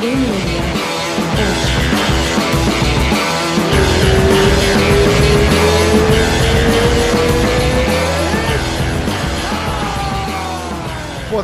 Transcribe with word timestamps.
Pô, 0.00 0.06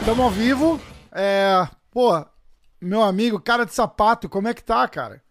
tamo 0.00 0.22
ao 0.22 0.30
vivo. 0.30 0.80
É, 1.12 1.68
pô, 1.90 2.24
meu 2.80 3.02
amigo, 3.02 3.38
cara 3.38 3.66
de 3.66 3.74
sapato, 3.74 4.26
como 4.26 4.48
é 4.48 4.54
que 4.54 4.64
tá, 4.64 4.88
cara? 4.88 5.22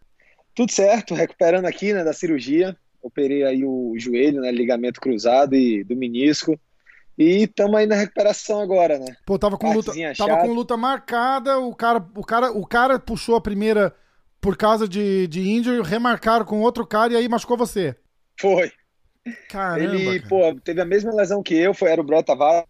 Tudo 0.53 0.71
certo, 0.71 1.15
recuperando 1.15 1.65
aqui, 1.65 1.93
né, 1.93 2.03
da 2.03 2.13
cirurgia. 2.13 2.77
Operei 3.01 3.43
aí 3.43 3.65
o 3.65 3.95
joelho, 3.97 4.41
né, 4.41 4.51
ligamento 4.51 5.01
cruzado 5.01 5.55
e 5.55 5.83
do 5.83 5.95
menisco. 5.95 6.59
E 7.17 7.43
estamos 7.43 7.75
aí 7.75 7.85
na 7.85 7.95
recuperação 7.95 8.59
agora, 8.59 8.99
né? 8.99 9.15
Pô, 9.25 9.39
tava 9.39 9.57
com 9.57 9.71
luta, 9.71 9.93
tava 10.17 10.37
com 10.37 10.53
luta 10.53 10.75
marcada, 10.75 11.57
o 11.59 11.73
cara, 11.73 12.05
o 12.15 12.23
cara, 12.23 12.51
o 12.51 12.65
cara 12.67 12.99
puxou 12.99 13.35
a 13.35 13.41
primeira 13.41 13.95
por 14.41 14.57
causa 14.57 14.87
de, 14.87 15.25
de 15.27 15.41
injury, 15.49 15.81
remarcaram 15.81 16.45
com 16.45 16.61
outro 16.61 16.85
cara 16.85 17.13
e 17.13 17.15
aí 17.15 17.29
machucou 17.29 17.57
você. 17.57 17.95
Foi. 18.39 18.71
Caramba. 19.49 19.81
Ele, 19.81 20.19
cara. 20.19 20.29
pô, 20.29 20.61
teve 20.61 20.81
a 20.81 20.85
mesma 20.85 21.13
lesão 21.13 21.41
que 21.41 21.55
eu, 21.55 21.73
foi 21.73 21.89
era 21.89 22.01
o 22.01 22.03
Brett 22.03 22.25
Tavares, 22.25 22.65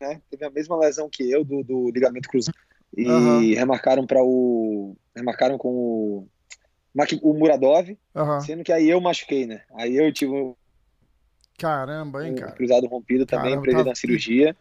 né? 0.00 0.22
Teve 0.30 0.44
a 0.44 0.50
mesma 0.50 0.78
lesão 0.78 1.08
que 1.10 1.28
eu 1.30 1.44
do, 1.44 1.62
do 1.64 1.90
ligamento 1.90 2.28
cruzado. 2.28 2.56
E 2.96 3.06
Aham. 3.06 3.54
remarcaram 3.54 4.06
para 4.06 4.22
o 4.22 4.96
remarcaram 5.14 5.58
com 5.58 5.68
o 5.68 6.28
o 7.22 7.34
Muradov, 7.34 7.96
Aham. 8.16 8.40
sendo 8.40 8.64
que 8.64 8.72
aí 8.72 8.88
eu 8.88 9.00
machuquei, 9.00 9.46
né? 9.46 9.62
Aí 9.74 9.96
eu 9.96 10.12
tive 10.12 10.32
Caramba, 11.60 12.26
hein, 12.26 12.34
cara. 12.34 12.52
cruzado 12.52 12.86
rompido 12.86 13.26
também, 13.26 13.60
Caramba, 13.60 13.84
tá- 13.84 13.84
na 13.84 13.94
cirurgia. 13.94 14.56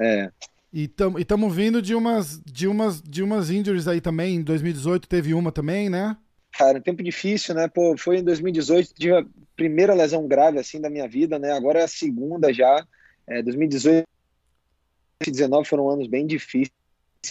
É, 0.00 0.30
E 0.72 0.86
tamo, 0.88 1.18
e 1.18 1.24
tamo 1.24 1.48
vindo 1.48 1.80
de 1.80 1.94
umas, 1.94 2.40
de 2.42 2.66
umas, 2.66 3.00
de 3.00 3.22
umas 3.22 3.50
injuries 3.50 3.86
aí 3.88 4.00
também. 4.00 4.36
Em 4.36 4.42
2018 4.42 5.08
teve 5.08 5.32
uma 5.32 5.50
também, 5.52 5.88
né? 5.88 6.16
Cara, 6.52 6.78
um 6.78 6.82
tempo 6.82 7.02
difícil, 7.02 7.54
né? 7.54 7.68
Pô, 7.68 7.96
foi 7.96 8.18
em 8.18 8.24
2018, 8.24 8.92
tive 8.94 9.16
a 9.16 9.24
primeira 9.54 9.94
lesão 9.94 10.26
grave 10.26 10.58
assim 10.58 10.80
da 10.80 10.90
minha 10.90 11.08
vida, 11.08 11.38
né? 11.38 11.52
Agora 11.52 11.80
é 11.80 11.84
a 11.84 11.88
segunda 11.88 12.52
já. 12.52 12.84
É, 13.26 13.42
2018 13.42 14.02
e 14.02 15.24
2019 15.24 15.68
foram 15.68 15.88
anos 15.88 16.08
bem 16.08 16.26
difíceis 16.26 16.72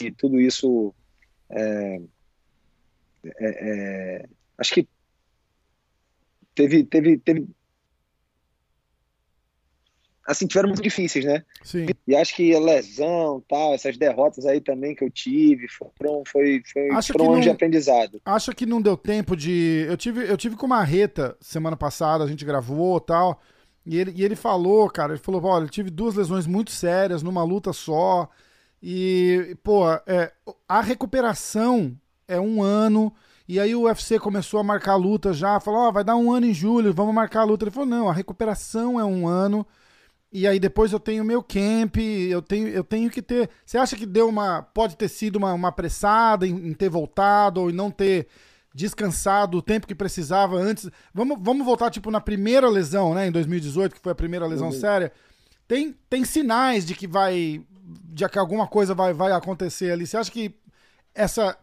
e 0.02 0.12
tudo 0.12 0.40
isso. 0.40 0.94
é, 1.50 2.00
é, 3.24 4.22
é, 4.22 4.26
acho 4.58 4.74
que 4.74 4.88
teve, 6.56 6.84
teve, 6.86 7.18
teve. 7.20 7.48
Assim, 10.28 10.46
tiveram 10.46 10.68
muito 10.68 10.82
difíceis, 10.82 11.24
né? 11.24 11.42
Sim. 11.64 11.86
E 12.06 12.14
acho 12.14 12.36
que 12.36 12.54
a 12.54 12.60
lesão, 12.60 13.42
tal, 13.48 13.74
essas 13.74 13.96
derrotas 13.96 14.46
aí 14.46 14.60
também 14.60 14.94
que 14.94 15.02
eu 15.02 15.10
tive, 15.10 15.68
foram, 15.70 16.22
foi, 16.28 16.62
foi, 16.72 16.90
Acho 16.92 17.14
foram 17.14 17.28
anos 17.32 17.42
de 17.42 17.48
não- 17.48 17.54
aprendizado. 17.56 18.22
Acha 18.26 18.54
que 18.54 18.66
não 18.66 18.82
deu 18.82 18.98
tempo 18.98 19.38
de. 19.38 19.86
Eu 19.88 19.96
tive, 19.96 20.30
eu 20.30 20.36
tive 20.36 20.58
com 20.58 20.66
o 20.66 20.70
Marreta 20.70 21.38
semana 21.40 21.78
passada, 21.78 22.26
a 22.26 22.28
gente 22.28 22.44
gravou 22.44 22.98
e 22.98 23.02
tal. 23.08 23.42
E 23.86 23.98
ele, 23.98 24.12
e 24.18 24.26
ele 24.26 24.36
falou, 24.36 24.90
cara, 24.90 25.14
ele 25.14 25.22
falou: 25.22 25.42
olha, 25.46 25.64
eu 25.64 25.70
tive 25.70 25.90
duas 25.90 26.14
lesões 26.16 26.46
muito 26.46 26.72
sérias 26.72 27.24
numa 27.24 27.44
luta 27.46 27.72
só. 27.72 28.30
E, 28.84 29.56
pô, 29.64 29.90
é, 30.06 30.32
a 30.68 30.82
recuperação 30.82 31.98
é 32.28 32.38
um 32.38 32.62
ano. 32.62 33.14
E 33.48 33.62
aí 33.62 33.74
o 33.74 33.84
UFC 33.84 34.20
começou 34.20 34.60
a 34.60 34.64
marcar 34.64 34.92
a 34.92 34.98
luta 34.98 35.32
já, 35.32 35.58
falou: 35.62 35.88
ó, 35.88 35.92
vai 35.94 36.04
dar 36.04 36.18
um 36.18 36.30
ano 36.34 36.46
em 36.48 36.54
julho, 36.54 36.94
vamos 36.94 37.16
marcar 37.16 37.42
a 37.42 37.46
luta. 37.46 37.64
Ele 37.64 37.72
falou: 37.72 37.88
não, 37.88 38.10
a 38.10 38.14
recuperação 38.14 39.00
é 39.00 39.06
um 39.06 39.26
ano. 39.26 39.66
E 40.32 40.46
aí 40.46 40.60
depois 40.60 40.92
eu 40.92 41.00
tenho 41.00 41.24
meu 41.24 41.42
camp, 41.42 41.98
eu 41.98 42.42
tenho, 42.42 42.68
eu 42.68 42.84
tenho 42.84 43.10
que 43.10 43.22
ter. 43.22 43.50
Você 43.66 43.78
acha 43.78 43.96
que 43.96 44.06
deu 44.06 44.28
uma. 44.28 44.62
Pode 44.62 44.98
ter 44.98 45.08
sido 45.08 45.38
uma, 45.38 45.54
uma 45.54 45.70
apressada 45.70 46.46
em, 46.46 46.52
em 46.52 46.74
ter 46.74 46.90
voltado 46.90 47.62
ou 47.62 47.70
em 47.70 47.74
não 47.74 47.90
ter 47.90 48.28
descansado 48.74 49.58
o 49.58 49.62
tempo 49.62 49.88
que 49.88 49.96
precisava 49.96 50.58
antes? 50.58 50.90
Vamos, 51.14 51.38
vamos 51.42 51.66
voltar, 51.66 51.90
tipo, 51.90 52.12
na 52.12 52.22
primeira 52.22 52.70
lesão, 52.70 53.14
né? 53.14 53.28
Em 53.28 53.32
2018, 53.32 53.96
que 53.96 54.02
foi 54.02 54.12
a 54.12 54.16
primeira 54.16 54.46
lesão 54.46 54.72
séria. 54.72 55.12
Tem, 55.68 55.96
tem 56.10 56.24
sinais 56.24 56.86
de 56.86 56.94
que 56.94 57.08
vai. 57.08 57.62
de 57.84 58.28
que 58.28 58.38
alguma 58.38 58.68
coisa 58.68 58.94
vai, 58.94 59.14
vai 59.14 59.32
acontecer 59.32 59.92
ali. 59.92 60.06
Você 60.06 60.18
acha 60.18 60.32
que 60.32 60.54
essa. 61.16 61.58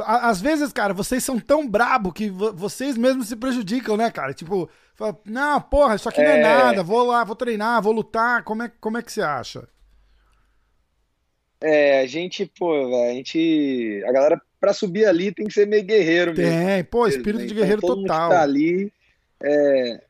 À- 0.00 0.28
Às 0.28 0.40
vezes, 0.40 0.72
cara, 0.72 0.92
vocês 0.92 1.22
são 1.22 1.38
tão 1.38 1.68
brabo 1.68 2.12
que 2.12 2.28
vo- 2.30 2.52
vocês 2.52 2.96
mesmos 2.96 3.28
se 3.28 3.36
prejudicam, 3.36 3.96
né, 3.96 4.10
cara? 4.10 4.34
Tipo, 4.34 4.68
fala, 4.94 5.16
não, 5.24 5.60
porra, 5.60 5.94
isso 5.94 6.08
aqui 6.08 6.22
não 6.22 6.30
é 6.30 6.38
É. 6.40 6.42
nada, 6.42 6.82
vou 6.82 7.04
lá, 7.06 7.22
vou 7.24 7.36
treinar, 7.36 7.80
vou 7.82 7.92
lutar. 7.92 8.42
Como 8.42 8.62
é, 8.64 8.72
como 8.80 8.98
é 8.98 9.02
que 9.02 9.12
você 9.12 9.22
acha? 9.22 9.68
É, 11.60 12.00
a 12.00 12.06
gente, 12.06 12.44
pô, 12.58 12.72
a 13.04 13.12
gente. 13.12 14.02
A 14.06 14.12
galera, 14.12 14.40
pra 14.60 14.72
subir 14.72 15.06
ali, 15.06 15.32
tem 15.32 15.46
que 15.46 15.54
ser 15.54 15.66
meio 15.66 15.82
guerreiro 15.84 16.34
mesmo. 16.36 16.66
Tem, 16.66 16.84
pô, 16.84 17.06
espírito 17.06 17.40
né? 17.40 17.46
de 17.46 17.52
Então, 17.52 17.56
guerreiro 17.62 17.80
todo 17.80 17.96
mundo 17.96 18.06
total. 18.08 18.28
que 18.28 18.34
tá 18.36 18.42
ali. 18.42 18.92
É, 19.42 20.00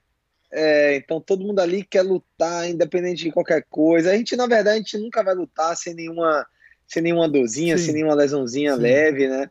é, 0.53 0.97
então, 0.97 1.21
todo 1.21 1.45
mundo 1.45 1.61
ali 1.61 1.85
quer 1.85 2.03
lutar, 2.03 2.69
independente 2.69 3.23
de 3.25 3.31
qualquer 3.31 3.65
coisa. 3.71 4.11
A 4.11 4.17
gente, 4.17 4.35
na 4.35 4.47
verdade, 4.47 4.77
a 4.77 4.79
gente 4.79 4.99
nunca 4.99 5.23
vai 5.23 5.35
lutar 5.35 5.77
sem 5.77 5.95
nenhuma, 5.95 6.45
sem 6.87 7.03
nenhuma 7.03 7.29
dorzinha, 7.29 7.77
Sim. 7.77 7.85
sem 7.87 7.95
nenhuma 7.95 8.15
lesãozinha 8.15 8.75
Sim. 8.75 8.81
leve, 8.81 9.29
né? 9.29 9.51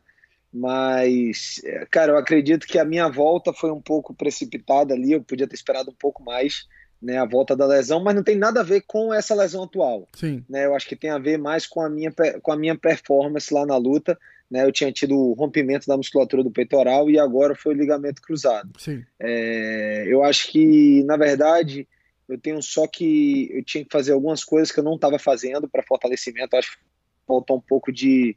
Mas, 0.52 1.60
é, 1.64 1.86
cara, 1.90 2.12
eu 2.12 2.16
acredito 2.16 2.66
que 2.66 2.78
a 2.78 2.84
minha 2.84 3.08
volta 3.08 3.52
foi 3.52 3.70
um 3.70 3.80
pouco 3.80 4.14
precipitada 4.14 4.94
ali. 4.94 5.12
Eu 5.12 5.22
podia 5.22 5.46
ter 5.46 5.54
esperado 5.54 5.90
um 5.90 5.94
pouco 5.94 6.22
mais, 6.22 6.66
né? 7.00 7.18
A 7.18 7.26
volta 7.26 7.54
da 7.54 7.66
lesão, 7.66 8.02
mas 8.02 8.14
não 8.14 8.22
tem 8.22 8.36
nada 8.36 8.60
a 8.60 8.64
ver 8.64 8.82
com 8.86 9.12
essa 9.12 9.34
lesão 9.34 9.64
atual 9.64 10.08
Sim, 10.14 10.42
né? 10.48 10.64
Eu 10.64 10.74
acho 10.74 10.88
que 10.88 10.96
tem 10.96 11.10
a 11.10 11.18
ver 11.18 11.36
mais 11.38 11.66
com 11.66 11.82
a 11.82 11.90
minha, 11.90 12.12
com 12.40 12.52
a 12.52 12.56
minha 12.56 12.74
performance 12.74 13.52
lá 13.52 13.66
na 13.66 13.76
luta, 13.76 14.18
né? 14.50 14.64
Eu 14.64 14.72
tinha 14.72 14.90
tido 14.90 15.14
o 15.14 15.34
rompimento 15.34 15.86
da 15.86 15.96
musculatura 15.96 16.42
do 16.42 16.50
peitoral 16.50 17.10
e 17.10 17.18
agora 17.18 17.54
foi 17.54 17.74
o 17.74 17.78
ligamento 17.78 18.22
cruzado. 18.22 18.70
sim. 18.78 19.04
É, 19.20 20.04
eu 20.06 20.22
acho 20.22 20.50
que, 20.50 21.02
na 21.04 21.18
verdade, 21.18 21.86
eu 22.28 22.38
tenho 22.38 22.62
só 22.62 22.86
que 22.86 23.50
eu 23.52 23.62
tinha 23.62 23.84
que 23.84 23.92
fazer 23.92 24.12
algumas 24.12 24.42
coisas 24.42 24.72
que 24.72 24.80
eu 24.80 24.84
não 24.84 24.94
estava 24.94 25.18
fazendo 25.18 25.68
para 25.68 25.82
fortalecimento. 25.82 26.56
Acho 26.56 26.72
que 26.72 26.78
faltou 27.26 27.56
um 27.58 27.60
pouco 27.60 27.92
de, 27.92 28.36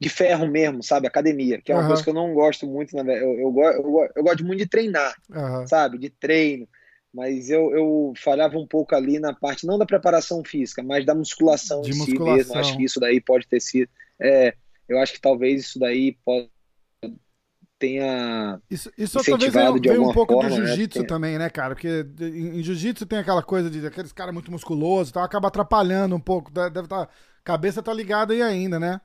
de 0.00 0.08
ferro 0.08 0.46
mesmo, 0.48 0.82
sabe? 0.82 1.06
Academia, 1.06 1.60
que 1.62 1.72
é 1.72 1.76
uma 1.76 1.84
Aham. 1.84 1.86
coisa 1.86 2.02
que 2.02 2.10
eu 2.10 2.14
não 2.14 2.34
gosto 2.34 2.66
muito. 2.66 2.96
Né? 2.96 3.02
Eu, 3.22 3.38
eu, 3.40 3.54
eu, 3.62 4.10
eu 4.16 4.24
gosto 4.24 4.44
muito 4.44 4.60
de 4.60 4.68
treinar 4.68 5.14
Aham. 5.34 5.70
sabe, 5.70 5.98
de 5.98 6.10
treino. 6.10 6.68
Mas 7.12 7.50
eu, 7.50 7.70
eu 7.76 8.12
falhava 8.16 8.58
um 8.58 8.66
pouco 8.66 8.94
ali 8.94 9.20
na 9.20 9.32
parte, 9.34 9.66
não 9.66 9.78
da 9.78 9.86
preparação 9.86 10.42
física, 10.44 10.82
mas 10.82 11.06
da 11.06 11.14
musculação 11.14 11.86
De 11.86 11.88
em 11.88 11.92
si 11.92 12.18
musculação. 12.18 12.18
mesmo. 12.18 12.56
Acho 12.56 12.74
que 12.74 12.84
isso 12.84 13.00
daí 13.00 13.20
pode 13.20 13.46
ter 13.48 13.60
sido. 13.60 13.90
É, 14.20 14.54
eu 14.88 14.98
acho 14.98 15.12
que 15.14 15.20
talvez 15.20 15.62
isso 15.62 15.78
daí 15.78 16.18
pode, 16.24 16.50
tenha. 17.78 18.60
Isso, 18.70 18.90
isso 18.96 19.20
Incentivado 19.20 19.78
de 19.80 19.88
venha 19.88 20.02
um 20.02 20.08
alguma 20.08 20.10
pouco 20.10 20.34
do 20.34 20.48
forma, 20.48 20.58
né? 20.60 20.78
jiu-jitsu 20.78 21.04
Tem- 21.04 21.04
também, 21.04 21.38
né, 21.38 21.50
cara? 21.50 21.74
Porque 21.74 21.88
em, 22.20 22.62
jiu-jitsu 22.62 23.06
tem 23.06 23.18
aquela 23.18 23.42
coisa 23.42 23.70
de 23.70 23.86
aqueles 23.86 24.10
caras 24.12 24.32
muito 24.34 24.50
musculosos 24.50 25.10
e 25.10 25.12
tal, 25.12 25.22
acaba 25.22 25.48
atrapalhando 25.48 26.16
um 26.16 26.20
pouco. 26.20 26.50
Deve 26.50 26.88
tá, 26.88 27.08
cabeça 27.44 27.82
tá 27.82 27.92
ligada 27.92 28.32
aí 28.32 28.42
ainda, 28.42 28.80
né? 28.80 29.00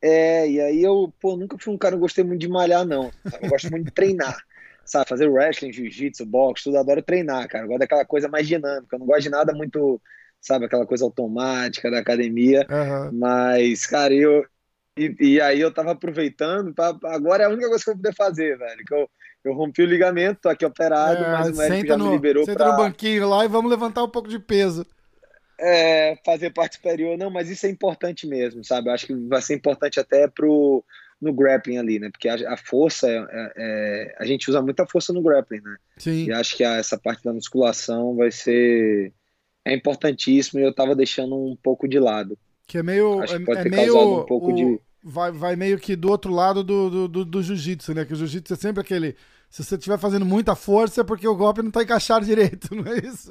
É, 0.00 0.48
e 0.48 0.60
aí 0.60 0.82
eu, 0.82 1.12
pô, 1.20 1.36
nunca 1.36 1.56
fui 1.58 1.72
um 1.72 1.78
cara 1.78 1.94
que 1.94 2.00
gostei 2.00 2.22
muito 2.24 2.40
de 2.40 2.48
malhar, 2.48 2.84
não. 2.84 3.10
Eu 3.40 3.48
gosto 3.48 3.70
muito 3.70 3.86
de 3.86 3.92
treinar. 3.92 4.36
Sabe, 4.84 5.08
fazer 5.08 5.28
wrestling, 5.28 5.70
jiu-jitsu, 5.70 6.24
boxe, 6.24 6.64
tudo, 6.64 6.78
adoro 6.78 7.02
treinar, 7.02 7.46
cara. 7.46 7.64
Eu 7.64 7.68
gosto 7.68 7.80
daquela 7.80 8.06
coisa 8.06 8.26
mais 8.26 8.48
dinâmica. 8.48 8.96
Eu 8.96 9.00
não 9.00 9.06
gosto 9.06 9.22
de 9.24 9.28
nada 9.28 9.52
muito, 9.52 10.00
sabe, 10.40 10.64
aquela 10.64 10.86
coisa 10.86 11.04
automática 11.04 11.90
da 11.90 11.98
academia. 11.98 12.66
Aham. 12.70 13.10
Mas, 13.12 13.84
cara, 13.84 14.14
eu. 14.14 14.46
E, 14.98 15.14
e 15.20 15.40
aí 15.42 15.60
eu 15.60 15.72
tava 15.72 15.92
aproveitando, 15.92 16.72
pra, 16.74 16.96
agora 17.04 17.42
é 17.42 17.46
a 17.46 17.50
única 17.50 17.68
coisa 17.68 17.84
que 17.84 17.90
eu 17.90 17.94
vou 17.94 18.02
poder 18.02 18.16
fazer, 18.16 18.56
velho. 18.56 18.84
Que 18.86 18.94
eu, 18.94 19.10
eu 19.44 19.52
rompi 19.52 19.82
o 19.82 19.86
ligamento, 19.86 20.40
tô 20.40 20.48
aqui 20.48 20.64
operado, 20.64 21.22
É, 21.22 21.32
mas 21.32 21.50
o 21.50 21.56
médico 21.56 21.80
senta 21.80 21.86
já 21.86 21.98
me 21.98 22.04
no, 22.04 22.10
liberou 22.10 22.44
senta 22.46 22.64
pra 22.64 22.70
no 22.72 22.76
banquinho 22.78 23.28
lá 23.28 23.44
e 23.44 23.48
vamos 23.48 23.70
levantar 23.70 24.02
um 24.02 24.08
pouco 24.08 24.28
de 24.28 24.38
peso. 24.38 24.86
É, 25.58 26.16
fazer 26.24 26.50
parte 26.50 26.76
superior. 26.76 27.16
Não, 27.18 27.30
mas 27.30 27.48
isso 27.50 27.66
é 27.66 27.68
importante 27.70 28.26
mesmo, 28.26 28.64
sabe? 28.64 28.88
Eu 28.88 28.92
acho 28.94 29.06
que 29.06 29.14
vai 29.14 29.42
ser 29.42 29.54
importante 29.54 29.98
até 29.98 30.28
pro, 30.28 30.84
no 31.20 31.32
grappling 31.32 31.78
ali, 31.78 31.98
né? 31.98 32.10
Porque 32.10 32.28
a, 32.28 32.52
a 32.52 32.56
força, 32.56 33.08
é, 33.08 33.16
é- 33.30 33.52
é- 33.56 34.16
a 34.18 34.24
gente 34.24 34.48
usa 34.48 34.62
muita 34.62 34.86
força 34.86 35.12
no 35.12 35.22
grappling, 35.22 35.60
né? 35.60 35.76
Sim. 35.96 36.26
E 36.26 36.32
acho 36.32 36.56
que 36.56 36.64
a- 36.64 36.76
essa 36.76 36.96
parte 36.98 37.24
da 37.24 37.32
musculação 37.32 38.14
vai 38.16 38.30
ser 38.30 39.12
é 39.64 39.74
importantíssimo 39.74 40.60
e 40.60 40.62
eu 40.62 40.72
tava 40.74 40.94
deixando 40.96 41.34
um 41.36 41.54
pouco 41.56 41.86
de 41.86 41.98
lado. 41.98 42.38
Que 42.66 42.78
é 42.78 42.82
meio. 42.82 43.20
Acho 43.20 43.34
é, 43.34 43.38
que 43.38 43.44
pode 43.44 43.60
é 43.60 43.62
ter 43.64 43.70
meio. 43.70 43.92
causado 43.92 44.22
um 44.22 44.26
pouco 44.26 44.52
o- 44.52 44.54
de- 44.54 44.80
vai, 45.02 45.30
vai 45.32 45.56
meio 45.56 45.78
que 45.78 45.94
do 45.96 46.08
outro 46.10 46.32
lado 46.32 46.62
do, 46.64 46.88
do, 46.90 47.08
do, 47.08 47.24
do 47.24 47.42
jiu-jitsu, 47.42 47.92
né? 47.94 48.04
Que 48.04 48.12
o 48.12 48.16
jiu-jitsu 48.16 48.54
é 48.54 48.56
sempre 48.56 48.80
aquele. 48.80 49.16
Se 49.50 49.64
você 49.64 49.74
estiver 49.76 49.98
fazendo 49.98 50.24
muita 50.26 50.54
força 50.54 51.00
é 51.00 51.04
porque 51.04 51.26
o 51.26 51.34
golpe 51.36 51.62
não 51.62 51.70
tá 51.70 51.82
encaixado 51.82 52.24
direito, 52.24 52.68
não 52.76 52.86
é 52.92 52.98
isso? 52.98 53.30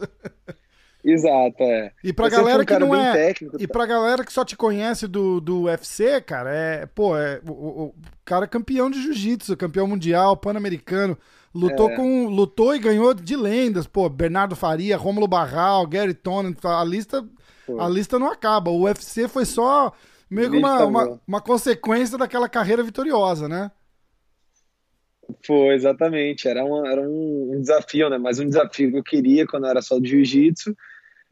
Exato, 1.10 1.64
é. 1.64 1.94
E 2.04 2.12
pra 2.12 2.26
Eu 2.28 2.32
galera 2.32 2.64
um 2.64 2.66
que 2.66 2.78
não 2.80 2.94
é. 2.94 3.14
técnico, 3.14 3.56
E 3.62 3.66
tá? 3.66 3.72
pra 3.72 3.86
galera 3.86 4.26
que 4.26 4.34
só 4.34 4.44
te 4.44 4.58
conhece 4.58 5.08
do, 5.08 5.40
do 5.40 5.62
UFC, 5.64 6.20
cara, 6.20 6.54
é. 6.54 6.86
Pô, 6.86 7.18
é. 7.18 7.40
O, 7.48 7.52
o- 7.52 7.84
o 7.88 7.96
cara 8.26 8.44
é 8.44 8.48
campeão 8.48 8.90
de 8.92 9.02
jiu-jitsu, 9.02 9.56
campeão 9.56 9.88
mundial, 9.88 10.36
pan-americano. 10.36 11.18
Lutou 11.56 11.90
É. 11.90 11.96
com. 11.96 12.26
Lutou 12.28 12.76
e 12.76 12.80
ganhou 12.80 13.14
de 13.14 13.36
lendas, 13.38 13.88
pô. 13.88 14.10
Bernardo 14.10 14.54
Faria, 14.56 14.98
Rômulo 14.98 15.28
Barral, 15.30 15.88
Gary 15.88 16.14
Tonin. 16.14 16.54
A 16.62 16.84
lista, 16.84 17.26
Pô. 17.66 17.80
a 17.80 17.88
lista 17.88 18.20
não 18.20 18.30
acaba. 18.30 18.70
O 18.70 18.82
UFC 18.84 19.30
foi 19.30 19.46
só 19.46 19.94
meio 20.30 20.52
que 20.52 20.58
uma, 20.58 20.84
uma, 20.84 21.22
uma 21.26 21.42
consequência 21.42 22.18
daquela 22.18 22.50
carreira 22.50 22.84
vitoriosa, 22.84 23.48
né? 23.48 23.72
Foi, 25.46 25.74
exatamente. 25.76 26.48
Era, 26.48 26.64
um, 26.64 26.86
era 26.86 27.02
um, 27.02 27.54
um 27.56 27.62
desafio, 27.62 28.10
né? 28.10 28.18
Mas 28.18 28.40
um 28.40 28.48
desafio 28.48 28.92
que 28.92 28.98
eu 28.98 29.04
queria 29.04 29.46
quando 29.48 29.68
era 29.68 29.82
só 29.82 30.00
do 30.00 30.06
jiu-jitsu. 30.06 30.76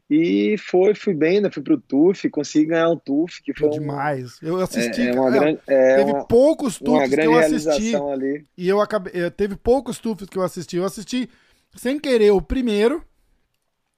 E 0.08 0.56
foi, 0.58 0.94
fui 0.94 1.14
bem, 1.14 1.40
né? 1.40 1.50
Fui 1.50 1.62
pro 1.62 1.80
TUF, 1.80 2.30
consegui 2.30 2.66
ganhar 2.66 2.90
o 2.90 2.96
TUF, 2.96 3.42
que 3.42 3.52
foi 3.52 3.68
um, 3.68 3.72
Demais. 3.72 4.38
Eu 4.40 4.60
assisti. 4.60 5.02
é, 5.02 5.08
é 5.08 5.12
uma 5.12 5.30
cara, 5.30 5.40
grande, 5.40 5.60
é 5.66 5.96
teve 5.96 6.10
uma, 6.12 6.24
poucos 6.24 6.80
uma 6.80 7.00
tufos 7.02 7.16
que 7.16 7.26
eu 7.26 7.38
assisti. 7.38 7.94
ali. 7.96 8.46
E 8.56 8.68
eu 8.68 8.80
acabei. 8.80 9.12
eh, 9.14 9.30
Teve 9.30 9.56
poucos 9.56 9.98
tufos 9.98 10.28
que 10.28 10.38
eu 10.38 10.42
assisti. 10.42 10.76
Eu 10.76 10.84
assisti 10.84 11.28
sem 11.74 11.98
querer 11.98 12.30
o 12.30 12.40
primeiro, 12.40 13.02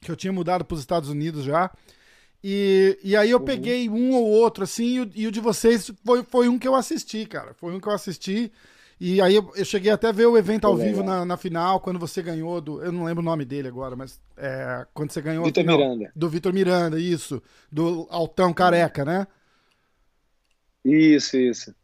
que 0.01 0.11
eu 0.11 0.17
tinha 0.17 0.33
mudado 0.33 0.65
para 0.65 0.75
os 0.75 0.81
Estados 0.81 1.11
Unidos 1.11 1.45
já. 1.45 1.71
E, 2.43 2.99
e 3.03 3.17
aí 3.17 3.31
eu 3.31 3.41
peguei 3.41 3.89
um 3.89 4.13
ou 4.15 4.25
outro, 4.25 4.65
assim, 4.65 4.85
e 4.87 5.01
o, 5.01 5.11
e 5.15 5.27
o 5.27 5.33
de 5.33 5.41
vocês 5.41 5.91
foi, 6.05 6.23
foi 6.23 6.49
um 6.49 6.59
que 6.59 6.69
eu 6.69 6.75
assisti, 6.75 7.27
cara. 7.27 7.53
Foi 7.55 7.75
um 7.75 7.81
que 7.81 7.89
eu 7.89 7.93
assisti. 7.93 8.51
E 9.01 9.21
aí 9.21 9.37
eu, 9.37 9.53
eu 9.55 9.65
cheguei 9.65 9.93
até 9.93 10.09
a 10.09 10.13
ver 10.13 10.27
o 10.27 10.37
evento 10.37 10.67
ao 10.67 10.77
vivo 10.77 11.05
na, 11.05 11.25
na 11.25 11.37
final, 11.37 11.81
quando 11.81 12.01
você 12.01 12.21
ganhou 12.21 12.61
do. 12.61 12.83
Eu 12.83 12.91
não 12.91 13.05
lembro 13.05 13.23
o 13.23 13.25
nome 13.25 13.45
dele 13.45 13.69
agora, 13.69 13.95
mas 13.95 14.21
é, 14.37 14.85
quando 14.93 15.13
você 15.13 15.21
ganhou 15.21 15.45
Vitor 15.45 15.65
Miranda. 15.65 16.11
Do 16.17 16.29
Vitor 16.29 16.53
Miranda, 16.53 16.99
isso. 16.99 17.41
Do 17.71 18.09
Altão 18.11 18.53
Careca, 18.53 19.05
né? 19.05 19.27
Isso, 20.85 21.37
isso. 21.37 21.75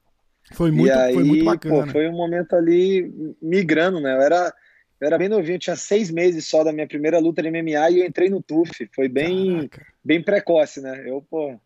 Foi 0.53 0.71
muito, 0.71 0.89
e 0.89 0.91
aí, 0.91 1.15
foi 1.15 1.25
muito 1.25 1.45
bacana. 1.45 1.87
Pô, 1.87 1.93
foi 1.93 2.09
um 2.09 2.17
momento 2.17 2.55
ali 2.55 3.37
migrando, 3.41 4.01
né? 4.01 4.13
Eu 4.13 4.21
era, 4.21 4.53
eu 5.01 5.07
era 5.07 5.19
bem 5.19 5.29
novinho, 5.29 5.55
eu 5.55 5.61
tinha 5.61 5.77
seis 5.77 6.11
meses 6.11 6.47
só 6.47 6.65
da 6.65 6.73
minha 6.73 6.87
primeira 6.87 7.19
luta 7.19 7.43
de 7.43 7.51
MMA 7.51 7.91
e 7.91 8.01
eu 8.01 8.07
entrei 8.07 8.29
no 8.29 8.43
TUF. 8.43 8.89
Foi 8.95 9.09
bem, 9.09 9.69
Caraca. 9.69 9.87
bem 10.05 10.23
precoce, 10.23 10.81
né? 10.81 11.05
Eu, 11.09 11.25
pô, 11.31 11.59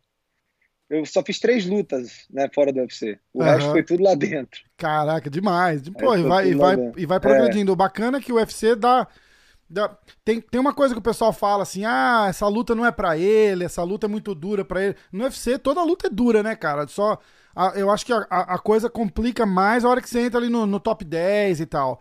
eu 0.91 1.05
só 1.07 1.23
fiz 1.23 1.39
três 1.39 1.67
lutas, 1.67 2.27
né, 2.31 2.49
fora 2.55 2.73
do 2.73 2.81
UFC. 2.81 3.19
O 3.35 3.43
Aham. 3.43 3.53
resto 3.55 3.71
foi 3.73 3.83
tudo 3.83 4.03
lá 4.03 4.15
dentro. 4.15 4.61
Caraca, 4.77 5.29
demais. 5.29 5.83
De- 5.83 5.91
Pô, 5.91 6.15
É, 6.15 6.21
e 6.21 6.23
vai, 6.23 6.49
e 6.49 6.55
vai, 6.55 6.77
e 6.97 7.07
vai 7.07 7.21
progredindo. 7.21 7.73
O 7.73 7.77
bacana 7.77 8.19
é 8.19 8.21
que 8.21 8.33
o 8.33 8.37
UFC 8.37 8.75
dá. 8.75 9.07
dá- 9.69 9.97
tem, 10.25 10.41
tem 10.41 10.61
uma 10.61 10.73
coisa 10.73 10.95
que 10.95 10.99
o 10.99 11.03
pessoal 11.03 11.33
fala 11.33 11.63
assim: 11.63 11.85
ah, 11.85 12.27
essa 12.29 12.47
luta 12.49 12.75
não 12.75 12.87
é 12.87 12.91
pra 12.91 13.17
ele, 13.19 13.65
essa 13.65 13.83
luta 13.83 14.07
é 14.07 14.09
muito 14.09 14.35
dura 14.35 14.65
pra 14.65 14.83
ele. 14.83 14.97
No 15.13 15.25
UFC, 15.25 15.59
toda 15.59 15.83
luta 15.83 16.07
é 16.07 16.11
dura, 16.11 16.43
né, 16.43 16.55
cara? 16.57 16.87
Só. 16.89 17.19
a- 17.57 17.73
eu 17.75 17.91
acho 17.91 18.07
que 18.07 18.13
a, 18.13 18.25
a- 18.31 18.55
a 18.55 18.59
coisa 18.59 18.89
complica 18.89 19.45
mais 19.45 19.85
a 19.85 19.89
hora 19.89 20.01
que 20.01 20.09
você 20.09 20.21
entra 20.21 20.39
ali 20.39 20.49
no, 20.49 20.65
no 20.65 20.79
top 20.79 21.05
10 21.05 21.61
e 21.61 21.67
tal. 21.67 22.01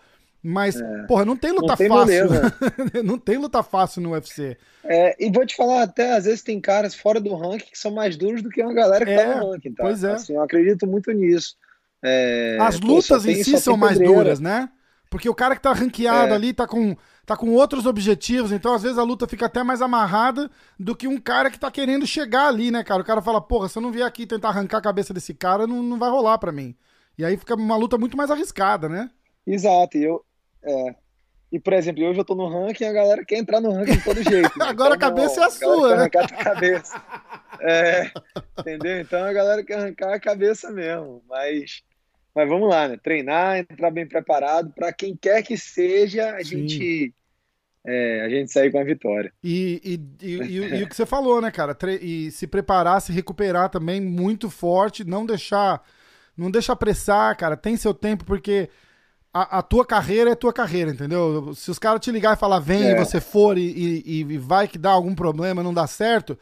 Mas, 0.49 0.81
porra, 1.09 1.25
não 1.25 1.35
tem 1.35 1.51
luta 1.51 1.67
Não 1.67 1.75
tem 1.75 1.89
fácil. 1.89 2.27
não 3.03 3.17
tem 3.17 3.37
luta 3.37 3.61
fácil 3.61 4.01
no 4.01 4.11
UFC. 4.11 4.57
É, 4.83 5.13
e 5.19 5.29
vou 5.29 5.45
te 5.45 5.55
falar, 5.55 5.81
até 5.83 6.13
às 6.13 6.23
vezes 6.23 6.41
tem 6.41 6.61
caras 6.61 6.95
fora 6.95 7.19
do 7.19 7.35
ranking 7.35 7.69
que 7.69 7.77
são 7.77 7.91
mais 7.91 8.15
duros 8.15 8.41
do 8.41 8.49
que 8.49 8.61
uma 8.63 8.73
galera 8.73 9.03
que 9.05 9.11
É, 9.11 9.25
tá 9.25 9.39
no 9.41 9.51
ranking, 9.51 9.73
tá? 9.73 9.83
pois 9.83 10.03
é. 10.05 10.13
Assim, 10.13 10.33
eu 10.35 10.41
acredito 10.41 10.87
muito 10.87 11.11
nisso. 11.11 11.55
É, 12.01 12.57
As 12.61 12.79
pô, 12.79 12.87
lutas 12.87 13.23
tem- 13.23 13.39
em 13.39 13.43
si 13.43 13.59
são 13.59 13.75
mais 13.75 13.97
pedreira. 13.97 14.15
duras, 14.23 14.39
né? 14.39 14.69
Porque 15.09 15.27
o 15.27 15.35
cara 15.35 15.55
que 15.55 15.61
tá 15.61 15.73
ranqueado 15.73 16.31
É. 16.31 16.35
ali 16.35 16.53
tá 16.53 16.65
com, 16.67 16.95
tá 17.25 17.35
com 17.35 17.49
outros 17.51 17.85
objetivos, 17.85 18.51
então 18.53 18.73
às 18.73 18.83
vezes 18.83 18.97
a 18.97 19.03
luta 19.03 19.27
fica 19.27 19.47
até 19.47 19.63
mais 19.63 19.81
amarrada 19.81 20.49
do 20.79 20.95
que 20.95 21.07
um 21.07 21.17
cara 21.19 21.49
que 21.49 21.59
tá 21.59 21.69
querendo 21.71 22.05
chegar 22.07 22.47
ali, 22.47 22.71
né, 22.71 22.83
cara? 22.83 23.01
O 23.01 23.05
cara 23.05 23.21
fala, 23.21 23.41
porra, 23.41 23.67
se 23.67 23.77
eu 23.77 23.81
não 23.81 23.91
vier 23.91 24.05
aqui 24.07 24.25
tentar 24.25 24.49
arrancar 24.49 24.77
a 24.77 24.81
cabeça 24.81 25.13
desse 25.13 25.33
cara, 25.33 25.65
não, 25.67 25.81
não 25.83 25.97
vai 25.99 26.09
rolar 26.09 26.37
pra 26.37 26.51
mim. 26.53 26.73
E 27.17 27.25
aí 27.25 27.35
fica 27.35 27.55
uma 27.55 27.75
luta 27.75 27.97
muito 27.97 28.15
mais 28.15 28.29
arriscada, 28.31 28.87
né? 28.87 29.09
Exato, 29.45 29.97
e 29.97 30.03
eu. 30.03 30.21
É. 30.67 30.95
E, 31.49 31.59
por 31.59 31.71
exemplo, 31.71 32.03
hoje 32.05 32.19
eu 32.19 32.25
tô 32.25 32.35
no 32.35 32.47
ranking 32.49 32.83
e 32.83 32.87
a 32.87 32.91
galera 32.93 33.23
quer 33.23 33.37
entrar 33.37 33.61
no 33.61 33.71
ranking 33.71 33.93
de 33.97 34.03
todo 34.03 34.21
jeito. 34.21 34.59
né? 34.59 34.65
Agora 34.67 34.95
a 34.95 34.97
Então, 34.97 35.09
cabeça 35.09 35.41
é 35.41 35.43
a 35.45 35.49
sua, 35.49 35.87
né? 35.89 35.93
arrancar 35.95 36.25
a 36.25 36.43
cabeça. 36.43 37.01
É, 37.61 38.11
entendeu? 38.59 38.99
Então 38.99 39.23
a 39.23 39.31
galera 39.31 39.63
quer 39.63 39.75
arrancar 39.75 40.13
a 40.13 40.19
cabeça 40.19 40.69
mesmo. 40.71 41.23
Mas, 41.29 41.81
mas 42.35 42.49
vamos 42.49 42.67
lá, 42.69 42.89
né? 42.89 42.97
Treinar, 43.01 43.59
entrar 43.59 43.91
bem 43.91 44.05
preparado 44.05 44.73
para 44.75 44.91
quem 44.91 45.15
quer 45.15 45.41
que 45.41 45.57
seja 45.57 46.35
a 46.35 46.43
Sim. 46.43 46.67
gente. 46.67 47.13
é, 47.85 48.21
a 48.25 48.29
gente 48.29 48.51
sair 48.51 48.69
com 48.69 48.79
a 48.79 48.83
vitória. 48.83 49.31
E, 49.41 49.81
e, 50.21 50.25
e, 50.27 50.31
e 50.35 50.59
o- 50.59 50.75
e 50.75 50.83
o 50.83 50.89
que 50.89 50.95
você 50.95 51.05
falou, 51.05 51.39
né, 51.41 51.49
cara? 51.49 51.73
Tre- 51.73 51.97
E 52.01 52.29
se 52.31 52.45
preparar, 52.45 53.01
se 53.01 53.13
recuperar 53.13 53.69
também 53.69 54.01
muito 54.01 54.49
forte, 54.49 55.05
não 55.05 55.25
deixar. 55.25 55.81
Não 56.35 56.51
deixa 56.51 56.73
apressar, 56.73 57.37
cara. 57.37 57.55
Tem 57.55 57.77
seu 57.77 57.93
tempo, 57.93 58.25
porque 58.25 58.69
a, 59.41 59.59
a 59.59 59.61
tua 59.61 59.85
carreira 59.85 60.31
é 60.31 60.35
tua 60.35 60.53
carreira, 60.53 60.91
entendeu? 60.91 61.53
Se 61.55 61.69
os 61.71 61.79
caras 61.79 61.99
te 62.01 62.11
ligar 62.11 62.35
e 62.35 62.39
falar, 62.39 62.59
vem, 62.59 62.83
É. 62.83 62.91
e 62.91 62.95
você 63.05 63.19
for 63.21 63.57
e, 63.57 63.61
e- 64.05 64.21
e 64.21 64.37
vai 64.37 64.67
que 64.67 64.77
dá 64.77 64.91
algum 64.91 65.13
problema, 65.15 65.61
não 65.63 65.73
dá 65.73 65.85
certo, 65.87 66.37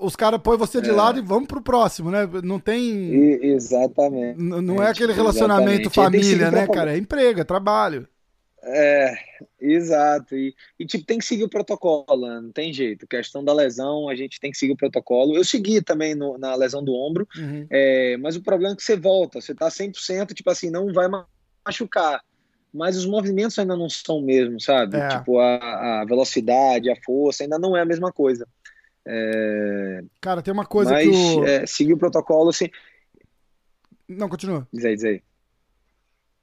os 0.00 0.16
caras 0.16 0.40
põem 0.42 0.56
você 0.58 0.80
de 0.80 0.90
É. 0.90 0.92
lado 0.92 1.18
e 1.18 1.22
vamos 1.22 1.46
pro 1.48 1.60
próximo, 1.62 2.10
né? 2.10 2.28
Não 2.42 2.58
tem. 2.58 2.80
E- 2.82 3.40
exatamente. 3.54 4.40
n- 4.40 4.60
Não 4.62 4.82
é 4.82 4.90
aquele 4.90 5.12
relacionamento 5.12 5.88
Exatamente. 5.88 6.24
Família, 6.24 6.50
né, 6.50 6.66
cara? 6.66 6.94
É 6.94 6.98
emprego, 6.98 7.40
é 7.40 7.44
trabalho. 7.44 8.08
É, 8.62 9.14
exato. 9.60 10.34
E, 10.36 10.54
e, 10.78 10.84
tipo, 10.84 11.04
tem 11.06 11.18
que 11.18 11.24
seguir 11.24 11.44
o 11.44 11.48
protocolo, 11.48 12.26
né? 12.26 12.40
não 12.40 12.50
tem 12.50 12.72
jeito. 12.72 13.06
Questão 13.06 13.42
da 13.44 13.52
lesão, 13.52 14.08
a 14.08 14.14
gente 14.16 14.40
tem 14.40 14.50
que 14.50 14.58
seguir 14.58 14.72
o 14.72 14.76
protocolo. 14.76 15.36
Eu 15.36 15.44
segui 15.44 15.80
também 15.80 16.14
no- 16.14 16.36
na 16.36 16.54
lesão 16.56 16.82
do 16.82 16.92
ombro, 16.92 17.26
Uhum. 17.36 17.66
é, 17.70 18.16
mas 18.18 18.36
o 18.36 18.42
problema 18.42 18.72
é 18.74 18.76
que 18.76 18.82
você 18.82 18.96
volta, 18.96 19.40
você 19.40 19.54
tá 19.54 19.70
100%, 19.70 20.34
tipo 20.34 20.50
assim, 20.50 20.70
não 20.70 20.92
vai 20.92 21.06
ma- 21.08 21.26
machucar. 21.68 22.22
Mas 22.72 22.96
os 22.96 23.06
movimentos 23.06 23.58
ainda 23.58 23.76
não 23.76 23.88
são 23.88 24.18
o 24.18 24.22
mesmo, 24.22 24.60
sabe? 24.60 24.98
É. 24.98 25.08
Tipo, 25.08 25.38
a, 25.38 26.00
a 26.00 26.04
velocidade, 26.04 26.90
a 26.90 26.96
força, 27.02 27.42
ainda 27.42 27.58
não 27.58 27.76
é 27.76 27.80
a 27.80 27.86
mesma 27.86 28.12
coisa. 28.12 28.46
É, 29.06 30.02
Cara, 30.20 30.42
tem 30.42 30.52
uma 30.52 30.66
coisa 30.66 30.92
mas 30.92 31.02
que 31.02 31.08
o. 31.08 31.44
é, 31.44 31.66
seguir 31.66 31.94
o 31.94 31.98
protocolo, 31.98 32.50
assim, 32.50 32.68
Não, 34.06 34.28
continua. 34.28 34.68
Diz 34.72 34.84
aí, 34.84 34.94
diz 34.94 35.04
aí. 35.04 35.22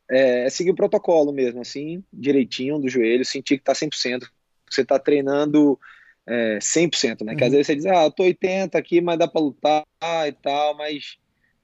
É, 0.10 0.46
é 0.46 0.50
seguir 0.50 0.72
o 0.72 0.75
protocolo 0.75 1.32
mesmo, 1.32 1.62
assim, 1.62 2.03
direitinho 2.12 2.79
do 2.79 2.89
joelho, 2.89 3.25
sentir 3.25 3.58
que 3.58 3.63
tá 3.63 3.74
100%. 3.74 4.27
Você 4.70 4.84
tá 4.84 4.98
treinando 4.98 5.79
é, 6.27 6.58
100%, 6.60 7.24
né? 7.24 7.36
Que 7.36 7.44
às 7.44 7.50
Uhum. 7.50 7.58
vezes 7.58 7.67
você 7.67 7.75
diz, 7.75 7.86
ah, 7.86 8.05
eu 8.05 8.12
tô 8.12 8.24
80 8.24 8.77
aqui, 8.77 9.00
mas 9.00 9.20
dá 9.20 9.27
pra 9.27 9.41
lutar 9.41 9.84
e 10.27 10.32
tal, 10.32 10.75
mas 10.75 11.17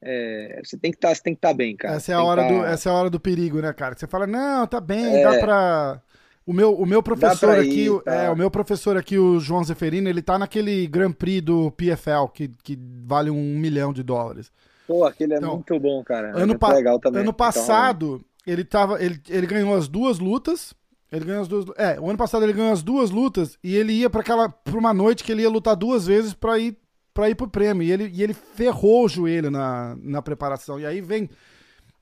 é, 0.04 0.62
você 0.64 0.78
tem 0.78 0.92
que 0.92 0.98
tá, 0.98 1.12
estar 1.12 1.54
bem, 1.54 1.76
cara. 1.76 1.96
Essa 1.96 2.12
é, 2.12 2.16
a 2.16 2.24
hora 2.24 2.44
tá- 2.44 2.48
do, 2.50 2.66
essa 2.66 2.90
é 2.90 2.92
a 2.92 2.96
hora 2.96 3.10
do 3.10 3.20
perigo, 3.20 3.62
né, 3.62 3.72
cara? 3.74 3.94
Que 3.94 4.00
Você 4.02 4.08
fala, 4.08 4.26
não, 4.28 4.66
tá 4.68 4.80
bem, 4.82 5.18
É. 5.18 5.24
dá 5.24 5.40
pra. 5.40 6.02
O 6.46 6.54
meu, 6.54 6.74
o 6.74 6.86
meu 6.88 7.04
professor 7.04 7.60
aqui, 7.60 7.84
ir, 7.84 7.90
o- 7.92 8.02
tá. 8.02 8.14
é, 8.14 8.30
o 8.32 8.36
meu 8.36 8.50
professor 8.50 8.98
aqui, 8.98 9.18
o 9.18 9.40
João 9.40 9.64
Zeferino, 9.64 10.10
ele 10.10 10.24
tá 10.24 10.40
naquele 10.40 10.88
Grand 10.88 11.12
Prix 11.12 11.42
do 11.44 11.70
PFL, 11.72 12.28
que, 12.34 12.48
que 12.64 12.78
vale 13.06 13.30
um 13.30 13.58
milhão 13.60 13.94
de 13.94 14.02
dólares. 14.02 14.52
Pô, 14.88 15.06
aquele 15.06 15.36
é 15.36 15.38
Então, 15.38 15.54
muito 15.56 15.80
bom, 15.80 16.04
cara. 16.04 16.32
ano 16.36 16.54
é 16.54 16.58
pa- 16.58 16.74
legal 16.74 17.00
também. 17.00 17.22
Ano 17.22 17.30
Então, 17.30 17.34
passado, 17.38 18.26
ele 18.46 18.64
tava. 18.66 19.02
Ele, 19.02 19.22
ele 19.30 19.46
ganhou 19.48 19.76
as 19.76 19.88
duas 19.88 20.18
lutas. 20.18 20.74
Ele 21.12 21.26
ganhou 21.26 21.42
as 21.44 21.48
duas. 21.48 21.66
É, 21.78 22.00
o 22.00 22.10
ano 22.10 22.18
passado 22.18 22.44
ele 22.44 22.54
ganhou 22.54 22.72
as 22.74 22.82
duas 22.82 23.12
lutas 23.12 23.58
e 23.64 23.76
ele 23.76 23.94
ia 23.94 24.10
pra 24.10 24.22
aquela. 24.22 24.50
pra 24.50 24.78
uma 24.80 24.94
noite 24.94 25.24
que 25.24 25.32
ele 25.32 25.44
ia 25.44 25.50
lutar 25.50 25.76
duas 25.76 26.08
vezes 26.08 26.34
pra 26.34 26.58
ir 26.58 26.76
para 27.14 27.30
ir 27.30 27.36
pro 27.36 27.48
prêmio. 27.48 27.84
E 27.84 27.92
ele, 27.92 28.10
e 28.14 28.24
ele 28.24 28.34
ferrou 28.34 29.06
o 29.06 29.10
joelho 29.10 29.52
na, 29.52 29.96
na 30.02 30.22
preparação. 30.22 30.80
E 30.80 30.86
aí 30.86 31.02
vem. 31.02 31.30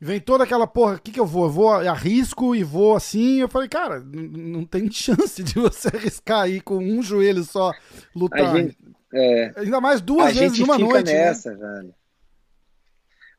Vem 0.01 0.17
toda 0.17 0.45
aquela 0.45 0.65
porra, 0.65 0.93
o 0.93 1.01
que, 1.01 1.11
que 1.11 1.19
eu 1.19 1.25
vou? 1.25 1.43
Eu 1.43 1.49
vou, 1.49 1.69
arrisco 1.69 2.55
e 2.55 2.63
vou 2.63 2.95
assim. 2.95 3.41
Eu 3.41 3.49
falei, 3.49 3.67
cara, 3.67 3.99
não 3.99 4.63
tem 4.63 4.87
chance 4.89 5.43
de 5.43 5.55
você 5.55 5.89
arriscar 5.89 6.43
aí 6.43 6.61
com 6.61 6.77
um 6.77 7.03
joelho 7.03 7.43
só 7.43 7.73
lutar. 8.15 8.55
Gente, 8.55 8.77
é, 9.13 9.51
Ainda 9.57 9.81
mais 9.81 9.99
duas 9.99 10.37
vezes 10.37 10.57
numa 10.59 10.77
noite. 10.77 11.07
né? 11.07 11.25
nessa, 11.25 11.53
velho. 11.53 11.93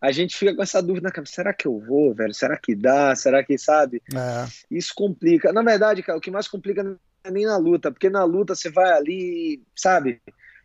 A 0.00 0.12
gente 0.12 0.36
fica 0.36 0.54
com 0.54 0.62
essa 0.62 0.82
dúvida 0.82 1.08
na 1.08 1.12
cabeça, 1.12 1.34
será 1.34 1.52
que 1.52 1.66
eu 1.66 1.78
vou, 1.78 2.14
velho? 2.14 2.32
Será 2.32 2.56
que 2.56 2.74
dá? 2.74 3.14
Será 3.14 3.44
que, 3.44 3.58
sabe? 3.58 4.02
É. 4.14 4.46
Isso 4.70 4.92
complica. 4.94 5.52
Na 5.52 5.62
verdade, 5.62 6.02
cara, 6.02 6.18
o 6.18 6.20
que 6.20 6.30
mais 6.30 6.48
complica 6.48 6.82
não 6.82 6.98
é 7.22 7.30
nem 7.30 7.44
na 7.44 7.58
luta, 7.58 7.92
porque 7.92 8.08
na 8.08 8.24
luta 8.24 8.54
você 8.54 8.70
vai 8.70 8.90
ali, 8.92 9.62
sabe? 9.76 10.20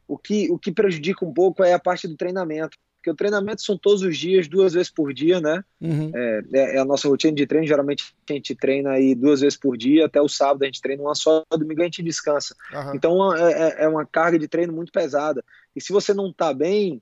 O 0.08 0.18
que, 0.18 0.52
o 0.52 0.58
que 0.58 0.72
prejudica 0.72 1.26
um 1.26 1.34
pouco 1.34 1.64
é 1.64 1.74
a 1.74 1.80
parte 1.80 2.08
do 2.08 2.16
treinamento. 2.16 2.78
Porque 2.98 3.12
o 3.12 3.16
treinamento 3.16 3.62
são 3.62 3.78
todos 3.78 4.02
os 4.02 4.18
dias, 4.18 4.48
duas 4.48 4.74
vezes 4.74 4.90
por 4.90 5.14
dia, 5.14 5.40
né? 5.40 5.64
Uhum. 5.80 6.12
É, 6.16 6.76
é 6.76 6.80
a 6.80 6.86
nossa 6.86 7.08
rotina 7.08 7.36
de 7.36 7.46
treino. 7.46 7.68
Geralmente 7.68 8.16
a 8.28 8.34
gente 8.34 8.56
treina 8.56 8.92
aí 8.92 9.14
duas 9.14 9.42
vezes 9.42 9.58
por 9.58 9.78
dia, 9.78 10.08
até 10.08 10.20
o 10.20 10.28
sábado 10.28 10.64
a 10.64 10.66
gente 10.66 10.82
treina 10.82 11.04
uma 11.04 11.14
só, 11.14 11.44
domingo 11.52 11.82
a 11.82 11.86
gente 11.86 12.02
descansa. 12.02 12.56
Aham. 12.74 12.96
Então 12.96 13.36
é, 13.36 13.52
é- 13.52 13.84
é 13.84 13.88
uma 13.88 14.06
carga 14.08 14.40
de 14.40 14.48
treino 14.48 14.74
muito 14.74 14.92
pesada. 14.92 15.44
E 15.76 15.82
se 15.82 15.94
você 15.94 16.16
não 16.16 16.34
tá 16.34 16.52
bem, 16.52 17.00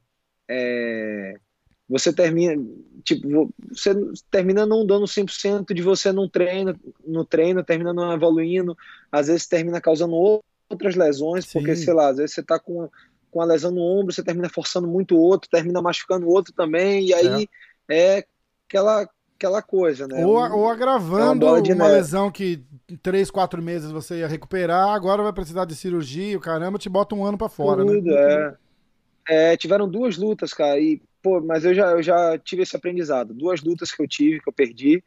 é, 0.50 1.36
você 1.88 2.12
termina, 2.12 2.62
tipo, 3.04 3.54
você 3.70 3.94
termina 4.32 4.66
não 4.66 4.86
dando 4.86 5.08
100% 5.08 5.74
de 5.74 5.82
você 5.82 6.12
num 6.12 6.28
treino, 6.28 6.76
no 7.06 7.24
treino, 7.24 7.64
termina 7.64 7.94
não 7.94 8.12
evoluindo, 8.14 8.76
às 9.12 9.28
vezes 9.28 9.48
termina 9.48 9.80
causando 9.80 10.16
outras 10.70 10.96
lesões, 10.96 11.46
Sim. 11.46 11.60
porque, 11.60 11.76
sei 11.76 11.94
lá, 11.94 12.10
às 12.10 12.18
vezes 12.18 12.36
você 12.36 12.44
tá 12.44 12.60
com, 12.60 12.90
com 13.32 13.42
a 13.42 13.46
lesão 13.46 13.72
no 13.72 13.82
ombro, 13.82 14.14
você 14.14 14.24
termina 14.24 14.50
forçando 14.50 14.88
muito 14.88 15.16
o 15.16 15.20
outro, 15.20 15.50
termina 15.50 15.82
machucando 15.82 16.28
o 16.28 16.30
outro 16.30 16.54
também, 16.54 17.08
e 17.08 17.14
aí 17.14 17.50
é, 17.90 18.18
é 18.18 18.26
aquela, 18.68 19.08
aquela 19.36 19.62
coisa, 19.62 20.08
né? 20.08 20.26
Ou, 20.26 20.36
ou 20.36 20.70
agravando 20.70 21.46
uma, 21.46 21.60
uma 21.60 21.88
lesão 21.88 22.32
que 22.32 22.64
três, 23.02 23.32
quatro 23.32 23.62
meses 23.62 23.92
você 23.92 24.20
ia 24.20 24.28
recuperar, 24.28 24.90
agora 24.90 25.24
vai 25.24 25.34
precisar 25.34 25.66
de 25.66 25.76
cirurgia, 25.76 26.38
o 26.38 26.42
caramba, 26.42 26.78
te 26.78 26.90
bota 26.90 27.16
um 27.16 27.26
ano 27.26 27.38
para 27.38 27.50
fora, 27.50 27.86
Tudo, 27.86 28.02
né? 28.02 28.56
É. 29.28 29.54
é. 29.54 29.58
Tiveram 29.58 29.90
duas 29.90 30.18
lutas, 30.18 30.54
cara, 30.54 30.80
e, 30.80 31.02
pô, 31.22 31.42
mas 31.42 31.66
eu 31.66 31.74
já, 31.74 31.92
eu 31.92 32.04
já 32.04 32.38
tive 32.38 32.64
esse 32.64 32.76
aprendizado. 32.76 33.34
Duas 33.34 33.62
lutas 33.62 33.92
que 33.92 34.02
eu 34.02 34.08
tive, 34.08 34.40
que 34.40 34.50
eu 34.50 34.54
perdi, 34.54 35.04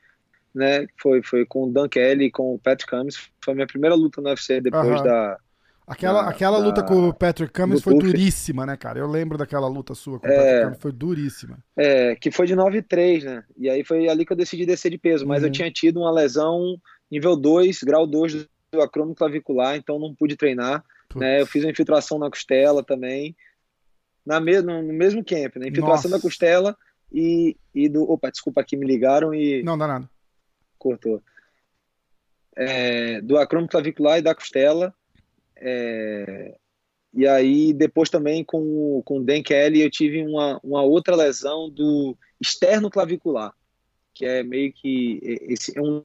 né? 0.54 0.86
Foi, 1.00 1.22
foi 1.22 1.46
com 1.46 1.64
o 1.64 1.72
Dan 1.72 1.88
Kelly 1.88 2.26
e 2.26 2.30
com 2.30 2.54
o 2.54 2.58
Patrick 2.58 2.90
Cummins. 2.90 3.30
Foi 3.40 3.52
a 3.52 3.54
minha 3.54 3.66
primeira 3.66 3.94
luta 3.94 4.20
no 4.20 4.28
UFC 4.28 4.60
depois 4.60 5.02
da, 5.02 5.38
Aquela, 5.86 6.22
da, 6.22 6.28
aquela 6.30 6.58
luta 6.58 6.82
da, 6.82 6.88
com 6.88 7.08
o 7.08 7.14
Patrick 7.14 7.52
Cummins 7.52 7.80
foi 7.80 7.96
duríssima, 7.96 8.66
né, 8.66 8.76
cara? 8.76 8.98
Eu 8.98 9.06
lembro 9.06 9.38
daquela 9.38 9.68
luta 9.68 9.94
sua 9.94 10.18
com 10.18 10.26
é, 10.26 10.30
o 10.30 10.34
Patrick 10.34 10.62
Cummins, 10.64 10.82
foi 10.82 10.92
duríssima. 10.92 11.58
É, 11.76 12.16
que 12.16 12.32
foi 12.32 12.46
de 12.46 12.56
9 12.56 12.78
e 12.78 12.82
3, 12.82 13.24
né? 13.24 13.44
E 13.56 13.70
aí 13.70 13.84
foi 13.84 14.08
ali 14.08 14.26
que 14.26 14.32
eu 14.32 14.36
decidi 14.36 14.66
descer 14.66 14.90
de 14.90 14.98
peso, 14.98 15.24
mas 15.24 15.42
uhum. 15.42 15.48
eu 15.48 15.52
tinha 15.52 15.70
tido 15.70 16.00
uma 16.00 16.10
lesão 16.10 16.76
nível 17.08 17.36
2, 17.36 17.84
grau 17.84 18.04
2 18.04 18.48
do 18.72 18.82
acrômio 18.82 19.14
clavicular, 19.14 19.76
então 19.76 19.98
não 19.98 20.12
pude 20.12 20.36
treinar. 20.36 20.84
Né? 21.14 21.40
Eu 21.40 21.46
fiz 21.46 21.64
uma 21.64 21.70
infiltração 21.70 22.18
na 22.18 22.28
costela 22.28 22.82
também, 22.82 23.36
na 24.24 24.40
me 24.40 24.60
no 24.60 24.82
mesmo 24.92 25.24
camp, 25.24 25.54
né? 25.56 25.68
Infiltração 25.68 26.10
Nossa. 26.10 26.18
da 26.18 26.20
costela 26.20 26.76
e, 27.12 27.56
e 27.72 27.88
do. 27.88 28.02
Opa, 28.10 28.28
desculpa 28.30 28.60
aqui, 28.60 28.76
me 28.76 28.84
ligaram 28.84 29.32
e. 29.32 29.62
Não 29.62 29.78
dá 29.78 29.86
nada. 29.86 30.10
Cortou. 30.76 31.22
É, 32.56 33.20
do 33.20 33.38
acrômio 33.38 33.68
clavicular 33.68 34.18
e 34.18 34.22
da 34.22 34.34
costela 34.34 34.92
é, 35.56 36.54
e 37.16 37.26
aí, 37.26 37.72
depois 37.72 38.10
também 38.10 38.44
com, 38.44 39.00
com 39.04 39.18
o 39.18 39.24
Dan 39.24 39.42
Kelly, 39.42 39.80
eu 39.80 39.90
tive 39.90 40.22
uma, 40.22 40.60
uma 40.62 40.82
outra 40.82 41.16
lesão 41.16 41.70
do 41.70 42.16
externo 42.38 42.90
clavicular, 42.90 43.54
que 44.12 44.26
é 44.26 44.42
meio 44.42 44.70
que 44.72 45.18
esse 45.22 45.76
é 45.78 45.80
um 45.80 46.02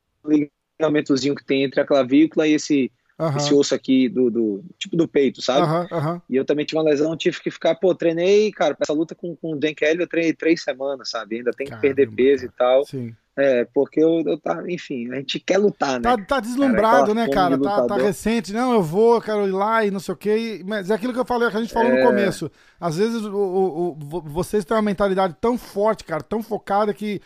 ligamentozinho 0.80 1.36
que 1.36 1.44
tem 1.44 1.64
entre 1.64 1.82
a 1.82 1.86
clavícula 1.86 2.48
e 2.48 2.54
esse, 2.54 2.90
uhum. 3.22 3.38
esse 3.38 3.54
osso 3.54 3.76
aqui 3.76 4.10
do, 4.10 4.30
do 4.30 4.64
tipo 4.78 4.96
do 4.96 5.08
peito, 5.08 5.42
sabe? 5.42 5.68
Uhum, 5.68 6.00
uhum. 6.00 6.22
E 6.30 6.36
eu 6.36 6.46
também 6.46 6.66
tive 6.66 6.80
uma 6.80 6.90
lesão, 6.90 7.16
tive 7.16 7.40
que 7.40 7.52
ficar, 7.52 7.76
pô, 7.76 7.94
treinei, 7.94 8.52
cara, 8.52 8.74
pra 8.74 8.84
essa 8.84 8.94
luta 8.94 9.14
com, 9.16 9.36
com 9.36 9.54
o 9.54 9.60
Dan 9.60 9.74
Kelly, 9.74 10.02
eu 10.02 10.08
treinei 10.08 10.34
três 10.34 10.64
semanas, 10.64 11.10
sabe? 11.10 11.38
Ainda 11.38 11.52
tem 11.52 11.66
que 11.66 11.72
Caramba, 11.72 11.82
perder 11.82 12.16
peso 12.16 12.50
cara. 12.50 12.54
e 12.54 12.58
tal. 12.58 12.86
Sim. 12.86 13.16
É, 13.38 13.66
porque 13.74 14.04
eu, 14.04 14.22
eu 14.26 14.38
tá, 14.38 14.62
enfim, 14.68 15.10
a 15.12 15.16
gente 15.16 15.40
quer 15.40 15.58
lutar, 15.58 15.94
né? 15.94 16.02
Tá, 16.02 16.18
tá 16.18 16.40
deslumbrado, 16.42 17.08
cara, 17.08 17.14
né, 17.14 17.30
cara? 17.30 17.58
Tá, 17.58 17.88
tá, 17.88 17.96
recente, 17.96 18.52
não, 18.52 18.74
eu 18.74 18.84
vou, 18.84 19.16
eu 19.16 19.22
quero 19.22 19.48
ir 19.48 19.52
lá 19.52 19.86
e 19.86 19.92
não 19.92 20.02
sei 20.02 20.14
o 20.14 20.18
quê. 20.18 20.62
Mas 20.66 20.90
é 20.90 20.94
aquilo 20.94 21.14
que 21.14 21.20
eu 21.20 21.26
falei, 21.26 21.50
que 21.50 21.56
a 21.56 21.62
gente 21.62 21.74
falou 21.74 21.92
é... 21.92 22.02
no 22.02 22.08
começo. 22.08 22.52
Às 22.80 22.98
vezes 22.98 23.24
o, 23.24 23.34
o, 23.34 23.92
o, 23.92 24.22
vocês 24.22 24.66
têm 24.66 24.76
uma 24.76 24.84
mentalidade 24.84 25.36
tão 25.40 25.58
forte, 25.58 26.04
cara, 26.04 26.22
tão 26.22 26.44
focada 26.44 26.94
que 26.94 27.22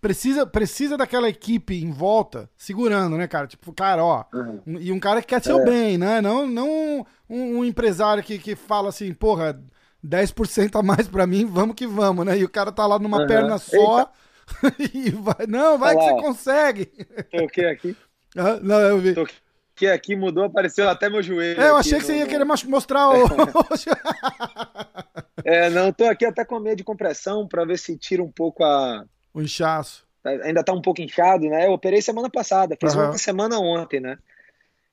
precisa, 0.00 0.46
precisa 0.46 0.96
daquela 0.96 1.28
equipe 1.28 1.82
em 1.82 1.90
volta 1.90 2.48
segurando, 2.56 3.16
né, 3.16 3.26
cara? 3.26 3.46
Tipo, 3.46 3.72
cara, 3.72 4.04
ó. 4.04 4.24
Uhum. 4.32 4.78
E 4.80 4.92
um 4.92 5.00
cara 5.00 5.20
que 5.20 5.28
quer 5.28 5.42
seu 5.42 5.60
é. 5.60 5.64
bem, 5.64 5.98
né? 5.98 6.20
Não, 6.20 6.46
não 6.46 7.06
um, 7.28 7.58
um, 7.58 7.64
empresário 7.64 8.22
que, 8.22 8.38
que 8.38 8.54
fala 8.54 8.88
assim, 8.88 9.12
porra, 9.12 9.60
10% 10.04 10.78
a 10.78 10.82
mais 10.82 11.08
pra 11.08 11.26
mim, 11.26 11.46
vamos 11.46 11.74
que 11.74 11.86
vamos, 11.86 12.24
né? 12.24 12.38
E 12.38 12.44
o 12.44 12.48
cara 12.48 12.72
tá 12.72 12.86
lá 12.86 12.98
numa 12.98 13.20
uhum. 13.20 13.26
perna 13.26 13.58
só. 13.58 14.10
E 14.94 15.10
vai, 15.10 15.46
não, 15.46 15.76
vai 15.76 15.94
Olha 15.94 16.06
que 16.06 16.14
você 16.14 16.22
consegue. 16.22 16.86
Toquei 17.30 17.66
aqui. 17.66 17.96
Ah, 18.36 18.60
não, 18.62 18.78
eu 18.80 18.98
vi. 18.98 19.14
Toquei 19.14 19.90
aqui, 19.90 20.14
mudou, 20.14 20.44
apareceu 20.44 20.88
até 20.88 21.08
meu 21.08 21.22
joelho. 21.22 21.60
É, 21.60 21.70
eu 21.70 21.76
achei 21.76 21.98
que 21.98 22.04
você 22.04 22.18
ia 22.18 22.26
querer 22.26 22.44
mostrar 22.44 23.08
o. 23.08 23.24
é, 25.44 25.70
não, 25.70 25.92
tô 25.92 26.04
aqui 26.04 26.26
até 26.26 26.44
com 26.44 26.60
medo 26.60 26.76
de 26.76 26.84
compressão 26.84 27.48
para 27.48 27.64
ver 27.64 27.78
se 27.78 27.96
tira 27.96 28.22
um 28.22 28.30
pouco 28.30 28.62
a. 28.62 29.04
O 29.38 29.42
inchaço. 29.42 30.06
Ainda 30.24 30.64
tá 30.64 30.72
um 30.72 30.82
pouco 30.82 31.00
inchado, 31.00 31.48
né? 31.48 31.66
Eu 31.66 31.72
operei 31.72 32.02
semana 32.02 32.28
passada, 32.28 32.76
fiz 32.78 32.94
uhum. 32.94 33.04
uma 33.04 33.18
semana 33.18 33.58
ontem, 33.58 34.00
né? 34.00 34.18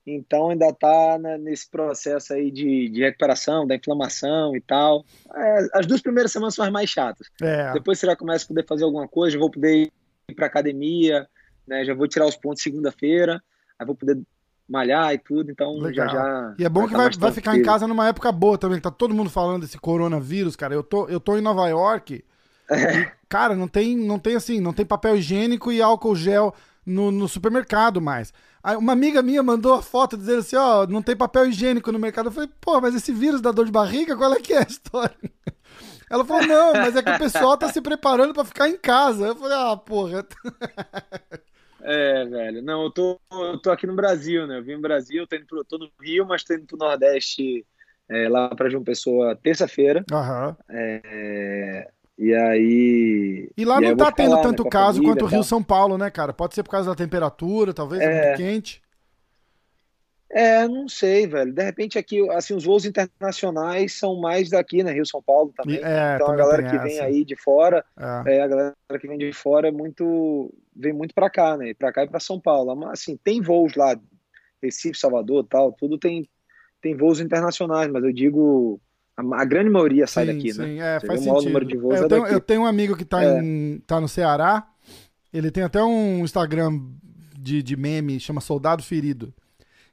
Então 0.05 0.51
ainda 0.51 0.67
está 0.69 1.17
né, 1.17 1.35
nesse 1.39 1.67
processo 1.67 2.33
aí 2.33 2.51
de, 2.51 2.89
de, 2.89 3.01
recuperação, 3.01 3.65
da 3.65 3.75
inflamação 3.75 4.55
e 4.55 4.61
tal. 4.61 5.03
É, 5.33 5.67
as 5.73 5.87
duas 5.87 5.99
primeiras 5.99 6.31
semanas 6.31 6.53
são 6.53 6.63
as 6.63 6.71
mais 6.71 6.89
chatas. 6.89 7.27
É. 7.41 7.73
Depois 7.73 7.97
você 7.97 8.05
já 8.05 8.15
começa 8.15 8.45
a 8.45 8.47
poder 8.47 8.65
fazer 8.67 8.83
alguma 8.83 9.07
coisa, 9.07 9.37
vou 9.37 9.49
poder 9.49 9.91
ir 10.29 10.35
para 10.35 10.45
academia, 10.45 11.27
né, 11.67 11.83
já 11.83 11.95
vou 11.95 12.07
tirar 12.07 12.27
os 12.27 12.35
pontos 12.35 12.61
segunda-feira, 12.61 13.41
aí 13.79 13.85
vou 13.85 13.95
poder 13.95 14.21
malhar 14.69 15.13
e 15.13 15.17
tudo, 15.17 15.51
então 15.51 15.75
Legal. 15.79 16.07
já 16.07 16.13
já. 16.13 16.55
E 16.59 16.65
é 16.65 16.69
bom 16.69 16.81
vai 16.81 16.89
que 16.89 16.95
vai, 16.95 17.09
vai 17.09 17.31
ficar 17.31 17.57
em 17.57 17.63
casa 17.63 17.87
numa 17.87 18.07
época 18.07 18.31
boa 18.31 18.59
também, 18.59 18.79
tá 18.79 18.91
todo 18.91 19.13
mundo 19.13 19.29
falando 19.29 19.61
desse 19.61 19.79
coronavírus, 19.79 20.55
cara. 20.55 20.73
Eu 20.75 20.83
tô, 20.83 21.07
eu 21.07 21.19
tô 21.19 21.35
em 21.35 21.41
Nova 21.41 21.67
York. 21.67 22.23
E, 22.69 23.11
cara, 23.29 23.55
não 23.55 23.67
tem, 23.67 23.95
não 23.95 24.19
tem 24.19 24.35
assim, 24.35 24.59
não 24.59 24.73
tem 24.73 24.85
papel 24.85 25.17
higiênico 25.17 25.71
e 25.71 25.81
álcool 25.81 26.15
gel 26.15 26.53
no, 26.85 27.11
no 27.11 27.27
supermercado 27.27 28.01
mais. 28.01 28.33
Aí 28.63 28.75
uma 28.75 28.93
amiga 28.93 29.21
minha 29.21 29.43
mandou 29.43 29.73
a 29.73 29.81
foto 29.81 30.17
dizendo 30.17 30.39
assim, 30.39 30.55
ó, 30.55 30.83
oh, 30.83 30.87
não 30.87 31.01
tem 31.01 31.15
papel 31.15 31.47
higiênico 31.47 31.91
no 31.91 31.99
mercado. 31.99 32.27
Eu 32.27 32.31
falei, 32.31 32.49
pô, 32.59 32.81
mas 32.81 32.95
esse 32.95 33.13
vírus 33.13 33.41
da 33.41 33.51
dor 33.51 33.65
de 33.65 33.71
barriga, 33.71 34.15
qual 34.15 34.33
é 34.33 34.39
que 34.39 34.53
é 34.53 34.59
a 34.59 34.67
história? 34.67 35.15
Ela 36.09 36.23
falou, 36.23 36.47
não, 36.47 36.73
mas 36.73 36.95
é 36.95 37.01
que 37.01 37.09
o 37.09 37.17
pessoal 37.17 37.57
tá 37.57 37.69
se 37.69 37.81
preparando 37.81 38.33
para 38.33 38.45
ficar 38.45 38.69
em 38.69 38.77
casa. 38.77 39.27
Eu 39.27 39.35
falei, 39.35 39.57
ah, 39.57 39.77
porra. 39.77 40.25
É, 41.87 42.25
velho. 42.25 42.63
Não, 42.63 42.85
eu 42.85 42.89
tô, 42.89 43.19
eu 43.31 43.59
tô 43.59 43.69
aqui 43.69 43.85
no 43.85 43.95
Brasil, 43.95 44.47
né? 44.47 44.57
Eu 44.57 44.63
vim 44.63 44.73
no 44.73 44.81
Brasil, 44.81 45.27
tô, 45.27 45.35
indo 45.35 45.45
pro, 45.45 45.63
tô 45.63 45.77
no 45.77 45.87
Rio, 46.01 46.25
mas 46.25 46.43
tô 46.43 46.55
indo 46.55 46.65
pro 46.65 46.77
Nordeste 46.77 47.63
é, 48.09 48.27
lá 48.27 48.49
pra 48.55 48.69
João 48.69 48.83
Pessoa 48.83 49.35
terça-feira. 49.35 50.03
Aham. 50.11 50.57
É, 50.67 51.91
e 52.17 52.33
aí. 52.33 53.49
E 53.57 53.65
lá 53.65 53.81
e 53.81 53.89
não 53.89 53.97
tá 53.97 54.11
tendo 54.11 54.41
tanto 54.41 54.63
né, 54.63 54.69
caso 54.69 55.03
quanto 55.03 55.25
o 55.25 55.27
Rio 55.27 55.43
São 55.43 55.61
Paulo, 55.61 55.97
né, 55.97 56.09
cara? 56.09 56.33
Pode 56.33 56.55
ser 56.55 56.63
por 56.63 56.69
causa 56.69 56.89
da 56.89 56.95
temperatura, 56.95 57.73
talvez, 57.73 58.01
é, 58.01 58.05
é 58.05 58.25
muito 58.27 58.37
quente. 58.37 58.81
É, 60.31 60.67
não 60.67 60.87
sei, 60.87 61.27
velho. 61.27 61.53
De 61.53 61.63
repente 61.63 61.97
aqui, 61.97 62.27
assim, 62.31 62.53
os 62.53 62.63
voos 62.63 62.85
internacionais 62.85 63.97
são 63.97 64.19
mais 64.19 64.49
daqui, 64.49 64.83
né? 64.83 64.91
Rio 64.91 65.05
São 65.05 65.21
Paulo 65.21 65.53
também. 65.55 65.77
É, 65.77 66.15
então 66.15 66.27
também 66.27 66.41
a 66.41 66.45
galera 66.45 66.69
que 66.69 66.77
vem 66.79 66.99
aí 66.99 67.23
de 67.23 67.35
fora, 67.35 67.85
é. 67.97 68.37
é. 68.37 68.41
a 68.41 68.47
galera 68.47 68.75
que 68.99 69.07
vem 69.07 69.17
de 69.17 69.31
fora 69.33 69.67
é 69.67 69.71
muito. 69.71 70.53
vem 70.75 70.93
muito 70.93 71.13
pra 71.13 71.29
cá, 71.29 71.55
né? 71.57 71.73
Pra 71.73 71.91
cá 71.91 72.03
e 72.03 72.09
pra 72.09 72.19
São 72.19 72.39
Paulo. 72.39 72.75
Mas 72.75 73.01
assim, 73.01 73.17
tem 73.23 73.41
voos 73.41 73.75
lá, 73.75 73.97
Recife, 74.61 74.97
Salvador 74.97 75.45
tal, 75.49 75.71
tudo 75.73 75.97
tem, 75.97 76.27
tem 76.81 76.95
voos 76.95 77.19
internacionais, 77.19 77.89
mas 77.89 78.03
eu 78.03 78.11
digo 78.11 78.79
a, 79.17 79.41
a 79.41 79.45
grande 79.45 79.69
maioria 79.69 80.05
sai 80.07 80.25
daqui, 80.25 80.53
sim, 80.53 80.61
né? 80.61 80.97
É, 80.97 80.99
faz 80.99 81.21
sentido. 81.21 81.93
É, 81.93 81.99
eu, 81.99 82.07
tenho, 82.07 82.27
eu, 82.27 82.41
tenho, 82.41 82.61
um 82.61 82.65
amigo 82.65 82.95
que 82.95 83.03
está 83.03 83.23
é. 83.23 83.39
Em, 83.39 83.81
tá 83.85 83.99
no 83.99 84.07
Ceará. 84.07 84.67
Ele 85.33 85.51
tem 85.51 85.63
até 85.63 85.83
um 85.83 86.23
Instagram 86.23 86.79
de, 87.37 87.61
de 87.61 87.75
meme, 87.75 88.19
chama 88.19 88.41
Soldado 88.41 88.83
Ferido. 88.83 89.33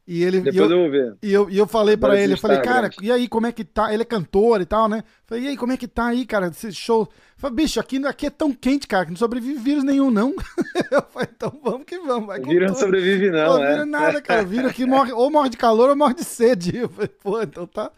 E 0.06 0.24
ele 0.24 0.40
Depois 0.40 0.56
e 0.56 0.58
eu, 0.58 0.70
eu 0.70 0.78
vou 0.78 0.90
ver. 0.90 1.16
E 1.22 1.32
eu, 1.32 1.50
e 1.50 1.56
eu 1.56 1.66
falei 1.66 1.96
para 1.96 2.20
ele, 2.20 2.32
eu 2.32 2.38
falei, 2.38 2.60
cara, 2.60 2.90
e 3.00 3.10
aí, 3.10 3.28
como 3.28 3.46
é 3.46 3.52
que 3.52 3.64
tá? 3.64 3.94
Ele 3.94 4.02
é 4.02 4.04
cantor 4.04 4.60
e 4.60 4.66
tal, 4.66 4.88
né? 4.88 5.04
Falei, 5.26 5.44
e 5.44 5.48
aí, 5.48 5.56
como 5.56 5.72
é 5.72 5.76
que 5.76 5.86
tá 5.86 6.06
aí, 6.06 6.26
cara? 6.26 6.48
Esse 6.48 6.72
show. 6.72 7.08
falei, 7.36 7.56
bicho, 7.56 7.78
aqui, 7.78 8.04
aqui 8.04 8.26
é 8.26 8.30
tão 8.30 8.52
quente, 8.52 8.88
cara, 8.88 9.04
que 9.04 9.12
não 9.12 9.16
sobrevive 9.16 9.60
vírus 9.60 9.84
nenhum, 9.84 10.10
não. 10.10 10.34
eu 10.90 11.02
falei, 11.02 11.28
então 11.34 11.56
vamos 11.62 11.84
que 11.86 11.98
vamos. 12.00 12.26
Vai 12.26 12.40
vírus 12.40 12.72
não 12.72 12.78
sobrevive, 12.78 13.30
não, 13.30 13.58
não 13.58 13.64
é. 13.64 13.84
nada, 13.84 14.20
cara. 14.20 14.42
Vírus 14.44 14.72
aqui 14.72 14.84
morre, 14.84 15.12
ou 15.12 15.30
morre 15.30 15.50
de 15.50 15.56
calor 15.56 15.88
ou 15.90 15.96
morre 15.96 16.14
de 16.14 16.24
sede. 16.24 16.76
Eu 16.82 16.88
falei, 16.88 17.08
pô, 17.08 17.40
então 17.40 17.66
tá. 17.66 17.92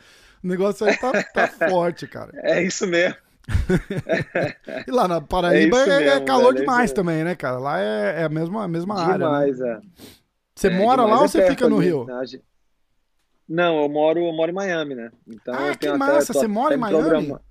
O 0.45 0.47
negócio 0.47 0.87
aí 0.87 0.95
tá, 0.99 1.23
tá 1.23 1.49
forte, 1.71 2.07
cara. 2.07 2.31
É 2.43 2.63
isso 2.63 2.87
mesmo. 2.87 3.17
e 4.87 4.91
lá 4.91 5.09
na 5.09 5.21
Paraíba 5.21 5.79
é, 5.79 5.83
é 5.83 5.87
mesmo, 5.87 6.11
é 6.11 6.21
calor 6.21 6.53
velho, 6.53 6.65
demais 6.65 6.91
é 6.91 6.95
também, 6.95 7.25
né, 7.25 7.35
cara? 7.35 7.59
Lá 7.59 7.81
é, 7.81 8.21
é 8.21 8.25
a 8.25 8.29
mesma, 8.29 8.65
a 8.65 8.69
mesma 8.69 8.95
demais, 8.95 9.11
área. 9.11 9.27
Demais, 9.27 9.59
né? 9.59 9.71
é. 9.71 10.05
Você 10.55 10.71
mora 10.71 11.03
lá 11.03 11.23
ou 11.23 11.29
você 11.29 11.47
fica 11.49 11.69
no 11.69 11.79
Rio? 11.79 12.07
Não, 13.49 13.83
eu 13.83 13.89
moro, 13.89 14.21
eu 14.21 14.33
moro 14.33 14.51
em 14.51 14.55
Miami, 14.55 14.95
né? 14.95 15.11
Então 15.27 15.55
ah, 15.55 15.75
que 15.77 15.91
massa! 15.93 16.33
Até, 16.33 16.41
você 16.41 16.47
mora 16.47 16.75
em 16.75 16.79
Miami? 16.79 16.99
Programa. 16.99 17.43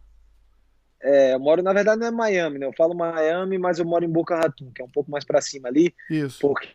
É, 1.02 1.34
eu 1.34 1.40
moro, 1.40 1.62
na 1.62 1.74
verdade, 1.74 2.00
não 2.00 2.08
é 2.08 2.12
Miami, 2.12 2.60
né? 2.60 2.66
Eu 2.66 2.74
falo 2.74 2.96
Miami, 2.96 3.58
mas 3.58 3.78
eu 3.78 3.86
moro 3.86 4.06
em 4.06 4.10
Boca 4.10 4.36
Raton, 4.36 4.72
que 4.74 4.82
é 4.82 4.86
um 4.86 4.90
pouco 4.90 5.12
mais 5.12 5.26
para 5.26 5.42
cima 5.42 5.68
ali. 5.68 5.94
Isso. 6.10 6.40
Porque 6.40 6.70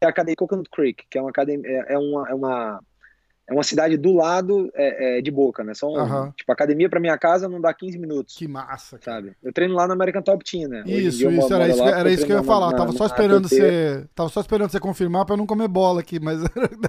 é 0.00 0.06
a 0.06 0.10
academia 0.10 0.36
Coconut 0.36 0.70
Creek, 0.70 1.04
que 1.10 1.18
é 1.18 1.20
uma 1.20 1.30
academia, 1.30 1.68
é, 1.68 1.94
é 1.94 1.98
uma, 1.98 2.28
é 2.28 2.34
uma 2.34 2.80
é 3.48 3.52
uma 3.52 3.62
cidade 3.62 3.96
do 3.96 4.12
lado 4.12 4.70
é, 4.74 5.18
é, 5.18 5.22
de 5.22 5.30
Boca, 5.30 5.64
né? 5.64 5.72
São, 5.72 5.88
uhum. 5.94 6.30
Tipo, 6.32 6.52
academia 6.52 6.88
pra 6.88 7.00
minha 7.00 7.16
casa 7.16 7.48
não 7.48 7.58
dá 7.58 7.72
15 7.72 7.98
minutos. 7.98 8.36
Que 8.36 8.46
massa, 8.46 8.98
cara. 8.98 9.22
Sabe? 9.22 9.36
Eu 9.42 9.52
treino 9.54 9.74
lá 9.74 9.86
no 9.86 9.94
American 9.94 10.20
Top 10.20 10.44
Team, 10.44 10.68
né? 10.68 10.82
Isso, 10.84 11.30
isso, 11.30 11.54
era, 11.54 11.66
isso, 11.66 11.82
era 11.82 12.10
isso 12.10 12.26
que 12.26 12.32
eu 12.32 12.36
ia 12.36 12.42
falar. 12.42 12.72
Na, 12.72 12.76
tava, 12.76 12.92
só 12.92 13.06
esperando 13.06 13.48
você, 13.48 14.06
tava 14.14 14.28
só 14.28 14.42
esperando 14.42 14.70
você 14.70 14.78
confirmar 14.78 15.24
pra 15.24 15.32
eu 15.32 15.38
não 15.38 15.46
comer 15.46 15.66
bola 15.66 16.00
aqui, 16.00 16.20
mas 16.20 16.42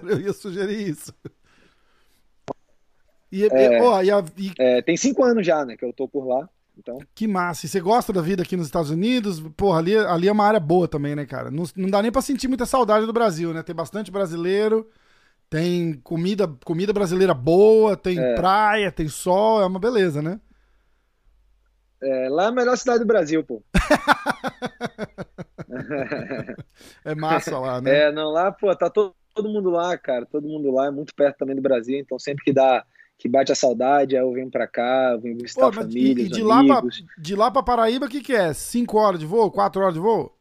eu 0.09 0.19
ia 0.19 0.33
sugerir 0.33 0.89
isso. 0.89 1.13
E, 3.31 3.45
é, 3.45 3.81
oh, 3.81 4.01
e, 4.01 4.11
a, 4.11 4.23
e... 4.37 4.51
É, 4.59 4.81
tem 4.81 4.97
cinco 4.97 5.23
anos 5.23 5.45
já, 5.45 5.63
né, 5.63 5.77
que 5.77 5.85
eu 5.85 5.93
tô 5.93 6.09
por 6.09 6.27
lá. 6.27 6.49
Então... 6.77 6.97
Que 7.15 7.25
massa. 7.25 7.65
E 7.65 7.69
você 7.69 7.79
gosta 7.79 8.11
da 8.11 8.21
vida 8.21 8.43
aqui 8.43 8.57
nos 8.57 8.65
Estados 8.65 8.89
Unidos? 8.89 9.39
Porra, 9.55 9.79
ali, 9.79 9.95
ali 9.95 10.27
é 10.27 10.31
uma 10.31 10.45
área 10.45 10.59
boa 10.59 10.89
também, 10.89 11.15
né, 11.15 11.25
cara? 11.25 11.49
Não, 11.49 11.63
não 11.75 11.89
dá 11.89 12.01
nem 12.01 12.11
pra 12.11 12.21
sentir 12.21 12.49
muita 12.49 12.65
saudade 12.65 13.05
do 13.05 13.13
Brasil, 13.13 13.53
né? 13.53 13.63
Tem 13.63 13.75
bastante 13.75 14.11
brasileiro, 14.11 14.89
tem 15.50 16.00
comida, 16.03 16.48
comida 16.63 16.94
brasileira 16.94 17.34
boa, 17.34 17.98
tem 17.98 18.20
é. 18.20 18.36
praia, 18.36 18.91
tem 18.91 19.08
sol, 19.08 19.62
é 19.62 19.65
uma 19.65 19.79
beleza, 19.79 20.22
né? 20.22 20.39
É, 22.01 22.29
lá 22.29 22.46
é 22.46 22.48
a 22.48 22.51
melhor 22.51 22.77
cidade 22.77 23.00
do 23.00 23.06
Brasil, 23.06 23.44
pô. 23.44 23.62
é 27.03 27.15
massa 27.15 27.58
lá, 27.58 27.82
né? 27.82 28.03
É, 28.03 28.12
não, 28.12 28.32
lá, 28.32 28.51
pô, 28.51 28.74
tá 28.75 28.89
todo, 28.89 29.13
todo 29.34 29.50
mundo 29.50 29.70
lá, 29.70 29.98
cara. 29.98 30.25
Todo 30.25 30.48
mundo 30.48 30.72
lá, 30.72 30.88
é 30.88 30.91
muito 30.91 31.13
perto 31.13 31.39
também 31.39 31.56
do 31.56 31.62
Brasil, 31.62 32.00
então 32.00 32.18
sempre 32.18 32.44
que 32.44 32.53
dá 32.53 32.86
que 33.18 33.27
bate 33.27 33.51
a 33.51 33.56
saudade, 33.56 34.15
aí 34.15 34.24
eu 34.24 34.32
venho 34.32 34.50
pra 34.50 34.65
cá, 34.65 35.10
eu 35.12 35.20
venho 35.20 35.38
visitar 35.38 35.63
Pô, 35.63 35.68
a 35.68 35.74
família, 35.74 36.24
e, 36.24 36.29
de 36.29 36.41
lá 36.41 36.63
pra, 36.63 36.82
de 37.18 37.36
lá 37.36 37.51
pra 37.51 37.62
Paraíba, 37.62 38.06
o 38.06 38.10
que 38.10 38.22
que 38.22 38.34
é? 38.34 38.53
Cinco 38.53 38.98
horas 38.98 39.20
de 39.20 39.25
voo? 39.25 39.51
Quatro 39.51 39.82
horas 39.82 39.94
de 39.94 40.00
voo? 40.00 40.34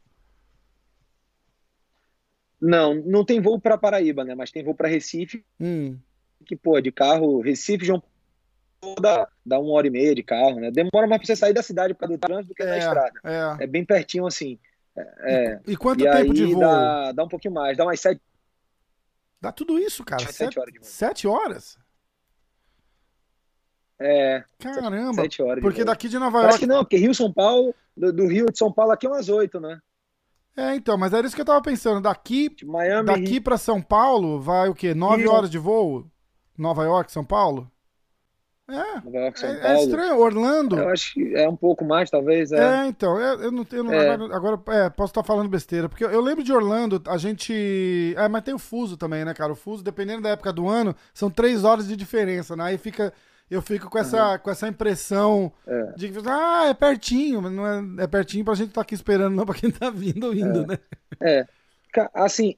Não, 2.60 2.94
não 2.94 3.24
tem 3.24 3.40
voo 3.40 3.60
para 3.60 3.78
Paraíba, 3.78 4.24
né? 4.24 4.34
Mas 4.34 4.50
tem 4.50 4.64
voo 4.64 4.74
para 4.74 4.88
Recife. 4.88 5.44
Hum. 5.60 5.96
Que, 6.44 6.56
pô, 6.56 6.80
de 6.80 6.90
carro, 6.90 7.40
Recife, 7.40 7.84
João 7.84 8.02
dá, 9.00 9.28
dá 9.44 9.58
uma 9.58 9.72
hora 9.72 9.86
e 9.86 9.90
meia 9.90 10.14
de 10.14 10.22
carro, 10.22 10.60
né? 10.60 10.70
Demora 10.70 11.06
mais 11.06 11.20
pra 11.20 11.26
você 11.26 11.36
sair 11.36 11.52
da 11.52 11.62
cidade 11.62 11.94
por 11.94 12.00
causa 12.00 12.16
do 12.16 12.20
trânsito 12.20 12.48
do 12.48 12.54
que 12.54 12.62
é, 12.62 12.66
na 12.66 12.78
estrada. 12.78 13.20
É. 13.24 13.64
é 13.64 13.66
bem 13.66 13.84
pertinho 13.84 14.26
assim. 14.26 14.58
É, 15.20 15.60
e, 15.66 15.72
e 15.72 15.76
quanto 15.76 16.04
e 16.04 16.10
tempo 16.10 16.34
de 16.34 16.44
voo? 16.46 16.60
Dá, 16.60 17.12
dá 17.12 17.24
um 17.24 17.28
pouquinho 17.28 17.54
mais, 17.54 17.76
dá 17.76 17.84
umas 17.84 18.00
sete. 18.00 18.20
Dá 19.40 19.52
tudo 19.52 19.78
isso, 19.78 20.04
cara. 20.04 20.22
Sete, 20.22 20.34
sete 20.34 20.58
horas 20.58 20.72
de 20.72 20.78
voo. 20.80 20.88
Sete 20.88 21.28
horas? 21.28 21.78
É. 24.00 24.44
Caramba. 24.58 25.22
Sete 25.22 25.42
horas. 25.42 25.62
Porque 25.62 25.84
daqui 25.84 26.08
de 26.08 26.18
Nova 26.18 26.38
York. 26.38 26.50
Acho 26.50 26.58
que 26.60 26.66
não, 26.66 26.84
porque 26.84 26.96
Rio 26.96 27.14
São 27.14 27.32
Paulo, 27.32 27.74
do, 27.96 28.12
do, 28.12 28.26
Rio 28.26 28.46
de 28.46 28.58
São 28.58 28.72
Paulo 28.72 28.92
aqui 28.92 29.06
é 29.06 29.10
umas 29.10 29.28
oito, 29.28 29.60
né? 29.60 29.80
É, 30.58 30.74
então, 30.74 30.98
mas 30.98 31.12
era 31.12 31.24
isso 31.24 31.36
que 31.36 31.40
eu 31.40 31.46
tava 31.46 31.62
pensando. 31.62 32.00
Daqui, 32.00 32.48
de 32.48 32.66
Miami, 32.66 33.06
daqui 33.06 33.40
para 33.40 33.56
São 33.56 33.80
Paulo 33.80 34.40
vai 34.40 34.68
o 34.68 34.74
quê? 34.74 34.92
Nove 34.92 35.22
Rio. 35.22 35.30
horas 35.30 35.48
de 35.48 35.56
voo? 35.56 36.04
Nova 36.58 36.82
York, 36.82 37.12
São 37.12 37.24
Paulo? 37.24 37.70
É, 38.68 38.96
Nova 38.96 39.18
York, 39.18 39.38
São 39.38 39.48
é, 39.48 39.54
Paulo. 39.54 39.76
é 39.76 39.84
estranho. 39.84 40.18
Orlando. 40.18 40.76
Eu 40.76 40.88
acho 40.88 41.14
que 41.14 41.32
é 41.36 41.48
um 41.48 41.54
pouco 41.54 41.84
mais, 41.84 42.10
talvez. 42.10 42.50
É, 42.50 42.80
é 42.82 42.86
então. 42.86 43.20
É, 43.20 43.34
eu 43.34 43.52
não 43.52 43.64
tenho. 43.64 43.88
É. 43.92 44.10
Agora, 44.10 44.36
agora 44.36 44.60
é, 44.76 44.90
posso 44.90 45.12
estar 45.12 45.22
falando 45.22 45.48
besteira. 45.48 45.88
Porque 45.88 46.02
eu 46.02 46.20
lembro 46.20 46.42
de 46.42 46.52
Orlando, 46.52 47.00
a 47.06 47.16
gente. 47.16 48.14
É, 48.16 48.28
mas 48.28 48.42
tem 48.42 48.52
o 48.52 48.58
fuso 48.58 48.96
também, 48.96 49.24
né, 49.24 49.32
cara? 49.34 49.52
O 49.52 49.56
fuso, 49.56 49.84
dependendo 49.84 50.22
da 50.22 50.30
época 50.30 50.52
do 50.52 50.68
ano, 50.68 50.92
são 51.14 51.30
três 51.30 51.62
horas 51.62 51.86
de 51.86 51.94
diferença, 51.94 52.56
né? 52.56 52.64
Aí 52.64 52.78
fica 52.78 53.12
eu 53.50 53.62
fico 53.62 53.88
com 53.88 53.98
essa, 53.98 54.32
uhum. 54.32 54.38
com 54.38 54.50
essa 54.50 54.68
impressão 54.68 55.52
é. 55.66 55.92
de 55.96 56.08
que, 56.10 56.18
ah, 56.26 56.66
é 56.68 56.74
pertinho, 56.74 57.40
mas 57.42 57.52
não 57.52 57.66
é, 57.66 58.04
é 58.04 58.06
pertinho 58.06 58.44
pra 58.44 58.54
gente 58.54 58.68
estar 58.68 58.80
tá 58.80 58.82
aqui 58.82 58.94
esperando, 58.94 59.34
não 59.34 59.46
pra 59.46 59.54
quem 59.54 59.70
tá 59.70 59.90
vindo 59.90 60.26
ou 60.26 60.34
indo, 60.34 60.62
é. 60.62 60.66
né? 60.66 60.78
É. 61.20 61.46
Assim, 62.14 62.54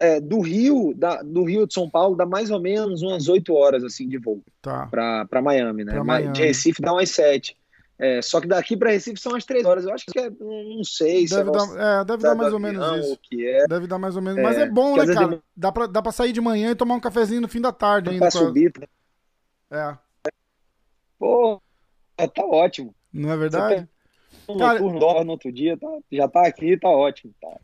é, 0.00 0.18
do 0.18 0.40
Rio, 0.40 0.94
da, 0.96 1.22
do 1.22 1.44
Rio 1.44 1.66
de 1.66 1.74
São 1.74 1.88
Paulo, 1.88 2.16
dá 2.16 2.24
mais 2.24 2.50
ou 2.50 2.60
menos 2.60 3.02
umas 3.02 3.28
8 3.28 3.52
horas 3.54 3.84
assim 3.84 4.08
de 4.08 4.18
voo 4.18 4.42
tá. 4.62 4.86
pra, 4.86 5.26
pra 5.26 5.42
Miami, 5.42 5.84
né? 5.84 5.92
Pra 5.92 6.02
Miami. 6.02 6.32
De 6.32 6.42
Recife 6.42 6.80
dá 6.80 6.92
umas 6.92 7.10
7. 7.10 7.56
É, 7.98 8.20
só 8.20 8.40
que 8.40 8.48
daqui 8.48 8.76
para 8.76 8.90
Recife 8.90 9.20
são 9.20 9.36
as 9.36 9.44
três 9.44 9.64
horas. 9.64 9.84
Eu 9.84 9.94
acho 9.94 10.06
que 10.06 10.18
é, 10.18 10.28
não 10.28 10.82
sei. 10.82 11.26
Deve, 11.26 11.50
é 11.50 11.52
dar, 11.52 12.04
deve 12.04 12.22
dar 12.22 12.34
mais 12.34 12.52
ou 12.52 12.58
menos 12.58 12.96
isso. 12.96 13.18
Que 13.22 13.46
é. 13.46 13.66
Deve 13.68 13.86
dar 13.86 13.98
mais 13.98 14.16
ou 14.16 14.22
menos. 14.22 14.42
Mas 14.42 14.58
é, 14.58 14.62
é 14.62 14.68
bom, 14.68 14.96
né, 14.96 15.14
cara? 15.14 15.40
Dá, 15.54 15.70
pra, 15.70 15.86
dá 15.86 16.02
pra 16.02 16.10
sair 16.10 16.32
de 16.32 16.40
manhã 16.40 16.70
e 16.70 16.74
tomar 16.74 16.94
um 16.94 17.00
cafezinho 17.00 17.42
no 17.42 17.48
fim 17.48 17.60
da 17.60 17.70
tarde 17.70 18.10
ainda. 18.10 18.22
Pra 18.22 18.30
subir. 18.30 18.72
É. 19.70 19.96
Pô, 21.22 21.62
tá 22.16 22.44
ótimo. 22.44 22.92
Não 23.12 23.30
é 23.30 23.36
verdade? 23.36 23.88
Um 24.48 24.58
Cara, 24.58 24.80
no 24.80 25.30
outro 25.30 25.52
dia, 25.52 25.78
tá, 25.78 25.86
já 26.10 26.26
tá 26.26 26.44
aqui, 26.48 26.76
tá 26.76 26.88
ótimo. 26.88 27.32
Tá. 27.40 27.60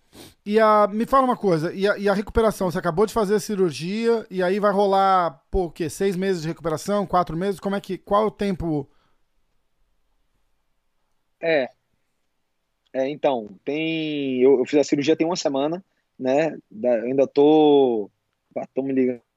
E 0.46 0.60
a, 0.60 0.86
me 0.86 1.04
fala 1.04 1.24
uma 1.24 1.36
coisa, 1.36 1.74
e 1.74 1.88
a, 1.88 1.98
e 1.98 2.08
a, 2.08 2.14
recuperação? 2.14 2.70
Você 2.70 2.78
acabou 2.78 3.04
de 3.04 3.12
fazer 3.12 3.34
a 3.34 3.40
cirurgia 3.40 4.24
e 4.30 4.44
aí 4.44 4.60
vai 4.60 4.70
rolar, 4.70 5.42
pô, 5.50 5.64
o 5.64 5.70
quê? 5.72 5.90
Seis 5.90 6.14
meses 6.14 6.42
de 6.42 6.46
recuperação? 6.46 7.04
Quatro 7.04 7.36
meses? 7.36 7.58
Como 7.58 7.74
é 7.74 7.80
que. 7.80 7.98
Qual 7.98 8.22
é 8.22 8.26
o 8.26 8.30
tempo? 8.30 8.88
É. 11.40 11.68
É, 12.92 13.08
então, 13.08 13.48
tem. 13.64 14.40
Eu, 14.40 14.60
eu 14.60 14.66
fiz 14.66 14.78
a 14.78 14.84
cirurgia 14.84 15.16
tem 15.16 15.26
uma 15.26 15.34
semana, 15.34 15.84
né? 16.16 16.56
Da, 16.70 16.92
ainda 17.02 17.26
tô. 17.26 18.08
Ah, 18.56 18.68
tô 18.72 18.82
me 18.82 18.92
ligando 18.92 19.27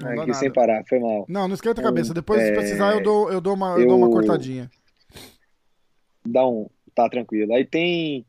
não 0.00 0.22
aqui 0.22 0.34
sem 0.34 0.52
parar, 0.52 0.84
foi 0.88 0.98
mal. 0.98 1.24
Não, 1.28 1.48
não 1.48 1.54
esquenta 1.54 1.80
a 1.80 1.84
cabeça. 1.84 2.14
Depois, 2.14 2.40
é... 2.40 2.46
se 2.46 2.52
precisar, 2.52 2.92
eu 2.94 3.02
dou, 3.02 3.30
eu 3.30 3.40
dou, 3.40 3.54
uma, 3.54 3.74
eu... 3.74 3.80
eu 3.80 3.88
dou 3.88 3.98
uma 3.98 4.10
cortadinha. 4.10 4.70
Dá 6.24 6.46
um. 6.46 6.68
Tá 6.94 7.08
tranquilo. 7.08 7.54
Aí 7.54 7.64
tem. 7.64 8.26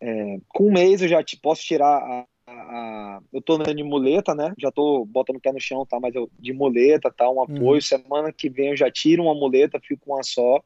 É, 0.00 0.38
com 0.48 0.68
um 0.68 0.72
mês 0.72 1.02
eu 1.02 1.08
já 1.08 1.22
te, 1.24 1.36
posso 1.36 1.62
tirar 1.62 1.88
a, 1.88 2.24
a, 2.46 2.52
a, 2.52 3.20
Eu 3.32 3.42
tô 3.42 3.54
andando 3.54 3.74
de 3.74 3.82
muleta, 3.82 4.34
né? 4.34 4.54
Já 4.58 4.70
tô 4.70 5.04
botando 5.04 5.36
o 5.36 5.40
pé 5.40 5.52
no 5.52 5.60
chão, 5.60 5.84
tá? 5.84 5.98
Mas 6.00 6.14
eu 6.14 6.30
de 6.38 6.52
muleta, 6.52 7.10
tá? 7.10 7.28
Um 7.28 7.42
apoio. 7.42 7.74
Uhum. 7.74 7.80
Semana 7.80 8.32
que 8.32 8.48
vem 8.48 8.70
eu 8.70 8.76
já 8.76 8.90
tiro 8.90 9.24
uma 9.24 9.34
muleta, 9.34 9.80
fico 9.80 10.04
com 10.04 10.14
uma 10.14 10.22
só. 10.22 10.62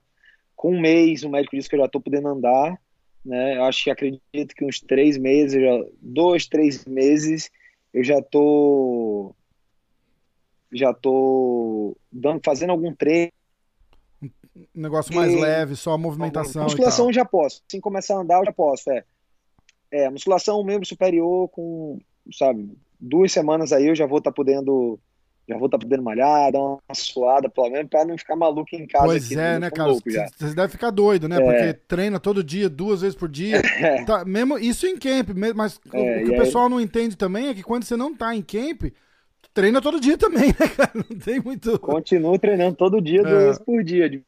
Com 0.55 0.73
um 0.73 0.81
mês, 0.81 1.23
o 1.23 1.31
médico 1.31 1.57
disse 1.57 1.69
que 1.69 1.75
eu 1.75 1.81
já 1.81 1.89
tô 1.89 2.01
podendo 2.01 2.29
andar, 2.29 2.79
né? 3.25 3.57
Eu 3.57 3.65
acho 3.65 3.85
que 3.85 3.91
acredito 3.91 4.55
que 4.55 4.65
uns 4.65 4.81
três 4.81 5.17
meses, 5.17 5.61
já, 5.61 5.85
dois, 6.01 6.47
três 6.47 6.85
meses, 6.85 7.51
eu 7.93 8.05
já 8.05 8.21
tô 8.23 9.35
já 10.73 10.95
tô 10.95 11.97
dando, 12.11 12.41
fazendo 12.45 12.71
algum 12.71 12.95
treino. 12.95 13.31
Um 14.75 14.81
negócio 14.83 15.15
mais 15.15 15.33
e... 15.33 15.41
leve, 15.41 15.77
só 15.77 15.93
a 15.93 15.99
movimentação. 15.99 16.65
musculação 16.65 17.13
já 17.13 17.25
posso. 17.25 17.63
Assim 17.69 17.81
começar 17.81 18.15
a 18.15 18.21
andar, 18.21 18.39
eu 18.39 18.47
já 18.47 18.53
posso. 18.53 18.91
É, 18.91 19.05
é 19.91 20.11
musculação, 20.11 20.63
membro 20.65 20.87
superior, 20.87 21.49
com, 21.49 21.99
sabe, 22.33 22.71
duas 22.99 23.33
semanas 23.33 23.73
aí 23.73 23.89
eu 23.89 23.95
já 23.95 24.07
vou 24.07 24.19
estar 24.19 24.31
tá 24.31 24.35
podendo. 24.35 24.99
Já 25.49 25.57
vou 25.57 25.67
estar 25.67 25.77
tá 25.77 25.85
podendo 25.85 26.05
malhar, 26.05 26.53
dar 26.53 26.61
uma 26.61 26.79
suada, 26.95 27.49
pelo 27.49 27.69
menos, 27.69 27.91
pra 27.91 28.05
não 28.05 28.17
ficar 28.17 28.37
maluco 28.37 28.77
em 28.77 28.87
casa. 28.87 29.07
Pois 29.07 29.27
aqui, 29.27 29.39
é, 29.39 29.59
né, 29.59 29.71
cara? 29.71 29.93
Você 29.93 30.55
deve 30.55 30.69
ficar 30.69 30.91
doido, 30.91 31.29
né? 31.29 31.37
É. 31.37 31.41
Porque 31.41 31.73
treina 31.89 32.21
todo 32.21 32.45
dia, 32.45 32.71
duas 32.71 33.01
vezes 33.01 33.17
por 33.17 33.29
dia. 33.29 33.61
É. 33.83 34.05
Tá, 34.05 34.25
mesmo 34.25 34.57
Isso 34.57 34.87
em 34.87 34.97
camp, 34.97 35.31
mas 35.57 35.81
é, 35.93 36.23
o 36.23 36.25
que 36.25 36.31
o 36.31 36.39
pessoal 36.39 36.67
aí... 36.67 36.71
não 36.71 36.81
entende 36.81 37.17
também 37.17 37.49
é 37.49 37.55
que 37.55 37.65
quando 37.65 37.83
você 37.83 37.97
não 37.97 38.15
tá 38.15 38.35
em 38.35 38.43
camp, 38.43 38.93
treina 39.53 39.81
todo 39.81 40.01
dia 40.01 40.17
também, 40.19 40.49
né, 40.49 40.69
cara? 40.77 40.93
Não 40.95 41.19
tem 41.19 41.41
muito. 41.41 41.79
Continuo 41.79 42.39
treinando 42.39 42.77
todo 42.77 43.01
dia, 43.01 43.23
duas 43.23 43.35
é. 43.35 43.47
vezes 43.47 43.59
por 43.59 43.83
dia. 43.83 44.09
De 44.09 44.25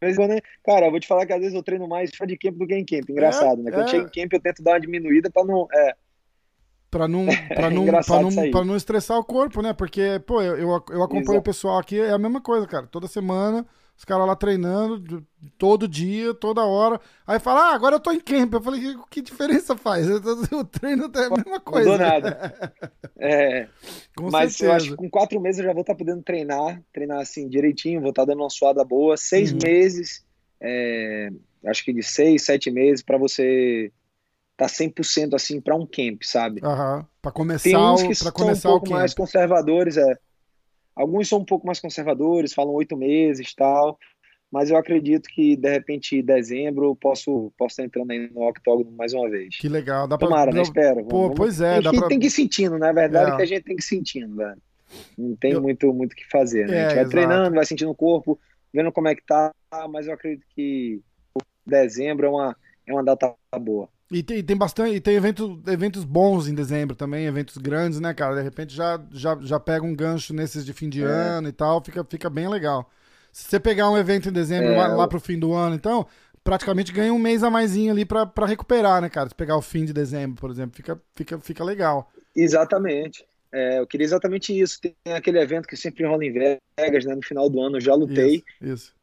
vez 0.00 0.16
quando, 0.16 0.40
cara, 0.64 0.86
eu 0.86 0.90
vou 0.90 1.00
te 1.00 1.06
falar 1.06 1.26
que 1.26 1.32
às 1.32 1.40
vezes 1.40 1.54
eu 1.54 1.62
treino 1.62 1.88
mais 1.88 2.14
fora 2.14 2.28
de 2.28 2.36
camp 2.36 2.56
do 2.56 2.66
que 2.66 2.74
em 2.74 2.84
camp. 2.84 3.08
Engraçado, 3.08 3.60
é, 3.60 3.64
né? 3.64 3.70
Quando 3.70 3.86
é. 3.86 3.88
chego 3.88 4.06
em 4.06 4.10
camp, 4.10 4.32
eu 4.32 4.40
tento 4.40 4.62
dar 4.62 4.72
uma 4.72 4.80
diminuída 4.80 5.30
pra 5.30 5.44
não. 5.44 5.66
É, 5.72 5.94
Pra 6.90 7.08
não, 7.08 7.26
pra, 7.48 7.70
não, 7.70 7.86
pra, 7.86 8.22
não, 8.22 8.50
pra 8.50 8.64
não 8.64 8.76
estressar 8.76 9.18
o 9.18 9.24
corpo, 9.24 9.60
né? 9.60 9.72
Porque, 9.72 10.20
pô, 10.26 10.40
eu, 10.40 10.56
eu, 10.56 10.68
eu 10.90 11.02
acompanho 11.02 11.22
Exato. 11.22 11.38
o 11.38 11.42
pessoal 11.42 11.78
aqui, 11.78 12.00
é 12.00 12.10
a 12.10 12.18
mesma 12.18 12.40
coisa, 12.40 12.66
cara. 12.66 12.86
Toda 12.86 13.08
semana 13.08 13.66
os 13.96 14.04
caras 14.04 14.26
lá 14.26 14.36
treinando 14.36 15.24
todo 15.56 15.88
dia, 15.88 16.34
toda 16.34 16.64
hora. 16.64 17.00
Aí 17.26 17.40
fala, 17.40 17.70
ah, 17.70 17.74
agora 17.74 17.96
eu 17.96 18.00
tô 18.00 18.12
em 18.12 18.20
camp. 18.20 18.52
Eu 18.52 18.62
falei, 18.62 18.94
que, 19.10 19.22
diferença 19.22 19.74
faz? 19.74 20.06
O 20.52 20.64
treino 20.64 21.10
é 21.14 21.24
a 21.24 21.30
mesma 21.30 21.60
coisa. 21.60 21.90
Não 21.90 21.98
nada. 21.98 22.72
é. 23.18 23.68
Com 24.14 24.30
Mas 24.30 24.56
certeza. 24.56 24.64
eu 24.64 24.72
acho 24.72 24.90
que 24.90 24.96
com 24.96 25.08
quatro 25.08 25.40
meses 25.40 25.60
eu 25.60 25.64
já 25.64 25.72
vou 25.72 25.80
estar 25.80 25.94
tá 25.94 25.98
podendo 25.98 26.22
treinar, 26.22 26.82
treinar 26.92 27.20
assim 27.20 27.48
direitinho, 27.48 28.02
vou 28.02 28.10
estar 28.10 28.22
tá 28.22 28.32
dando 28.32 28.42
uma 28.42 28.50
suada 28.50 28.84
boa. 28.84 29.16
Seis 29.16 29.50
uhum. 29.50 29.58
meses, 29.62 30.24
é, 30.60 31.30
acho 31.66 31.82
que 31.82 31.92
de 31.92 32.02
seis, 32.02 32.42
sete 32.42 32.70
meses, 32.70 33.02
para 33.02 33.16
você 33.16 33.90
tá 34.56 34.66
100% 34.66 35.34
assim 35.34 35.60
para 35.60 35.74
um 35.74 35.86
camp, 35.86 36.22
sabe? 36.22 36.60
Uhum. 36.62 37.04
Para 37.22 37.32
começar, 37.32 37.64
Tem 37.64 37.76
uns 37.76 38.02
que 38.02 38.14
são 38.14 38.32
começar 38.32 38.68
um 38.68 38.72
pouco 38.72 38.90
mais 38.90 39.14
conservadores, 39.14 39.96
é. 39.96 40.18
Alguns 40.96 41.28
são 41.28 41.40
um 41.40 41.44
pouco 41.44 41.66
mais 41.66 41.78
conservadores, 41.78 42.54
falam 42.54 42.72
oito 42.72 42.96
meses 42.96 43.54
tal, 43.54 43.98
mas 44.50 44.70
eu 44.70 44.76
acredito 44.76 45.28
que 45.28 45.54
de 45.54 45.70
repente 45.70 46.16
em 46.16 46.24
dezembro 46.24 46.86
eu 46.86 46.96
posso, 46.96 47.52
posso 47.58 47.72
estar 47.72 47.84
entrando 47.84 48.10
aí 48.10 48.30
no 48.30 48.48
octógono 48.48 48.90
mais 48.92 49.12
uma 49.12 49.28
vez. 49.28 49.56
Que 49.58 49.68
legal, 49.68 50.08
dá 50.08 50.16
pra... 50.16 50.28
Tomara, 50.28 50.52
né? 50.52 50.62
Espero. 50.62 51.04
Pô, 51.04 51.22
vamos... 51.22 51.36
pois 51.36 51.60
é, 51.60 51.82
dá 51.82 51.90
pra... 51.90 52.08
tem 52.08 52.18
que 52.18 52.28
ir 52.28 52.30
sentindo, 52.30 52.78
na 52.78 52.92
verdade, 52.92 53.32
é. 53.32 53.36
que 53.36 53.42
a 53.42 53.46
gente 53.46 53.64
tem 53.64 53.76
que 53.76 53.82
ir 53.82 53.86
sentindo, 53.86 54.34
velho. 54.34 54.62
Não 55.18 55.36
tem 55.36 55.52
eu... 55.52 55.60
muito 55.60 55.92
muito 55.92 56.12
o 56.12 56.16
que 56.16 56.26
fazer, 56.30 56.66
né? 56.66 56.76
É, 56.76 56.78
a 56.78 56.82
gente 56.84 56.94
vai 56.94 57.04
exato. 57.04 57.10
treinando, 57.10 57.54
vai 57.54 57.66
sentindo 57.66 57.90
o 57.90 57.94
corpo, 57.94 58.40
vendo 58.72 58.90
como 58.90 59.08
é 59.08 59.14
que 59.14 59.24
tá, 59.26 59.52
mas 59.90 60.06
eu 60.06 60.14
acredito 60.14 60.46
que 60.54 61.00
dezembro 61.66 62.26
é 62.26 62.30
uma, 62.30 62.56
é 62.86 62.92
uma 62.92 63.04
data 63.04 63.34
boa. 63.60 63.88
E 64.10 64.22
tem, 64.22 64.42
tem 64.42 64.56
bastante, 64.56 64.94
e 64.94 65.00
tem 65.00 65.16
evento, 65.16 65.60
eventos 65.66 66.04
bons 66.04 66.46
em 66.46 66.54
dezembro 66.54 66.94
também, 66.94 67.26
eventos 67.26 67.56
grandes, 67.56 67.98
né, 67.98 68.14
cara? 68.14 68.36
De 68.36 68.42
repente 68.42 68.72
já, 68.72 69.00
já, 69.10 69.36
já 69.40 69.58
pega 69.58 69.84
um 69.84 69.94
gancho 69.94 70.32
nesses 70.32 70.64
de 70.64 70.72
fim 70.72 70.88
de 70.88 71.02
é. 71.02 71.06
ano 71.06 71.48
e 71.48 71.52
tal, 71.52 71.82
fica, 71.82 72.04
fica 72.04 72.30
bem 72.30 72.48
legal. 72.48 72.88
Se 73.32 73.50
você 73.50 73.58
pegar 73.58 73.90
um 73.90 73.98
evento 73.98 74.28
em 74.28 74.32
dezembro 74.32 74.70
é, 74.72 74.76
lá, 74.76 74.86
lá 74.88 75.08
pro 75.08 75.18
fim 75.18 75.38
do 75.38 75.52
ano, 75.52 75.74
então, 75.74 76.06
praticamente 76.44 76.92
ganha 76.92 77.12
um 77.12 77.18
mês 77.18 77.42
a 77.42 77.50
maisinho 77.50 77.92
ali 77.92 78.04
pra, 78.04 78.24
pra 78.24 78.46
recuperar, 78.46 79.02
né, 79.02 79.08
cara? 79.08 79.28
Se 79.28 79.34
pegar 79.34 79.56
o 79.56 79.62
fim 79.62 79.84
de 79.84 79.92
dezembro, 79.92 80.40
por 80.40 80.50
exemplo, 80.50 80.76
fica, 80.76 81.00
fica, 81.14 81.38
fica 81.40 81.64
legal. 81.64 82.08
Exatamente. 82.34 83.24
é, 83.52 83.80
eu 83.80 83.86
queria 83.86 84.04
exatamente 84.04 84.58
isso. 84.58 84.80
Tem 84.80 84.94
aquele 85.12 85.40
evento 85.40 85.66
que 85.66 85.76
sempre 85.76 86.06
rola 86.06 86.24
em 86.24 86.32
Vegas, 86.32 87.04
né? 87.04 87.14
No 87.14 87.22
final 87.22 87.50
do 87.50 87.60
ano 87.60 87.78
eu 87.78 87.80
já 87.80 87.94
lutei. 87.94 88.44
Isso, 88.60 88.72
isso. 88.72 88.96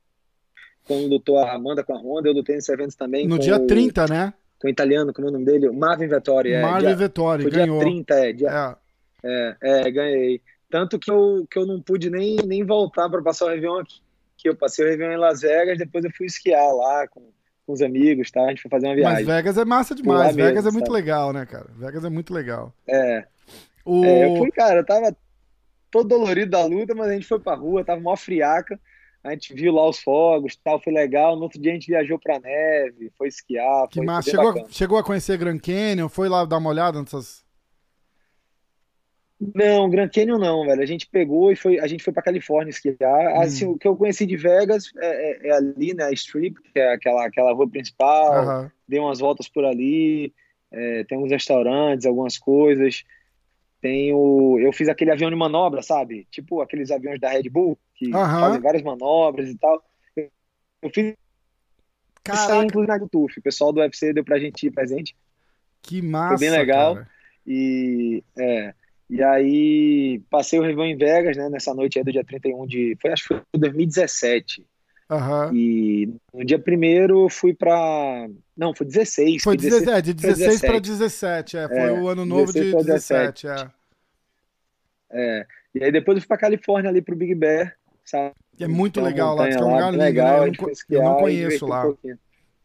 Quando 0.85 1.07
lutou 1.07 1.37
a 1.37 1.53
Amanda 1.53 1.83
com 1.83 1.93
a 1.93 1.97
Honda, 1.97 2.29
eu 2.29 2.33
lutei 2.33 2.55
nesse 2.55 2.71
evento 2.71 2.95
também. 2.95 3.27
No 3.27 3.39
dia 3.39 3.57
o, 3.57 3.67
30, 3.67 4.07
né? 4.07 4.33
Com 4.63 4.67
o 4.67 4.69
italiano, 4.69 5.11
como 5.11 5.27
é 5.27 5.29
o 5.29 5.33
nome 5.33 5.43
dele? 5.43 5.69
Marvin 5.71 6.07
Vettori. 6.07 6.53
É, 6.53 6.61
Marvin 6.61 6.87
dia, 6.87 6.95
Vettori, 6.95 7.49
ganhou. 7.49 7.79
dia 7.79 7.85
30, 7.85 8.13
é. 8.13 8.31
Dia, 8.31 8.77
é. 9.21 9.55
é, 9.61 9.81
é 9.81 9.91
ganhei. 9.91 10.41
Tanto 10.69 10.97
que 10.97 11.11
eu, 11.11 11.45
que 11.51 11.59
eu 11.59 11.65
não 11.65 11.81
pude 11.81 12.09
nem, 12.09 12.37
nem 12.37 12.63
voltar 12.63 13.09
para 13.09 13.21
passar 13.21 13.47
o 13.47 13.49
Réveillon 13.49 13.81
aqui. 13.81 14.01
Que 14.37 14.47
eu 14.47 14.55
passei 14.55 14.85
o 14.85 14.87
Réveillon 14.87 15.15
em 15.15 15.17
Las 15.17 15.41
Vegas, 15.41 15.77
depois 15.77 16.05
eu 16.05 16.11
fui 16.15 16.27
esquiar 16.27 16.73
lá 16.73 17.05
com, 17.09 17.23
com 17.67 17.73
os 17.73 17.81
amigos, 17.81 18.31
tá? 18.31 18.41
A 18.45 18.49
gente 18.51 18.61
foi 18.61 18.71
fazer 18.71 18.87
uma 18.87 18.95
viagem. 18.95 19.25
Mas 19.25 19.35
Vegas 19.35 19.57
é 19.57 19.65
massa 19.65 19.93
demais. 19.93 20.33
Vegas 20.33 20.53
mesmo, 20.63 20.69
é 20.69 20.71
muito 20.71 20.85
sabe? 20.85 20.97
legal, 20.97 21.33
né, 21.33 21.45
cara? 21.45 21.67
Vegas 21.75 22.05
é 22.05 22.09
muito 22.09 22.33
legal. 22.33 22.73
É. 22.87 23.25
O... 23.83 24.05
é. 24.05 24.27
Eu 24.27 24.37
fui, 24.37 24.49
cara, 24.49 24.79
eu 24.79 24.85
tava 24.85 25.13
todo 25.91 26.07
dolorido 26.07 26.51
da 26.51 26.63
luta, 26.63 26.95
mas 26.95 27.09
a 27.09 27.13
gente 27.13 27.27
foi 27.27 27.37
pra 27.41 27.53
rua, 27.53 27.83
tava 27.83 27.99
mó 27.99 28.15
friaca. 28.15 28.79
A 29.23 29.31
gente 29.31 29.53
viu 29.53 29.73
lá 29.73 29.87
os 29.87 29.99
fogos, 29.99 30.57
tal, 30.57 30.81
foi 30.81 30.91
legal. 30.91 31.35
No 31.37 31.43
outro 31.43 31.59
dia 31.59 31.71
a 31.71 31.75
gente 31.75 31.87
viajou 31.87 32.19
pra 32.19 32.39
neve, 32.39 33.09
foi 33.17 33.29
esquiar. 33.29 33.87
Que 33.87 34.01
massa. 34.01 34.29
Chegou, 34.29 34.53
chegou 34.69 34.97
a 34.97 35.03
conhecer 35.03 35.37
Grand 35.37 35.59
Canyon? 35.59 36.09
Foi 36.09 36.27
lá 36.27 36.43
dar 36.43 36.57
uma 36.57 36.69
olhada 36.69 36.99
nessas. 36.99 37.43
Não, 39.55 39.89
Grand 39.89 40.09
Canyon 40.09 40.37
não, 40.37 40.65
velho. 40.65 40.81
A 40.81 40.85
gente 40.85 41.07
pegou 41.07 41.51
e 41.51 41.55
foi, 41.55 41.79
a 41.79 41.87
gente 41.87 42.03
foi 42.03 42.11
pra 42.11 42.21
Califórnia 42.21 42.69
esquiar. 42.69 42.97
Hum. 42.99 43.41
Assim, 43.41 43.65
o 43.65 43.77
que 43.77 43.87
eu 43.87 43.95
conheci 43.95 44.25
de 44.25 44.35
Vegas 44.35 44.91
é, 44.97 45.47
é, 45.47 45.47
é 45.47 45.51
ali, 45.53 45.93
né? 45.93 46.05
A 46.05 46.11
Strip, 46.11 46.55
que 46.61 46.79
é 46.79 46.93
aquela, 46.93 47.25
aquela 47.25 47.53
rua 47.53 47.69
principal. 47.69 48.63
Uhum. 48.63 48.69
Dei 48.87 48.99
umas 48.99 49.19
voltas 49.19 49.47
por 49.47 49.63
ali. 49.63 50.33
É, 50.71 51.03
tem 51.05 51.17
uns 51.17 51.31
restaurantes, 51.31 52.05
algumas 52.05 52.37
coisas. 52.37 53.03
Tem 53.83 54.13
o, 54.13 54.57
eu 54.61 54.71
fiz 54.71 54.87
aquele 54.87 55.11
avião 55.11 55.29
de 55.29 55.35
manobra, 55.35 55.81
sabe? 55.81 56.25
Tipo 56.31 56.61
aqueles 56.61 56.89
aviões 56.89 57.19
da 57.19 57.27
Red 57.27 57.49
Bull, 57.49 57.77
que 57.93 58.05
uhum. 58.05 58.13
fazem 58.13 58.61
várias 58.61 58.81
manobras 58.81 59.49
e 59.49 59.57
tal. 59.57 59.83
Eu, 60.15 60.31
eu 60.83 60.89
fiz 60.89 61.13
Caraca. 62.23 62.63
inclusive 62.63 62.87
na 62.87 62.95
YouTube. 62.95 63.33
O 63.37 63.41
pessoal 63.41 63.73
do 63.73 63.81
UFC 63.81 64.13
deu 64.13 64.23
pra 64.23 64.39
gente 64.39 64.65
ir 64.65 64.71
presente. 64.71 65.13
Que 65.81 66.01
massa, 66.01 66.37
Foi 66.37 66.47
bem 66.47 66.57
legal. 66.57 66.95
Cara. 66.95 67.09
E, 67.45 68.23
é, 68.39 68.73
e 69.09 69.21
aí 69.21 70.21
passei 70.29 70.57
o 70.57 70.61
Réveillon 70.61 70.93
em 70.93 70.97
Vegas, 70.97 71.35
né? 71.35 71.49
Nessa 71.49 71.73
noite 71.73 71.97
aí 71.99 72.05
do 72.05 72.11
dia 72.13 72.23
31 72.23 72.65
de... 72.65 72.97
Foi, 73.01 73.11
acho 73.11 73.23
que 73.23 73.35
foi 73.35 73.43
2017. 73.53 74.65
Uhum. 75.13 75.55
E 75.55 76.13
no 76.33 76.43
dia 76.43 76.57
primeiro 76.57 77.29
fui 77.29 77.53
pra. 77.53 78.27
Não, 78.57 78.73
foi 78.73 78.87
16. 78.87 79.43
Foi 79.43 79.55
16, 79.55 79.85
16 79.85 80.03
de 80.03 80.13
16 80.13 80.61
para 80.61 80.79
17, 80.79 81.57
é, 81.57 81.67
foi 81.67 81.77
é, 81.77 81.91
o 81.91 82.07
ano 82.07 82.25
novo 82.25 82.51
de 82.51 82.71
17, 82.71 82.85
17 82.85 83.47
é. 83.47 83.71
é. 85.11 85.45
E 85.75 85.83
aí 85.83 85.91
depois 85.91 86.15
eu 86.15 86.21
fui 86.21 86.27
pra 86.27 86.37
Califórnia 86.37 86.89
ali 86.89 87.01
pro 87.01 87.15
Big 87.15 87.35
Bear, 87.35 87.75
sabe? 88.03 88.33
É 88.59 88.67
muito 88.67 89.01
legal 89.01 89.35
lá, 89.35 89.47
que 89.47 89.55
é 89.55 89.61
um 89.61 89.71
lugar 89.71 89.91
lindo, 89.91 90.03
legal, 90.03 90.41
né? 90.41 90.47
eu, 90.47 90.51
não, 90.51 90.97
eu 90.97 91.03
não 91.03 91.17
conheço 91.17 91.65
lá. 91.65 91.87
Um 91.87 91.97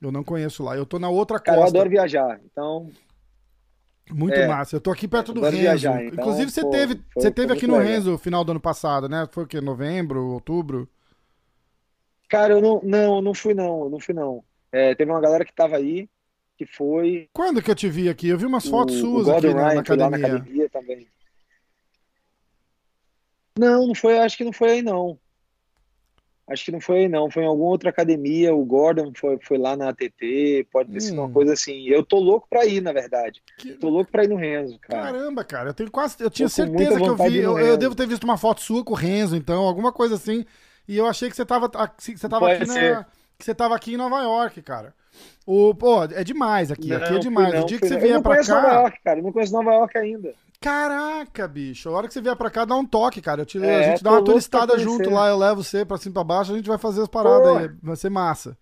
eu 0.01 0.13
não 0.13 0.25
conheço 0.25 0.63
lá. 0.63 0.77
Eu 0.77 0.87
tô 0.87 0.99
na 0.99 1.09
outra 1.09 1.39
Cara, 1.41 1.59
costa. 1.59 1.77
eu 1.77 1.81
adoro 1.81 1.91
viajar, 1.91 2.41
então. 2.45 2.91
Muito 4.11 4.35
é, 4.35 4.47
massa. 4.47 4.77
Eu 4.77 4.81
tô 4.81 4.91
aqui 4.91 5.07
perto 5.07 5.33
do 5.33 5.41
Renzo. 5.43 5.57
Viajar, 5.57 6.05
então, 6.05 6.19
Inclusive, 6.21 6.51
você 6.51 6.63
pô, 6.63 6.71
teve, 6.71 6.95
foi, 7.13 7.23
você 7.23 7.31
teve 7.31 7.53
aqui 7.53 7.67
no 7.67 7.77
legal. 7.77 7.93
Renzo 7.93 8.19
final 8.19 8.45
do 8.45 8.53
ano 8.53 8.61
passado, 8.61 9.09
né? 9.09 9.29
Foi 9.31 9.45
o 9.45 9.47
quê? 9.47 9.61
Novembro, 9.61 10.25
outubro? 10.29 10.89
Cara, 12.29 12.55
eu 12.55 12.61
não, 12.61 12.81
não, 12.83 13.23
não 13.23 13.35
fui 13.35 13.55
não, 13.55 13.85
eu 13.85 13.91
não 13.91 13.99
fui 13.99 14.15
não. 14.15 14.45
É, 14.71 14.95
teve 14.95 15.11
uma 15.11 15.21
galera 15.21 15.45
que 15.45 15.53
tava 15.53 15.77
aí, 15.77 16.09
que 16.57 16.67
foi. 16.67 17.29
Quando 17.33 17.63
que 17.63 17.71
eu 17.71 17.75
te 17.75 17.89
vi 17.89 18.09
aqui? 18.09 18.29
Eu 18.29 18.39
vi 18.39 18.45
umas 18.45 18.67
fotos 18.67 18.97
o, 18.97 19.01
suas 19.01 19.27
o 19.29 19.33
aqui 19.33 19.55
na, 19.55 19.75
na, 19.75 19.81
academia. 19.81 20.19
na 20.19 20.27
academia 20.29 20.69
também. 20.69 21.09
Não, 23.59 23.87
não 23.87 23.95
foi, 23.95 24.19
acho 24.19 24.37
que 24.37 24.45
não 24.45 24.53
foi 24.53 24.71
aí 24.71 24.83
não. 24.83 25.19
Acho 26.49 26.65
que 26.65 26.73
não 26.73 26.81
foi 26.81 27.01
aí 27.01 27.09
não, 27.09 27.31
foi 27.31 27.43
em 27.43 27.47
alguma 27.47 27.69
outra 27.69 27.91
academia, 27.91 28.55
o 28.55 28.65
Gordon 28.65 29.13
foi, 29.15 29.39
foi 29.43 29.59
lá 29.59 29.77
na 29.77 29.91
ATT, 29.91 30.67
pode 30.73 30.91
ter 30.91 30.97
hum. 30.97 31.01
sido 31.01 31.21
uma 31.21 31.31
coisa 31.31 31.53
assim. 31.53 31.87
Eu 31.89 32.03
tô 32.03 32.19
louco 32.19 32.47
pra 32.49 32.65
ir, 32.65 32.81
na 32.81 32.91
verdade. 32.91 33.43
Que... 33.59 33.75
Tô 33.75 33.91
louco 33.91 34.11
pra 34.11 34.25
ir 34.25 34.29
no 34.29 34.37
Renzo, 34.37 34.79
cara. 34.81 35.13
Caramba, 35.13 35.45
cara, 35.45 35.71
eu 35.71 35.75
tenho 35.75 35.91
quase, 35.91 36.17
eu 36.21 36.31
tinha 36.31 36.49
certeza 36.49 36.99
que 36.99 37.07
eu 37.07 37.17
vi, 37.17 37.37
eu, 37.37 37.59
eu, 37.59 37.77
devo 37.77 37.95
ter 37.95 38.07
visto 38.07 38.25
uma 38.25 38.39
foto 38.39 38.63
sua 38.63 38.83
com 38.83 38.95
o 38.95 38.97
Renzo, 38.97 39.37
então, 39.37 39.63
alguma 39.65 39.93
coisa 39.93 40.15
assim. 40.15 40.47
E 40.89 40.97
eu 40.97 41.07
achei 41.07 41.29
que 41.29 41.37
você 41.37 41.45
tava, 41.45 41.69
que 41.69 42.17
você 42.17 42.29
tava 42.29 42.51
aqui 42.51 42.67
na, 42.67 43.05
que 43.39 43.45
você 43.45 43.55
tava 43.55 43.77
aqui 43.77 43.93
em 43.93 43.97
Nova 43.99 44.23
York, 44.23 44.63
cara. 44.63 44.95
O, 45.47 45.75
pô, 45.75 46.03
é 46.05 46.25
demais 46.25 46.73
aqui, 46.73 46.89
não, 46.89 46.97
aqui 46.97 47.15
é 47.15 47.19
demais. 47.19 47.55
Não, 47.55 47.63
o 47.63 47.67
dia 47.67 47.79
que 47.79 47.87
você 47.87 47.99
vier 47.99 48.21
pra 48.23 48.43
cá. 48.43 48.63
Nova 48.63 48.75
York, 48.75 48.99
cara, 49.05 49.19
eu 49.19 49.23
não 49.23 49.33
conheço 49.33 49.53
Nova 49.53 49.73
York 49.73 49.99
ainda. 49.99 50.35
Caraca, 50.61 51.47
bicho. 51.47 51.89
A 51.89 51.93
hora 51.93 52.09
que 52.09 52.15
você 52.15 52.21
vier 52.21 52.35
pra 52.35 52.51
cá, 52.51 52.65
dá 52.65 52.75
um 52.75 52.87
toque, 52.87 53.21
cara. 53.21 53.43
Eu 53.43 53.47
te, 53.47 53.63
é, 53.63 53.77
a 53.77 53.83
gente 53.91 54.03
dá 54.03 54.13
uma 54.13 54.25
turistada 54.25 54.77
junto 54.79 55.11
lá, 55.11 55.29
eu 55.29 55.39
levo 55.39 55.63
você 55.63 55.85
pra 55.85 55.99
cima 55.99 56.11
e 56.11 56.15
pra 56.15 56.25
baixo, 56.25 56.53
a 56.53 56.57
gente 56.57 56.69
vai 56.69 56.79
fazer 56.79 57.03
as 57.03 57.09
paradas 57.09 57.57
aí. 57.57 57.71
Vai 57.83 57.97
ser 57.97 58.11
massa. 58.11 58.57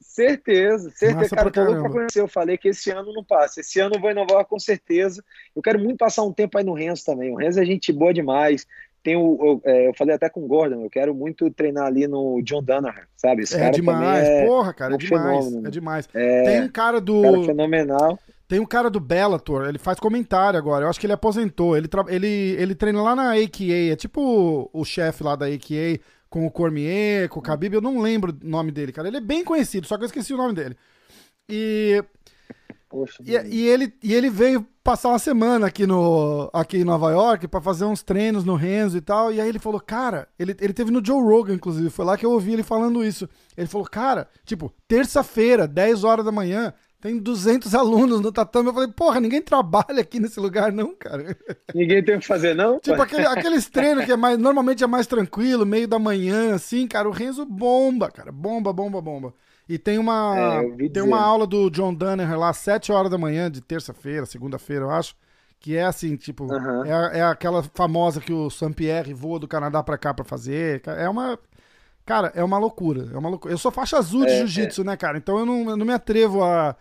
Certeza, 0.00 0.90
certeza, 0.90 1.14
massa 1.14 1.36
cara. 1.36 1.50
Pra 1.50 1.90
conhecer. 1.90 2.20
Eu 2.20 2.28
falei 2.28 2.58
que 2.58 2.68
esse 2.68 2.90
ano 2.90 3.12
não 3.12 3.24
passa. 3.24 3.60
Esse 3.60 3.80
ano 3.80 3.94
eu 3.96 4.00
vou 4.00 4.10
em 4.10 4.14
Nova 4.14 4.34
York 4.34 4.50
com 4.50 4.58
certeza. 4.58 5.24
Eu 5.56 5.62
quero 5.62 5.78
muito 5.78 5.96
passar 5.96 6.22
um 6.22 6.32
tempo 6.32 6.58
aí 6.58 6.64
no 6.64 6.74
Renzo 6.74 7.04
também. 7.04 7.32
O 7.32 7.36
Renzo 7.36 7.60
é 7.60 7.64
gente 7.64 7.92
boa 7.92 8.12
demais. 8.12 8.66
Tem 9.02 9.16
o, 9.16 9.36
eu, 9.42 9.62
é, 9.64 9.88
eu, 9.88 9.94
falei 9.94 10.14
até 10.14 10.28
com 10.28 10.44
o 10.44 10.46
Gordon, 10.46 10.84
eu 10.84 10.90
quero 10.90 11.12
muito 11.12 11.50
treinar 11.50 11.86
ali 11.86 12.06
no 12.06 12.40
John 12.42 12.62
Danaher, 12.62 13.08
sabe? 13.16 13.42
Esse 13.42 13.56
é 13.56 13.70
demais, 13.70 14.28
é 14.28 14.46
porra, 14.46 14.72
cara, 14.72 14.94
é 14.94 14.96
demais. 14.96 15.44
Fenômeno. 15.44 15.66
É 15.66 15.70
demais. 15.70 16.08
É, 16.14 16.42
Tem 16.44 16.62
um 16.62 16.68
cara 16.68 17.00
do. 17.00 17.22
Cara 17.22 17.42
fenomenal. 17.42 18.18
Tem 18.46 18.60
um 18.60 18.66
cara 18.66 18.90
do 18.90 19.00
Bellator, 19.00 19.66
ele 19.66 19.78
faz 19.78 19.98
comentário 19.98 20.58
agora. 20.58 20.84
Eu 20.84 20.90
acho 20.90 21.00
que 21.00 21.06
ele 21.06 21.14
aposentou. 21.14 21.76
Ele, 21.76 21.88
ele, 22.08 22.26
ele 22.58 22.74
treina 22.74 23.02
lá 23.02 23.16
na 23.16 23.32
AKA, 23.32 23.92
é 23.92 23.96
tipo 23.96 24.20
o, 24.20 24.80
o 24.80 24.84
chefe 24.84 25.24
lá 25.24 25.34
da 25.34 25.46
AKA, 25.46 25.98
com 26.28 26.46
o 26.46 26.50
Cormier, 26.50 27.28
com 27.28 27.40
o 27.40 27.42
Khabib. 27.42 27.74
Eu 27.74 27.80
não 27.80 27.98
lembro 27.98 28.30
o 28.30 28.46
nome 28.46 28.70
dele, 28.70 28.92
cara. 28.92 29.08
Ele 29.08 29.16
é 29.16 29.22
bem 29.22 29.42
conhecido, 29.42 29.86
só 29.86 29.96
que 29.96 30.02
eu 30.02 30.06
esqueci 30.06 30.34
o 30.34 30.36
nome 30.36 30.54
dele. 30.54 30.76
E 31.48 32.04
Poxa, 32.92 33.22
e, 33.24 33.32
e, 33.32 33.66
ele, 33.66 33.90
e 34.02 34.12
ele 34.12 34.28
veio 34.28 34.66
passar 34.84 35.08
uma 35.08 35.18
semana 35.18 35.66
aqui, 35.66 35.86
no, 35.86 36.50
aqui 36.52 36.76
em 36.76 36.84
Nova 36.84 37.10
York 37.10 37.48
para 37.48 37.58
fazer 37.58 37.86
uns 37.86 38.02
treinos 38.02 38.44
no 38.44 38.54
Renzo 38.54 38.98
e 38.98 39.00
tal. 39.00 39.32
E 39.32 39.40
aí 39.40 39.48
ele 39.48 39.58
falou, 39.58 39.80
cara, 39.80 40.28
ele, 40.38 40.54
ele 40.60 40.74
teve 40.74 40.90
no 40.90 41.02
Joe 41.02 41.22
Rogan, 41.22 41.54
inclusive. 41.54 41.88
Foi 41.88 42.04
lá 42.04 42.18
que 42.18 42.26
eu 42.26 42.32
ouvi 42.32 42.52
ele 42.52 42.62
falando 42.62 43.02
isso. 43.02 43.26
Ele 43.56 43.66
falou, 43.66 43.86
cara, 43.88 44.28
tipo, 44.44 44.70
terça-feira, 44.86 45.66
10 45.66 46.04
horas 46.04 46.22
da 46.22 46.30
manhã, 46.30 46.74
tem 47.00 47.18
200 47.18 47.74
alunos 47.74 48.20
no 48.20 48.30
tatame. 48.30 48.68
Eu 48.68 48.74
falei, 48.74 48.92
porra, 48.92 49.20
ninguém 49.20 49.40
trabalha 49.40 50.02
aqui 50.02 50.20
nesse 50.20 50.38
lugar, 50.38 50.70
não, 50.70 50.94
cara. 50.94 51.34
Ninguém 51.74 52.04
tem 52.04 52.16
o 52.16 52.20
que 52.20 52.26
fazer, 52.26 52.54
não? 52.54 52.78
Tipo, 52.78 53.00
aquele, 53.00 53.26
aqueles 53.26 53.70
treinos 53.70 54.04
que 54.04 54.12
é 54.12 54.16
mais, 54.16 54.36
normalmente 54.36 54.84
é 54.84 54.86
mais 54.86 55.06
tranquilo, 55.06 55.64
meio 55.64 55.88
da 55.88 55.98
manhã, 55.98 56.54
assim, 56.54 56.86
cara. 56.86 57.08
O 57.08 57.12
Renzo 57.12 57.46
bomba, 57.46 58.10
cara. 58.10 58.30
Bomba, 58.30 58.70
bomba, 58.70 59.00
bomba. 59.00 59.34
E 59.72 59.78
tem 59.78 59.98
uma, 59.98 60.34
é, 60.36 60.88
tem 60.90 61.02
uma 61.02 61.18
aula 61.18 61.46
do 61.46 61.70
John 61.70 61.94
Danaher 61.94 62.38
lá, 62.38 62.50
às 62.50 62.58
7 62.58 62.92
horas 62.92 63.10
da 63.10 63.16
manhã, 63.16 63.50
de 63.50 63.62
terça-feira, 63.62 64.26
segunda-feira, 64.26 64.84
eu 64.84 64.90
acho. 64.90 65.16
Que 65.58 65.78
é 65.78 65.84
assim, 65.84 66.14
tipo, 66.14 66.44
uhum. 66.44 66.84
é, 66.84 67.20
é 67.20 67.22
aquela 67.22 67.62
famosa 67.62 68.20
que 68.20 68.34
o 68.34 68.50
Saint-Pierre 68.50 69.14
voa 69.14 69.38
do 69.38 69.48
Canadá 69.48 69.82
pra 69.82 69.96
cá 69.96 70.12
pra 70.12 70.26
fazer. 70.26 70.82
É 70.86 71.08
uma. 71.08 71.38
Cara, 72.04 72.30
é 72.34 72.44
uma 72.44 72.58
loucura. 72.58 73.08
É 73.14 73.16
uma 73.16 73.30
loucura. 73.30 73.54
Eu 73.54 73.56
sou 73.56 73.72
faixa 73.72 73.96
azul 73.96 74.26
de 74.26 74.32
é, 74.32 74.38
jiu-jitsu, 74.40 74.82
é. 74.82 74.84
né, 74.84 74.96
cara? 74.96 75.16
Então 75.16 75.38
eu 75.38 75.46
não, 75.46 75.70
eu 75.70 75.76
não 75.78 75.86
me 75.86 75.94
atrevo 75.94 76.44
a, 76.44 76.76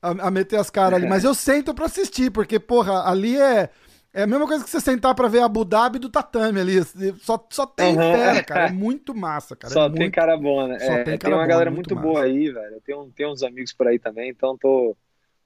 a, 0.00 0.10
a 0.10 0.30
meter 0.30 0.60
as 0.60 0.70
caras 0.70 1.00
ali. 1.00 1.08
Mas 1.08 1.24
eu 1.24 1.34
sento 1.34 1.74
pra 1.74 1.86
assistir, 1.86 2.30
porque, 2.30 2.60
porra, 2.60 3.10
ali 3.10 3.36
é 3.36 3.70
é 4.16 4.22
a 4.22 4.26
mesma 4.26 4.46
coisa 4.46 4.64
que 4.64 4.70
você 4.70 4.80
sentar 4.80 5.14
pra 5.14 5.28
ver 5.28 5.40
Abu 5.40 5.62
Dhabi 5.62 5.98
do 5.98 6.08
tatame 6.08 6.58
ali. 6.58 6.82
Só, 7.20 7.46
só 7.50 7.66
tem 7.66 7.94
uhum. 7.94 8.12
fera, 8.12 8.42
cara. 8.42 8.66
É 8.68 8.72
muito 8.72 9.14
massa, 9.14 9.54
cara. 9.54 9.70
Só 9.74 9.84
é 9.84 9.90
tem 9.90 10.10
cara 10.10 10.38
bom, 10.38 10.66
né? 10.66 10.78
Só 10.78 10.92
é, 10.92 11.04
tem, 11.04 11.18
tem 11.18 11.30
uma 11.30 11.42
bom, 11.42 11.48
galera 11.48 11.70
muito, 11.70 11.94
muito 11.94 12.02
boa 12.02 12.22
aí, 12.22 12.50
velho. 12.50 12.76
Eu 12.86 13.10
tenho, 13.14 13.30
uns 13.30 13.42
amigos 13.42 13.74
por 13.74 13.86
aí 13.86 13.98
também, 13.98 14.30
então 14.30 14.56
tô. 14.56 14.96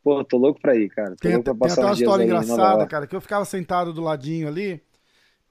Pô, 0.05 0.25
tô 0.25 0.39
louco 0.39 0.61
pra 0.61 0.77
ir, 0.77 0.89
cara. 0.89 1.11
Tô 1.11 1.17
tem, 1.17 1.33
tem 1.33 1.41
até 1.41 1.51
uma 1.51 1.93
história 1.93 2.23
engraçada, 2.23 2.87
cara, 2.87 3.09
que 3.09 3.17
eu 3.17 3.21
ficava 3.21 3.45
sentado 3.45 3.93
do 3.93 4.03
ladinho 4.03 4.47
ali. 4.47 4.81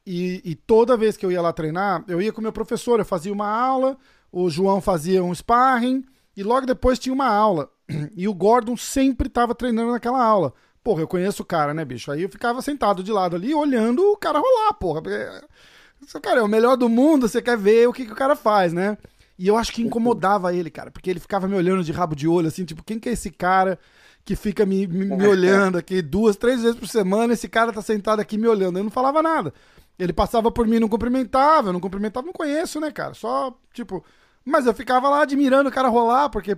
E, 0.07 0.41
e, 0.45 0.55
toda 0.55 0.95
vez 0.95 1.17
que 1.17 1.25
eu 1.25 1.31
ia 1.31 1.41
lá 1.41 1.51
treinar, 1.51 2.05
eu 2.07 2.21
ia 2.21 2.31
com 2.31 2.39
o 2.39 2.41
meu 2.41 2.53
professor, 2.53 2.99
eu 2.99 3.05
fazia 3.05 3.33
uma 3.33 3.47
aula, 3.47 3.97
o 4.31 4.49
João 4.49 4.79
fazia 4.79 5.21
um 5.21 5.35
sparring, 5.35 6.05
e 6.37 6.41
logo 6.41 6.65
depois 6.65 6.97
tinha 6.97 7.13
uma 7.13 7.27
aula. 7.27 7.69
E 8.15 8.27
o 8.27 8.33
Gordon 8.33 8.77
sempre 8.77 9.27
estava 9.27 9.53
treinando 9.53 9.91
naquela 9.91 10.23
aula. 10.23 10.53
Porra, 10.83 11.01
eu 11.01 11.07
conheço 11.07 11.43
o 11.43 11.45
cara, 11.45 11.73
né, 11.73 11.83
bicho? 11.83 12.11
Aí 12.11 12.23
eu 12.23 12.29
ficava 12.29 12.61
sentado 12.61 13.03
de 13.03 13.11
lado 13.11 13.35
ali, 13.35 13.53
olhando 13.53 14.01
o 14.11 14.17
cara 14.17 14.39
rolar, 14.39 14.73
porra. 14.73 15.01
Porque, 15.01 16.19
cara, 16.21 16.39
é 16.39 16.43
o 16.43 16.47
melhor 16.47 16.77
do 16.77 16.87
mundo, 16.87 17.27
você 17.27 17.41
quer 17.41 17.57
ver 17.57 17.87
o 17.87 17.93
que, 17.93 18.05
que 18.05 18.13
o 18.13 18.15
cara 18.15 18.35
faz, 18.35 18.73
né? 18.73 18.97
E 19.37 19.47
eu 19.47 19.55
acho 19.55 19.71
que 19.71 19.81
incomodava 19.81 20.53
ele, 20.53 20.69
cara, 20.69 20.91
porque 20.91 21.09
ele 21.09 21.19
ficava 21.19 21.47
me 21.47 21.55
olhando 21.55 21.83
de 21.83 21.91
rabo 21.91 22.15
de 22.15 22.27
olho, 22.27 22.47
assim, 22.47 22.65
tipo, 22.65 22.83
quem 22.83 22.99
que 22.99 23.07
é 23.07 23.13
esse 23.13 23.29
cara 23.29 23.79
que 24.25 24.35
fica 24.35 24.65
me, 24.65 24.85
me, 24.85 25.05
me 25.05 25.25
olhando 25.27 25.77
aqui 25.77 26.01
duas, 26.01 26.35
três 26.35 26.61
vezes 26.61 26.77
por 26.77 26.87
semana, 26.87 27.33
esse 27.33 27.47
cara 27.47 27.71
tá 27.71 27.81
sentado 27.81 28.19
aqui 28.19 28.37
me 28.37 28.47
olhando. 28.47 28.77
Eu 28.79 28.83
não 28.83 28.91
falava 28.91 29.21
nada. 29.21 29.53
Ele 29.97 30.13
passava 30.13 30.51
por 30.51 30.67
mim 30.67 30.79
não 30.79 30.87
cumprimentava, 30.87 31.69
eu 31.69 31.73
não 31.73 31.79
cumprimentava, 31.79 32.25
não 32.25 32.33
conheço, 32.33 32.79
né, 32.79 32.91
cara? 32.91 33.13
Só, 33.13 33.57
tipo. 33.73 34.03
Mas 34.45 34.65
eu 34.65 34.73
ficava 34.73 35.09
lá 35.09 35.21
admirando 35.21 35.69
o 35.69 35.71
cara 35.71 35.89
rolar, 35.89 36.29
porque, 36.29 36.57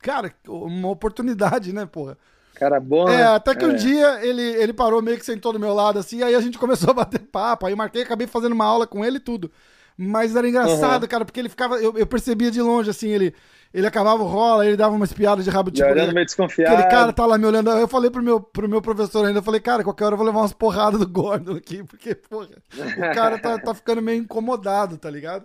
cara, 0.00 0.34
uma 0.46 0.88
oportunidade, 0.88 1.72
né, 1.72 1.86
porra? 1.86 2.18
Cara 2.62 2.80
bom. 2.80 3.08
É, 3.08 3.16
né? 3.16 3.22
até 3.24 3.54
que 3.54 3.64
um 3.64 3.70
É. 3.72 3.74
dia 3.74 4.24
ele, 4.24 4.42
ele 4.42 4.72
parou 4.72 5.02
meio 5.02 5.18
que 5.18 5.24
sentou 5.24 5.52
do 5.52 5.58
meu 5.60 5.74
lado, 5.74 5.98
assim, 5.98 6.22
aí 6.22 6.34
a 6.34 6.40
gente 6.40 6.58
começou 6.58 6.90
a 6.90 6.94
bater 6.94 7.20
papo, 7.20 7.66
aí 7.66 7.72
eu 7.72 7.76
marquei, 7.76 8.02
acabei 8.02 8.26
fazendo 8.26 8.52
uma 8.52 8.64
aula 8.64 8.86
com 8.86 9.04
ele 9.04 9.16
e 9.16 9.20
tudo. 9.20 9.50
Mas 9.96 10.34
era 10.34 10.48
engraçado, 10.48 11.02
Uhum. 11.02 11.08
cara, 11.08 11.24
porque 11.24 11.38
ele 11.38 11.48
ficava, 11.48 11.76
eu, 11.76 11.96
eu 11.98 12.06
percebia 12.06 12.50
de 12.50 12.60
longe, 12.62 12.88
assim, 12.88 13.08
ele, 13.10 13.34
ele 13.74 13.86
acabava 13.86 14.22
o 14.22 14.26
rola, 14.26 14.66
ele 14.66 14.76
dava 14.76 14.94
uma 14.96 15.04
espiada 15.04 15.42
de 15.42 15.50
rabo 15.50 15.70
de 15.70 15.82
E 15.82 15.84
olhando 15.84 16.14
meio 16.14 16.24
desconfiado. 16.26 16.72
Aquele 16.74 16.88
cara 16.90 17.12
tá 17.12 17.26
lá 17.26 17.36
me 17.36 17.44
olhando. 17.46 17.70
Eu 17.70 17.86
falei 17.86 18.10
pro 18.10 18.22
meu, 18.22 18.40
pro 18.40 18.68
meu 18.68 18.80
professor 18.80 19.26
ainda, 19.26 19.40
eu 19.40 19.42
falei, 19.42 19.60
cara, 19.60 19.84
qualquer 19.84 20.04
hora 20.06 20.14
eu 20.14 20.16
vou 20.18 20.26
levar 20.26 20.40
umas 20.40 20.52
porradas 20.54 20.98
do 20.98 21.06
Gordon 21.06 21.56
aqui, 21.56 21.82
porque, 21.84 22.14
porra, 22.14 22.48
o 22.96 23.14
cara 23.14 23.38
tá, 23.38 23.58
tá 23.58 23.74
ficando 23.74 24.00
meio 24.00 24.18
incomodado, 24.22 24.96
tá 24.96 25.10
ligado? 25.10 25.44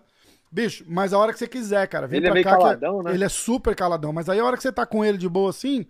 Bicho, 0.50 0.86
mas 0.88 1.12
a 1.14 1.18
hora 1.20 1.34
que 1.34 1.40
você 1.40 1.48
quiser, 1.48 1.86
cara, 1.88 2.08
vem 2.08 2.20
Ele 2.20 2.28
é 2.28 2.30
pra 2.30 2.34
meio 2.36 2.46
cá. 2.46 2.52
que 2.56 2.58
caladão, 2.62 3.04
né? 3.04 3.14
Ele 3.14 3.24
é 3.26 3.30
super 3.30 3.76
caladão, 3.76 4.14
mas 4.14 4.30
aí 4.30 4.40
a 4.40 4.46
hora 4.46 4.56
que 4.56 4.64
você 4.64 4.72
tá 4.72 4.86
com 4.86 5.04
ele 5.04 5.18
de 5.18 5.28
boa 5.28 5.50
assim, 5.50 5.86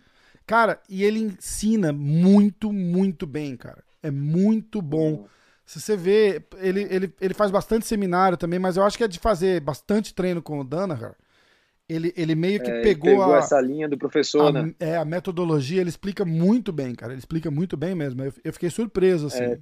cara, 0.48 0.82
e 0.90 1.04
ele 1.04 1.20
ensina 1.20 1.94
muito, 1.94 2.74
muito 2.74 3.28
bem, 3.28 3.58
cara. 3.58 3.84
É 4.04 4.12
muito 4.12 4.82
bom. 4.82 5.20
Se 5.66 5.82
você 5.82 5.98
vê, 5.98 6.44
ele, 6.60 6.84
ele, 6.90 7.14
ele 7.22 7.36
faz 7.36 7.52
bastante 7.52 7.86
seminário 7.88 8.38
também, 8.38 8.60
mas 8.60 8.78
eu 8.78 8.84
acho 8.84 8.98
que 8.98 9.04
é 9.06 9.10
de 9.10 9.20
fazer 9.20 9.62
bastante 9.62 10.14
treino 10.16 10.42
com 10.42 10.60
o 10.60 10.64
Dana, 10.66 10.98
cara. 10.98 11.16
Ele, 11.90 12.14
ele 12.18 12.36
meio 12.36 12.62
que 12.62 12.72
É, 12.72 12.82
ele 12.84 12.96
pegou, 12.96 13.12
pegou 13.18 13.34
a, 13.34 13.38
essa 13.38 13.60
linha 13.62 13.88
do 13.88 13.98
professor, 13.98 14.50
a- 14.50 14.52
né? 14.52 14.72
É, 14.80 14.98
a 14.98 15.06
metodologia, 15.06 15.82
ele 15.82 15.90
explica 15.90 16.26
muito 16.26 16.74
bem, 16.74 16.96
cara. 16.96 17.14
Ele 17.14 17.20
explica 17.20 17.52
muito 17.52 17.78
bem 17.78 17.96
mesmo. 17.96 18.24
Eu, 18.24 18.34
eu 18.44 18.54
fiquei 18.54 18.70
surpreso, 18.70 19.28
assim. 19.28 19.46
É, 19.46 19.60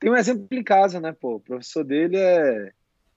Tem 0.00 0.10
um 0.10 0.16
exemplo 0.16 0.48
em 0.52 0.64
casa, 0.64 1.00
né, 1.00 1.12
pô? 1.12 1.36
O 1.36 1.40
professor 1.40 1.84
dele 1.84 2.18
é, 2.18 2.72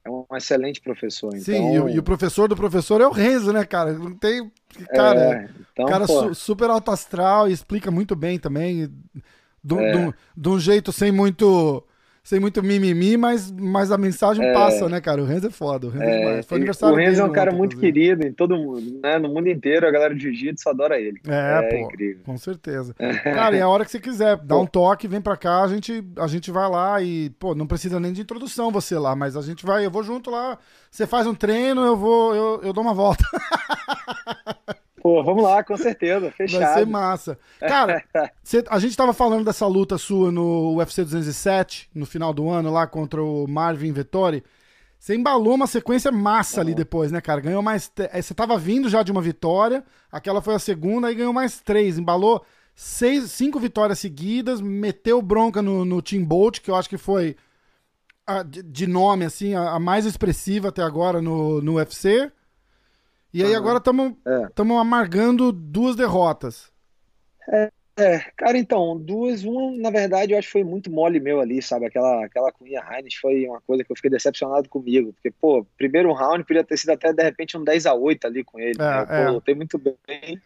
é 0.05 0.09
um 0.09 0.25
excelente 0.35 0.81
professor. 0.81 1.29
Então, 1.29 1.43
Sim, 1.43 1.73
e, 1.73 1.79
o- 1.79 1.89
e 1.89 1.99
o 1.99 2.03
professor 2.03 2.47
do 2.49 2.55
professor 2.55 2.99
é 3.01 3.07
o 3.07 3.11
Renzo, 3.11 3.53
né, 3.53 3.63
cara? 3.65 3.93
Não 3.93 4.13
tem. 4.13 4.51
Cara, 4.93 5.19
é, 5.19 5.49
então, 5.71 5.85
cara 5.85 6.05
su- 6.07 6.33
super 6.35 6.69
alto 6.69 6.91
astral 6.91 7.47
e 7.49 7.53
explica 7.53 7.89
muito 7.91 8.15
bem 8.15 8.37
também. 8.39 8.91
De 9.63 9.75
É. 9.77 9.91
de 10.07 10.13
de 10.35 10.49
um 10.49 10.59
jeito 10.59 10.91
sem 10.91 11.11
muito. 11.11 11.83
Sem 12.25 12.39
muito 12.39 12.63
mimimi, 12.63 13.17
mas, 13.17 13.51
mas 13.51 13.91
a 13.91 13.97
mensagem 13.97 14.53
passa, 14.53 14.87
né, 14.87 15.01
cara? 15.01 15.21
O 15.21 15.25
Renzo 15.25 15.47
é 15.47 15.49
foda. 15.49 15.87
O 15.87 15.89
Renzo 15.89 16.05
é, 16.05 16.19
demais. 16.19 16.45
Foi 16.45 16.55
aniversário 16.57 16.95
o 16.95 16.97
Renzo 16.97 17.19
é 17.19 17.23
um 17.25 17.31
cara 17.33 17.49
ontem, 17.49 17.57
muito 17.57 17.75
inclusive. 17.75 17.93
querido 17.93 18.25
em 18.25 18.31
todo 18.31 18.55
mundo, 18.55 19.01
né? 19.03 19.19
No 19.19 19.27
mundo 19.27 19.49
inteiro, 19.49 19.85
a 19.85 19.91
galera 19.91 20.15
de 20.15 20.21
jiu-jitsu 20.21 20.69
adora 20.69 20.97
ele. 20.97 21.19
É, 21.27 21.59
É 21.59 21.69
pô. 21.69 21.75
incrível. 21.85 22.23
Com 22.23 22.37
certeza. 22.37 22.93
Cara, 22.93 23.57
e 23.57 23.61
a 23.61 23.67
hora 23.67 23.83
que 23.83 23.91
você 23.91 23.99
quiser, 23.99 24.37
dá 24.37 24.57
um 24.57 24.65
toque, 24.65 25.05
vem 25.05 25.19
pra 25.19 25.35
cá, 25.35 25.63
a 25.63 25.67
gente, 25.67 26.01
a 26.17 26.27
gente 26.27 26.49
vai 26.49 26.69
lá 26.69 27.01
e, 27.01 27.29
pô, 27.31 27.53
não 27.53 27.67
precisa 27.67 27.99
nem 27.99 28.13
de 28.13 28.21
introdução 28.21 28.71
você 28.71 28.97
lá, 28.97 29.13
mas 29.17 29.35
a 29.35 29.41
gente 29.41 29.65
vai, 29.65 29.85
eu 29.85 29.91
vou 29.91 30.01
junto 30.01 30.31
lá, 30.31 30.57
você 30.89 31.05
faz 31.05 31.27
um 31.27 31.35
treino, 31.35 31.83
eu 31.83 31.97
vou, 31.97 32.33
eu, 32.33 32.61
eu 32.63 32.71
dou 32.71 32.85
uma 32.85 32.93
volta. 32.93 33.25
Pô, 35.03 35.21
vamos 35.21 35.43
lá, 35.43 35.61
com 35.63 35.75
certeza, 35.75 36.21
Vai 36.21 36.31
ser 36.31 36.47
fechado. 36.47 36.87
massa. 36.87 37.37
Cara, 37.59 38.01
cê- 38.41 38.63
a 38.69 38.79
gente 38.79 38.95
tava 38.95 39.13
falando 39.13 39.43
dessa 39.45 39.67
luta 39.67 39.97
sua 39.97 40.31
no 40.31 40.75
UFC 40.77 41.03
207, 41.03 41.89
no 41.93 42.05
final 42.05 42.33
do 42.33 42.49
ano, 42.49 42.71
lá 42.71 42.87
contra 42.87 43.21
o 43.21 43.45
Marvin 43.47 43.91
Vettori. 43.91 44.41
Você 44.97 45.13
embalou 45.15 45.55
uma 45.55 45.67
sequência 45.67 46.09
massa 46.09 46.61
ali 46.61 46.73
depois, 46.73 47.11
né, 47.11 47.19
cara? 47.19 47.41
Ganhou 47.41 47.61
mais. 47.61 47.89
te- 47.89 48.09
eh, 48.13 48.21
Você 48.21 48.33
tava 48.33 48.57
vindo 48.57 48.87
já 48.87 49.03
de 49.03 49.11
uma 49.11 49.21
vitória, 49.21 49.83
aquela 50.09 50.41
foi 50.41 50.55
a 50.55 50.59
segunda, 50.59 51.07
aí 51.09 51.15
ganhou 51.15 51.33
mais 51.33 51.59
três. 51.59 51.97
Embalou 51.97 52.45
seis, 52.73 53.29
cinco 53.29 53.59
vitórias 53.59 53.99
seguidas, 53.99 54.61
meteu 54.61 55.21
bronca 55.21 55.61
no, 55.61 55.83
no 55.83 56.01
Team 56.01 56.23
Bolt, 56.23 56.61
que 56.61 56.71
eu 56.71 56.75
acho 56.75 56.87
que 56.87 56.97
foi 56.97 57.35
a- 58.25 58.43
de, 58.43 58.63
de 58.63 58.87
nome, 58.87 59.25
assim, 59.25 59.53
a, 59.53 59.71
a 59.71 59.79
mais 59.79 60.05
expressiva 60.05 60.69
até 60.69 60.81
agora 60.81 61.21
no, 61.21 61.61
no 61.61 61.73
UFC. 61.73 62.31
E 63.33 63.43
aí 63.43 63.55
agora 63.55 63.77
estamos 63.79 64.13
É. 64.27 64.79
amargando 64.79 65.51
duas 65.51 65.95
derrotas. 65.95 66.71
É, 67.95 68.19
cara, 68.35 68.57
então, 68.57 68.97
duas, 68.97 69.43
uma, 69.43 69.71
na 69.77 69.91
verdade, 69.91 70.31
eu 70.33 70.39
acho 70.39 70.47
que 70.47 70.51
foi 70.53 70.63
muito 70.63 70.89
mole 70.91 71.19
meu 71.19 71.39
ali, 71.39 71.61
sabe? 71.61 71.85
Aquela, 71.85 72.25
aquela 72.25 72.51
cunha 72.51 72.81
Heinz 72.89 73.13
foi 73.15 73.45
uma 73.47 73.61
coisa 73.61 73.83
que 73.83 73.91
eu 73.91 73.95
fiquei 73.95 74.09
decepcionado 74.09 74.67
comigo, 74.67 75.13
porque, 75.13 75.29
pô, 75.29 75.63
primeiro 75.77 76.11
round 76.11 76.43
podia 76.43 76.63
ter 76.63 76.75
sido 76.77 76.89
até, 76.91 77.13
de 77.13 77.21
repente, 77.21 77.55
um 77.55 77.63
10 77.63 77.85
a 77.85 77.93
8 77.93 78.25
ali 78.25 78.43
com 78.43 78.59
ele, 78.59 78.79
É, 78.79 78.83
né? 78.83 79.05
Pô, 79.05 79.13
é. 79.13 79.29
lutei 79.29 79.53
muito 79.53 79.77
bem, 79.77 80.41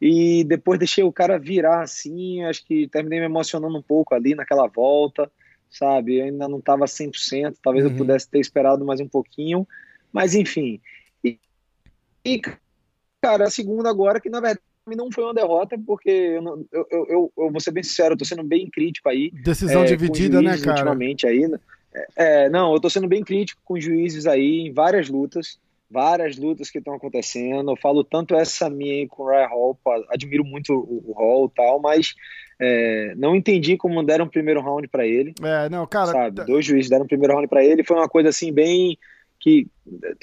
e 0.00 0.44
depois 0.44 0.78
deixei 0.78 1.04
o 1.04 1.12
cara 1.12 1.38
virar 1.38 1.82
assim, 1.82 2.42
acho 2.44 2.64
que 2.66 2.88
terminei 2.88 3.20
me 3.20 3.26
emocionando 3.26 3.76
um 3.78 3.82
pouco 3.82 4.14
ali 4.14 4.34
naquela 4.34 4.66
volta, 4.66 5.30
sabe? 5.70 6.18
Eu 6.18 6.24
ainda 6.24 6.48
não 6.48 6.60
tava 6.60 6.86
100%, 6.88 7.58
talvez 7.62 7.84
Uhum. 7.84 7.92
eu 7.92 7.96
pudesse 7.96 8.28
ter 8.28 8.40
esperado 8.40 8.84
mais 8.84 9.00
um 9.00 9.08
pouquinho, 9.08 9.66
mas 10.12 10.34
enfim. 10.34 10.80
E, 12.24 12.40
cara, 13.20 13.44
a 13.44 13.50
segunda 13.50 13.88
agora, 13.90 14.20
que 14.20 14.30
na 14.30 14.40
verdade 14.40 14.60
não 14.96 15.10
foi 15.12 15.24
uma 15.24 15.34
derrota, 15.34 15.76
porque 15.86 16.10
eu, 16.10 16.42
não- 16.42 16.64
eu, 16.72 16.86
eu, 16.90 17.32
eu, 17.36 17.50
vou 17.50 17.60
ser 17.60 17.70
bem 17.70 17.82
sincero, 17.82 18.14
eu 18.14 18.18
tô 18.18 18.24
sendo 18.24 18.42
bem 18.42 18.68
crítico 18.68 19.08
aí. 19.08 19.30
Decisão 19.32 19.82
é, 19.82 19.86
dividida, 19.86 20.42
né, 20.42 20.58
cara? 20.58 20.70
Ultimamente 20.72 21.26
aí, 21.26 21.46
né? 21.46 21.58
É, 21.94 22.06
é, 22.16 22.48
não, 22.50 22.72
eu 22.72 22.80
tô 22.80 22.88
sendo 22.90 23.06
bem 23.06 23.22
crítico 23.22 23.60
com 23.64 23.74
os 23.74 23.84
juízes 23.84 24.26
aí 24.26 24.66
em 24.66 24.72
várias 24.72 25.08
lutas, 25.08 25.58
várias 25.90 26.36
lutas 26.36 26.70
que 26.70 26.78
estão 26.78 26.94
acontecendo. 26.94 27.70
Eu 27.70 27.76
falo 27.76 28.02
tanto 28.02 28.34
essa 28.34 28.68
minha 28.70 28.92
aí 28.94 29.06
com 29.08 29.24
o 29.24 29.28
Ryan 29.28 29.46
Hall, 29.46 29.78
admiro 30.08 30.44
muito 30.44 30.72
o, 30.72 31.10
o 31.10 31.12
Hall 31.12 31.46
e 31.46 31.54
tal, 31.54 31.80
mas 31.80 32.14
é, 32.60 33.14
não 33.16 33.36
entendi 33.36 33.76
como 33.76 34.02
deram 34.02 34.24
o 34.24 34.30
primeiro 34.30 34.60
round 34.62 34.88
pra 34.88 35.06
ele 35.06 35.34
É, 35.42 35.68
não, 35.68 35.86
cara. 35.86 36.12
sabe? 36.12 36.36
tá- 36.36 36.44
Dois 36.44 36.64
juízes 36.64 36.88
deram 36.90 37.04
o 37.04 37.08
primeiro 37.08 37.34
round 37.34 37.48
pra 37.48 37.64
ele, 37.64 37.84
foi 37.84 37.96
uma 37.96 38.08
coisa 38.08 38.30
assim 38.30 38.52
bem 38.52 38.96
que, 39.42 39.66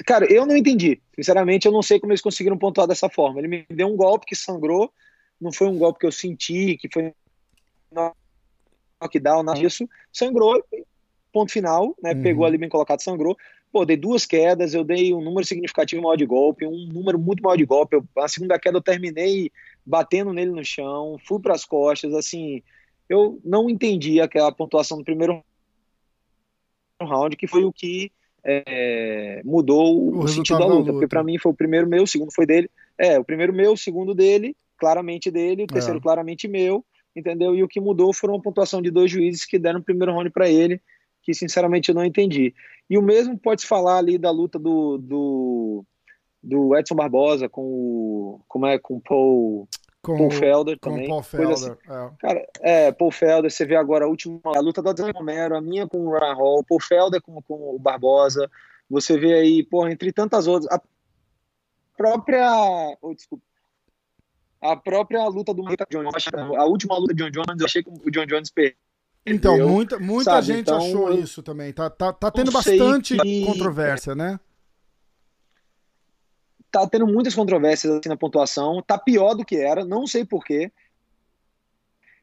cara, 0.06 0.26
eu 0.32 0.46
não 0.46 0.56
entendi. 0.56 0.98
Sinceramente, 1.14 1.66
eu 1.66 1.72
não 1.72 1.82
sei 1.82 2.00
como 2.00 2.10
eles 2.10 2.22
conseguiram 2.22 2.56
pontuar 2.56 2.88
dessa 2.88 3.08
forma. 3.10 3.38
Ele 3.38 3.48
me 3.48 3.66
deu 3.68 3.86
um 3.86 3.96
golpe 3.96 4.24
que 4.24 4.34
sangrou, 4.34 4.90
não 5.38 5.52
foi 5.52 5.68
um 5.68 5.76
golpe 5.76 6.00
que 6.00 6.06
eu 6.06 6.12
senti, 6.12 6.78
que 6.78 6.88
foi 6.90 7.12
knockdown, 7.92 9.42
nada 9.42 9.60
disso. 9.60 9.86
Sangrou, 10.10 10.64
ponto 11.30 11.52
final, 11.52 11.94
né? 12.02 12.14
Uhum. 12.14 12.22
Pegou 12.22 12.46
ali 12.46 12.56
bem 12.56 12.70
colocado, 12.70 13.02
sangrou. 13.02 13.36
Pô, 13.70 13.84
dei 13.84 13.96
duas 13.96 14.24
quedas, 14.24 14.72
eu 14.72 14.82
dei 14.82 15.12
um 15.12 15.20
número 15.20 15.46
significativo 15.46 16.02
maior 16.02 16.16
de 16.16 16.24
golpe, 16.24 16.66
um 16.66 16.86
número 16.86 17.18
muito 17.18 17.42
maior 17.42 17.56
de 17.56 17.66
golpe. 17.66 17.96
Eu, 17.96 18.04
a 18.16 18.26
segunda 18.26 18.58
queda 18.58 18.78
eu 18.78 18.82
terminei 18.82 19.52
batendo 19.84 20.32
nele 20.32 20.50
no 20.50 20.64
chão, 20.64 21.18
fui 21.26 21.38
para 21.40 21.54
as 21.54 21.66
costas, 21.66 22.14
assim, 22.14 22.62
eu 23.06 23.38
não 23.44 23.68
entendi 23.68 24.18
aquela 24.18 24.50
pontuação 24.50 24.96
do 24.96 25.04
primeiro 25.04 25.44
round, 27.00 27.36
que 27.36 27.46
foi 27.46 27.64
o 27.64 27.72
que 27.72 28.10
é, 28.44 29.42
mudou 29.44 29.96
O 29.98 30.20
o, 30.24 30.28
sentido 30.28 30.58
da 30.58 30.66
da 30.66 30.70
luta, 30.74 30.78
luta. 30.80 30.92
porque 30.92 31.08
para 31.08 31.22
mim 31.24 31.38
foi 31.38 31.52
o 31.52 31.56
primeiro 31.56 31.86
meu, 31.88 32.02
o 32.04 32.06
segundo 32.06 32.32
foi 32.32 32.46
dele. 32.46 32.70
É, 32.98 33.18
o 33.18 33.24
primeiro 33.24 33.52
meu, 33.52 33.72
o 33.72 33.76
segundo 33.76 34.14
dele, 34.14 34.56
claramente 34.78 35.30
dele, 35.30 35.64
o 35.64 35.66
terceiro 35.66 35.98
É. 35.98 36.02
claramente 36.02 36.48
meu, 36.48 36.84
entendeu? 37.14 37.54
E 37.54 37.62
o 37.62 37.68
que 37.68 37.80
mudou 37.80 38.12
foram 38.12 38.34
uma 38.34 38.42
pontuação 38.42 38.80
de 38.80 38.90
dois 38.90 39.10
juízes 39.10 39.44
que 39.44 39.58
deram 39.58 39.80
o 39.80 39.84
primeiro 39.84 40.12
round 40.12 40.30
para 40.30 40.48
ele, 40.48 40.80
que 41.22 41.34
sinceramente 41.34 41.88
eu 41.90 41.94
não 41.94 42.04
entendi. 42.04 42.54
E 42.88 42.96
o 42.96 43.02
mesmo 43.02 43.38
pode 43.38 43.60
se 43.62 43.66
falar 43.66 43.98
ali 43.98 44.16
da 44.18 44.30
luta 44.30 44.58
do, 44.58 44.96
do, 44.98 45.84
do 46.42 46.76
Edson 46.76 46.94
Barbosa 46.94 47.48
com 47.48 47.62
o, 47.62 48.40
como 48.48 48.66
é, 48.66 48.78
com 48.78 48.96
o 48.96 49.00
Paul, 49.00 49.68
com, 50.02 50.16
Paul 50.16 50.30
Felder 50.30 50.78
com 50.78 50.90
também. 50.90 51.06
o 51.06 51.08
Paul 51.08 51.24
coisa 51.24 51.52
assim. 51.52 51.74
Felder. 51.86 52.06
é. 52.06 52.10
Cara, 52.18 52.48
é, 52.60 52.92
Paul 52.92 53.10
Felder, 53.10 53.50
você 53.50 53.64
vê 53.66 53.76
agora 53.76 54.04
a 54.04 54.08
última, 54.08 54.40
a 54.44 54.60
luta 54.60 54.80
do 54.82 54.88
Adriano 54.88 55.12
Romero, 55.18 55.56
a 55.56 55.60
minha 55.60 55.86
com 55.86 55.98
o 56.06 56.12
Ryan 56.18 56.34
Hall, 56.34 56.64
Paul 56.64 56.80
Felder 56.80 57.20
com, 57.22 57.40
com 57.42 57.74
o 57.74 57.78
Barbosa, 57.78 58.50
você 58.88 59.18
vê 59.18 59.34
aí, 59.34 59.62
porra, 59.62 59.92
entre 59.92 60.12
tantas 60.12 60.46
outras, 60.46 60.70
a 60.72 60.80
própria, 61.96 62.50
oh, 63.02 63.14
desculpa, 63.14 63.44
a 64.62 64.76
própria 64.76 65.26
luta 65.28 65.52
do 65.54 65.62
Michael 65.62 65.86
Jones, 65.90 66.14
a 66.58 66.64
última 66.64 66.96
luta 66.98 67.14
do 67.14 67.16
John 67.16 67.30
Jones, 67.30 67.60
eu 67.60 67.66
achei 67.66 67.82
que 67.82 67.90
o 67.90 68.10
John 68.10 68.26
Jones 68.26 68.50
perdeu. 68.50 68.76
Então, 69.26 69.58
muita, 69.68 69.98
muita 69.98 70.30
Sabe, 70.30 70.46
gente 70.46 70.60
então, 70.60 70.78
achou 70.78 71.08
eu- 71.10 71.20
isso 71.20 71.42
também. 71.42 71.72
Tá, 71.74 71.90
tá, 71.90 72.10
tá 72.12 72.30
tendo 72.30 72.50
bastante 72.50 73.16
que- 73.18 73.44
controvérsia, 73.44 74.14
né? 74.14 74.40
Tá 76.70 76.86
tendo 76.86 77.06
muitas 77.06 77.34
controvérsias 77.34 77.92
assim 77.92 78.08
na 78.08 78.16
pontuação, 78.16 78.82
tá 78.82 78.96
pior 78.96 79.34
do 79.34 79.44
que 79.44 79.56
era, 79.56 79.84
não 79.84 80.06
sei 80.06 80.24
porquê. 80.24 80.70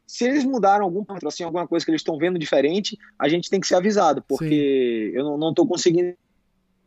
Se 0.06 0.26
eles 0.26 0.46
mudaram 0.46 0.86
algum 0.86 1.04
ponto, 1.04 1.28
assim, 1.28 1.44
alguma 1.44 1.68
coisa 1.68 1.86
que 1.86 1.92
eles 1.92 2.00
estão 2.00 2.18
vendo 2.18 2.40
diferente, 2.40 2.98
a 3.20 3.28
gente 3.28 3.50
tem 3.50 3.60
que 3.60 3.68
ser 3.68 3.76
avisado, 3.76 4.24
porque 4.26 5.12
eu 5.14 5.24
não, 5.24 5.38
não 5.38 5.54
tô 5.54 5.68
conseguindo 5.68 6.16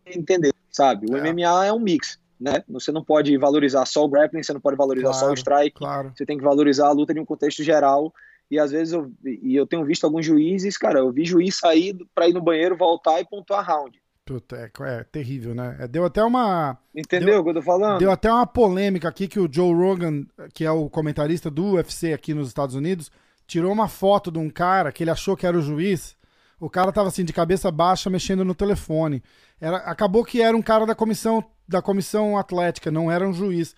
entender, 0.07 0.55
sabe? 0.70 1.07
O 1.11 1.16
É. 1.16 1.31
MMA 1.31 1.66
é 1.66 1.73
um 1.73 1.79
mix, 1.79 2.18
né? 2.40 2.64
Você 2.68 2.90
não 2.90 3.05
pode 3.05 3.37
valorizar 3.37 3.85
só 3.85 4.05
o 4.05 4.09
grappling, 4.09 4.42
você 4.42 4.55
não 4.55 4.61
pode 4.61 4.77
valorizar 4.77 5.12
só 5.12 5.20
Claro, 5.20 5.33
o 5.33 5.37
strike, 5.37 5.77
Claro. 5.77 6.12
você 6.16 6.25
tem 6.25 6.38
que 6.38 6.44
valorizar 6.44 6.87
a 6.87 6.92
luta 6.92 7.12
em 7.12 7.20
um 7.20 7.27
contexto 7.27 7.62
geral. 7.62 8.12
E 8.51 8.59
às 8.59 8.73
vezes 8.73 8.94
eu, 8.94 9.12
e 9.23 9.55
eu 9.55 9.66
tenho 9.66 9.85
visto 9.85 10.05
alguns 10.05 10.25
juízes, 10.25 10.77
cara, 10.79 10.99
eu 11.01 11.12
vi 11.12 11.25
juiz 11.25 11.57
sair 11.57 11.96
para 12.14 12.27
ir 12.27 12.33
no 12.33 12.40
banheiro, 12.42 12.77
voltar 12.77 13.20
e 13.20 13.25
pontuar 13.25 13.64
round. 13.64 13.99
Puta, 14.31 14.55
é, 14.55 14.71
é 15.01 15.03
terrível, 15.03 15.57
né? 15.57 15.77
É, 15.81 15.88
Deu 15.88 16.05
até 16.05 16.23
uma. 16.23 16.79
Entendeu 16.95 17.31
Deu- 17.31 17.40
o 17.40 17.43
que 17.43 17.51
eu 17.51 17.55
tô 17.55 17.62
falando? 17.62 17.99
Deu 17.99 18.12
até 18.12 18.31
uma 18.33 18.47
polêmica 18.47 19.09
aqui 19.09 19.27
que 19.27 19.40
o 19.40 19.49
Joe 19.53 19.75
Rogan, 19.75 20.25
que 20.55 20.64
é 20.64 20.71
o 20.71 20.88
comentarista 20.88 21.51
do 21.51 21.73
UFC 21.73 22.12
aqui 22.12 22.33
nos 22.33 22.47
Estados 22.47 22.77
Unidos, 22.77 23.11
tirou 23.45 23.73
uma 23.73 23.88
foto 23.88 24.31
de 24.31 24.38
um 24.38 24.49
cara 24.49 24.93
que 24.93 25.03
ele 25.03 25.11
achou 25.11 25.37
que 25.37 25.45
era 25.45 25.59
o 25.59 25.61
juiz. 25.61 26.14
O 26.61 26.71
cara 26.71 26.93
tava 26.93 27.09
assim 27.09 27.25
de 27.25 27.33
cabeça 27.33 27.73
baixa 27.73 28.09
mexendo 28.09 28.45
no 28.45 28.55
telefone. 28.55 29.21
Era, 29.61 29.79
acabou 29.79 30.25
que 30.25 30.40
era 30.40 30.57
um 30.57 30.62
cara 30.62 30.87
da 30.87 30.95
comissão 30.95 31.45
da 31.66 31.83
comissão 31.83 32.38
atlética, 32.38 32.88
não 32.88 33.11
era 33.11 33.29
um 33.29 33.33
juiz. 33.33 33.75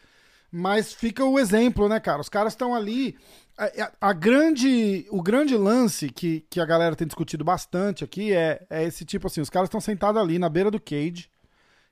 Mas 0.51 0.93
fica 0.93 1.25
o 1.25 1.39
exemplo, 1.39 1.89
né, 1.89 1.99
cara? 1.99 2.21
Os 2.21 2.29
caras 2.29 2.53
estão 2.53 2.75
ali. 2.75 3.17
A, 3.57 4.09
a, 4.09 4.13
grande, 4.13 5.07
o 5.11 5.23
grande 5.23 5.57
lance 5.57 6.09
que, 6.09 6.41
que 6.49 6.59
a 6.59 6.65
galera 6.65 6.97
tem 6.97 7.07
discutido 7.07 7.45
bastante 7.45 8.03
aqui 8.03 8.33
é, 8.33 8.65
é 8.71 8.85
esse 8.85 9.05
tipo 9.05 9.27
assim: 9.27 9.41
os 9.41 9.51
caras 9.51 9.67
estão 9.67 9.81
sentados 9.81 10.21
ali 10.21 10.39
na 10.39 10.49
beira 10.49 10.71
do 10.71 10.81
cage, 10.81 11.31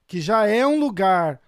que 0.06 0.20
já 0.20 0.46
é 0.46 0.66
um 0.66 0.80
lugar 0.80 1.40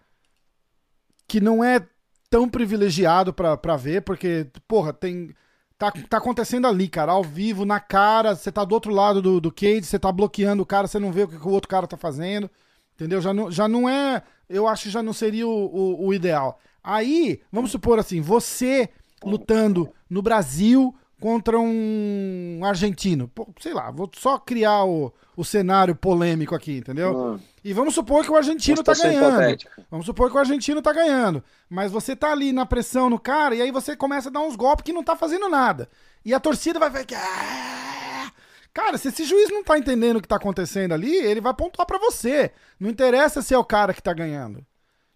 que 1.26 1.40
não 1.40 1.64
é 1.64 1.86
tão 2.28 2.48
privilegiado 2.48 3.32
para 3.32 3.76
ver, 3.76 4.02
porque, 4.02 4.46
porra, 4.68 4.92
tem. 4.92 5.34
Tá, 5.78 5.90
tá 5.90 6.18
acontecendo 6.18 6.68
ali, 6.68 6.88
cara, 6.88 7.10
ao 7.10 7.24
vivo, 7.24 7.64
na 7.64 7.80
cara, 7.80 8.36
você 8.36 8.52
tá 8.52 8.64
do 8.64 8.72
outro 8.72 8.92
lado 8.92 9.20
do, 9.20 9.40
do 9.40 9.50
cage, 9.50 9.82
você 9.82 9.98
tá 9.98 10.12
bloqueando 10.12 10.62
o 10.62 10.66
cara, 10.66 10.86
você 10.86 10.98
não 10.98 11.10
vê 11.10 11.24
o 11.24 11.28
que, 11.28 11.36
que 11.36 11.48
o 11.48 11.50
outro 11.50 11.68
cara 11.68 11.88
tá 11.88 11.96
fazendo. 11.96 12.48
Entendeu? 12.94 13.20
Já 13.20 13.34
não, 13.34 13.50
já 13.50 13.66
não 13.66 13.88
é. 13.88 14.22
Eu 14.48 14.68
acho 14.68 14.84
que 14.84 14.90
já 14.90 15.02
não 15.02 15.12
seria 15.12 15.46
o, 15.46 15.50
o, 15.50 16.06
o 16.06 16.14
ideal. 16.14 16.60
Aí, 16.84 17.40
vamos 17.50 17.72
supor 17.72 17.98
assim, 17.98 18.20
você 18.20 18.90
lutando 19.24 19.92
no 20.08 20.22
Brasil 20.22 20.94
contra 21.22 21.56
um 21.58 22.60
argentino. 22.64 23.28
Pô, 23.28 23.48
sei 23.60 23.72
lá, 23.72 23.92
vou 23.92 24.10
só 24.16 24.38
criar 24.38 24.84
o, 24.84 25.12
o 25.36 25.44
cenário 25.44 25.94
polêmico 25.94 26.52
aqui, 26.54 26.78
entendeu? 26.78 27.16
Hum. 27.16 27.40
E 27.64 27.72
vamos 27.72 27.94
supor 27.94 28.24
que 28.24 28.30
o 28.32 28.36
argentino 28.36 28.82
tá 28.82 28.92
ganhando. 28.92 29.34
Hipotética. 29.34 29.86
Vamos 29.88 30.04
supor 30.04 30.30
que 30.30 30.36
o 30.36 30.40
argentino 30.40 30.82
tá 30.82 30.92
ganhando. 30.92 31.44
Mas 31.70 31.92
você 31.92 32.16
tá 32.16 32.32
ali 32.32 32.52
na 32.52 32.66
pressão 32.66 33.08
no 33.08 33.20
cara 33.20 33.54
e 33.54 33.62
aí 33.62 33.70
você 33.70 33.94
começa 33.94 34.28
a 34.28 34.32
dar 34.32 34.40
uns 34.40 34.56
golpes 34.56 34.82
que 34.82 34.92
não 34.92 35.04
tá 35.04 35.14
fazendo 35.14 35.48
nada. 35.48 35.88
E 36.24 36.34
a 36.34 36.40
torcida 36.40 36.80
vai 36.80 36.90
ver 36.90 37.06
que. 37.06 37.14
Ah! 37.14 38.32
Cara, 38.74 38.98
se 38.98 39.08
esse 39.08 39.24
juiz 39.24 39.48
não 39.50 39.62
tá 39.62 39.78
entendendo 39.78 40.16
o 40.16 40.22
que 40.22 40.26
tá 40.26 40.36
acontecendo 40.36 40.92
ali, 40.92 41.14
ele 41.14 41.40
vai 41.40 41.54
pontuar 41.54 41.86
para 41.86 41.98
você. 41.98 42.50
Não 42.80 42.90
interessa 42.90 43.42
se 43.42 43.54
é 43.54 43.58
o 43.58 43.64
cara 43.64 43.94
que 43.94 44.02
tá 44.02 44.12
ganhando. 44.12 44.64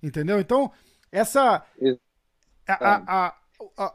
Entendeu? 0.01 0.39
Então, 0.39 0.71
essa. 1.11 1.65
A, 2.69 2.75
a, 2.75 3.27
a, 3.27 3.35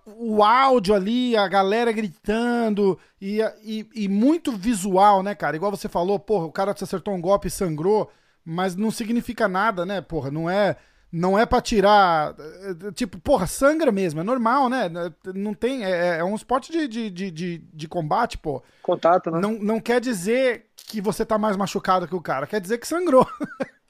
o 0.06 0.44
áudio 0.44 0.94
ali, 0.96 1.36
a 1.36 1.48
galera 1.48 1.92
gritando 1.92 2.98
e, 3.20 3.40
e, 3.64 3.88
e, 3.94 4.08
muito 4.08 4.52
visual, 4.52 5.22
né, 5.22 5.36
cara? 5.36 5.56
Igual 5.56 5.72
você 5.72 5.88
falou, 5.88 6.20
porra, 6.20 6.46
o 6.46 6.52
cara 6.52 6.74
te 6.74 6.84
acertou 6.84 7.14
um 7.14 7.22
golpe 7.22 7.48
e 7.48 7.52
sangrou, 7.52 8.12
mas 8.44 8.76
não 8.76 8.92
significa 8.92 9.48
nada, 9.48 9.86
né, 9.86 10.02
porra? 10.02 10.32
Não 10.32 10.50
é. 10.50 10.76
Não 11.14 11.38
é 11.38 11.46
pra 11.46 11.60
tirar. 11.60 12.34
Tipo, 12.96 13.20
porra, 13.20 13.46
sangra 13.46 13.92
mesmo, 13.92 14.22
é 14.22 14.24
normal, 14.24 14.70
né? 14.70 14.90
Não 15.36 15.54
tem. 15.54 15.84
É, 15.84 16.20
é 16.20 16.24
um 16.24 16.36
esporte 16.36 16.72
de, 16.72 16.88
de, 16.88 17.10
de, 17.10 17.30
de, 17.30 17.58
de 17.58 17.88
combate, 17.88 18.38
pô. 18.38 18.64
Contato, 18.82 19.30
né? 19.30 19.42
Não, 19.42 19.52
não 19.60 19.82
quer 19.82 20.00
dizer 20.00 20.68
que 20.78 21.02
você 21.02 21.26
tá 21.26 21.38
mais 21.38 21.58
machucado 21.58 22.08
que 22.08 22.16
o 22.16 22.22
cara, 22.22 22.48
quer 22.48 22.62
dizer 22.62 22.78
que 22.78 22.88
sangrou. 22.88 23.28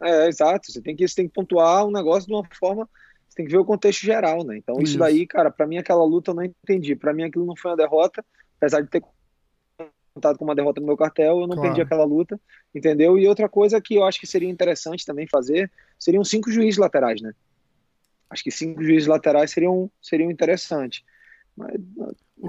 É, 0.00 0.28
exato. 0.28 0.70
Você 0.70 0.80
tem 0.80 0.94
que, 0.94 1.08
você 1.08 1.14
tem 1.14 1.28
que 1.28 1.32
pontuar 1.32 1.86
um 1.86 1.90
negócio 1.90 2.26
de 2.26 2.34
uma 2.34 2.44
forma. 2.52 2.88
Tem 3.36 3.44
que 3.44 3.52
ver 3.52 3.58
o 3.58 3.64
contexto 3.66 4.00
geral, 4.00 4.42
né? 4.42 4.56
Então, 4.56 4.76
isso, 4.76 4.84
isso 4.84 4.98
daí, 4.98 5.26
cara, 5.26 5.50
para 5.50 5.66
mim 5.66 5.76
aquela 5.76 6.02
luta 6.02 6.30
eu 6.30 6.34
não 6.34 6.42
entendi. 6.42 6.96
Para 6.96 7.12
mim 7.12 7.22
aquilo 7.22 7.44
não 7.44 7.54
foi 7.54 7.70
uma 7.70 7.76
derrota, 7.76 8.24
apesar 8.56 8.80
de 8.80 8.88
ter 8.88 9.02
contado 10.14 10.38
com 10.38 10.44
uma 10.44 10.54
derrota 10.54 10.80
no 10.80 10.86
meu 10.86 10.96
cartel, 10.96 11.40
eu 11.40 11.46
não 11.46 11.54
claro. 11.54 11.60
perdi 11.60 11.82
aquela 11.82 12.04
luta, 12.04 12.40
entendeu? 12.74 13.18
E 13.18 13.28
outra 13.28 13.46
coisa 13.46 13.78
que 13.78 13.94
eu 13.94 14.04
acho 14.04 14.18
que 14.18 14.26
seria 14.26 14.48
interessante 14.48 15.04
também 15.04 15.28
fazer 15.28 15.70
seriam 15.98 16.24
cinco 16.24 16.50
juízes 16.50 16.78
laterais, 16.78 17.20
né? 17.20 17.34
Acho 18.30 18.42
que 18.42 18.50
cinco 18.50 18.82
juízes 18.82 19.06
laterais 19.06 19.50
seriam, 19.50 19.90
seriam 20.00 20.30
interessantes. 20.30 21.04
Mas 21.54 21.74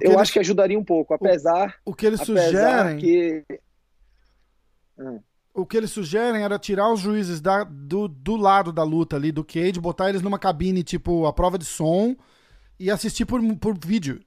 eu 0.02 0.12
eles, 0.12 0.18
acho 0.18 0.32
que 0.32 0.40
ajudaria 0.40 0.80
um 0.80 0.86
pouco, 0.86 1.14
apesar. 1.14 1.76
O, 1.86 1.92
o 1.92 1.94
que 1.94 2.06
eles 2.06 2.22
sugerem. 2.22 2.98
Que... 2.98 3.44
Hum 4.98 5.20
o 5.58 5.66
que 5.66 5.76
eles 5.76 5.90
sugerem 5.90 6.44
era 6.44 6.60
tirar 6.60 6.94
os 6.94 7.00
juízes 7.00 7.42
da, 7.42 7.64
do, 7.64 8.08
do 8.08 8.36
lado 8.36 8.72
da 8.72 8.84
luta 8.84 9.16
ali, 9.16 9.32
do 9.32 9.44
cage, 9.44 9.80
botar 9.80 10.08
eles 10.08 10.22
numa 10.22 10.38
cabine, 10.38 10.84
tipo, 10.84 11.26
a 11.26 11.34
prova 11.34 11.58
de 11.58 11.66
som, 11.66 12.16
e 12.80 12.92
assistir 12.92 13.26
por, 13.26 13.42
por 13.58 13.76
vídeo. 13.76 14.22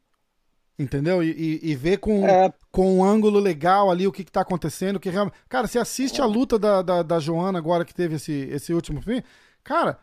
Entendeu? 0.77 1.23
E, 1.23 1.31
e, 1.31 1.71
e 1.71 1.75
ver 1.77 1.99
com, 1.99 2.27
é. 2.27 2.53
com 2.73 2.97
um 2.97 3.05
ângulo 3.05 3.39
legal 3.39 3.93
ali 3.93 4.09
o 4.09 4.13
que, 4.13 4.25
que 4.25 4.33
tá 4.33 4.41
acontecendo. 4.41 4.99
Que 4.99 5.09
realmente... 5.09 5.37
Cara, 5.49 5.69
você 5.69 5.79
assiste 5.79 6.21
a 6.21 6.27
luta 6.27 6.59
da, 6.59 6.83
da, 6.83 7.03
da 7.05 7.21
Joana 7.21 7.59
agora 7.59 7.85
que 7.85 7.95
teve 7.95 8.17
esse, 8.17 8.33
esse 8.51 8.75
último 8.75 9.01
fim. 9.01 9.23
Cara, 9.63 9.99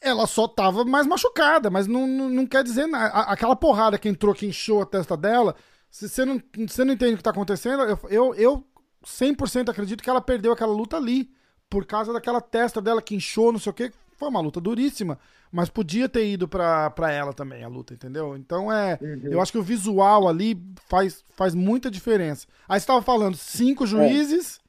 ela 0.00 0.26
só 0.26 0.48
tava 0.48 0.84
mais 0.84 1.06
machucada, 1.06 1.70
mas 1.70 1.86
não, 1.86 2.08
não, 2.08 2.28
não 2.28 2.46
quer 2.46 2.64
dizer 2.64 2.86
nada. 2.86 3.14
Aquela 3.20 3.54
porrada 3.54 3.98
que 3.98 4.08
entrou, 4.08 4.34
que 4.34 4.46
inchou 4.46 4.82
a 4.82 4.86
testa 4.86 5.16
dela. 5.16 5.54
Se 5.90 6.08
você 6.08 6.24
não, 6.24 6.42
você 6.66 6.82
não 6.82 6.94
entende 6.94 7.14
o 7.14 7.16
que 7.18 7.22
tá 7.22 7.30
acontecendo, 7.30 7.82
eu, 7.82 7.98
eu, 8.08 8.34
eu 8.34 8.66
100% 9.04 9.68
acredito 9.68 10.02
que 10.02 10.10
ela 10.10 10.20
perdeu 10.20 10.52
aquela 10.52 10.72
luta 10.72 10.96
ali. 10.96 11.30
Por 11.68 11.86
causa 11.86 12.12
daquela 12.12 12.40
testa 12.40 12.80
dela 12.82 13.00
que 13.00 13.14
inchou, 13.14 13.52
não 13.52 13.58
sei 13.58 13.70
o 13.70 13.74
que. 13.74 13.92
Foi 14.16 14.28
uma 14.28 14.40
luta 14.40 14.60
duríssima. 14.60 15.18
Mas 15.52 15.68
podia 15.68 16.08
ter 16.08 16.28
ido 16.28 16.46
pra, 16.46 16.90
pra 16.90 17.10
ela 17.10 17.32
também 17.32 17.64
a 17.64 17.68
luta, 17.68 17.94
entendeu? 17.94 18.36
Então 18.36 18.72
é. 18.72 18.98
Uhum. 19.00 19.20
Eu 19.24 19.40
acho 19.40 19.52
que 19.52 19.58
o 19.58 19.62
visual 19.62 20.28
ali 20.28 20.60
faz, 20.88 21.24
faz 21.30 21.54
muita 21.54 21.90
diferença. 21.90 22.46
Aí 22.68 22.78
você 22.78 22.86
tava 22.86 23.02
falando 23.02 23.36
cinco 23.36 23.86
juízes. 23.86 24.60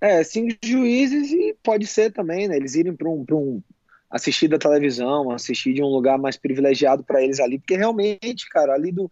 É, 0.00 0.20
é 0.20 0.24
cinco 0.24 0.56
juízes 0.62 1.30
e 1.30 1.56
pode 1.62 1.86
ser 1.86 2.12
também, 2.12 2.48
né? 2.48 2.56
Eles 2.56 2.74
irem 2.74 2.94
pra 2.94 3.08
um, 3.08 3.24
pra 3.24 3.36
um 3.36 3.62
assistir 4.10 4.48
da 4.48 4.58
televisão, 4.58 5.30
assistir 5.30 5.72
de 5.72 5.82
um 5.82 5.88
lugar 5.88 6.18
mais 6.18 6.36
privilegiado 6.36 7.02
para 7.02 7.22
eles 7.22 7.40
ali, 7.40 7.58
porque 7.58 7.76
realmente, 7.76 8.48
cara, 8.50 8.74
ali 8.74 8.92
do, 8.92 9.10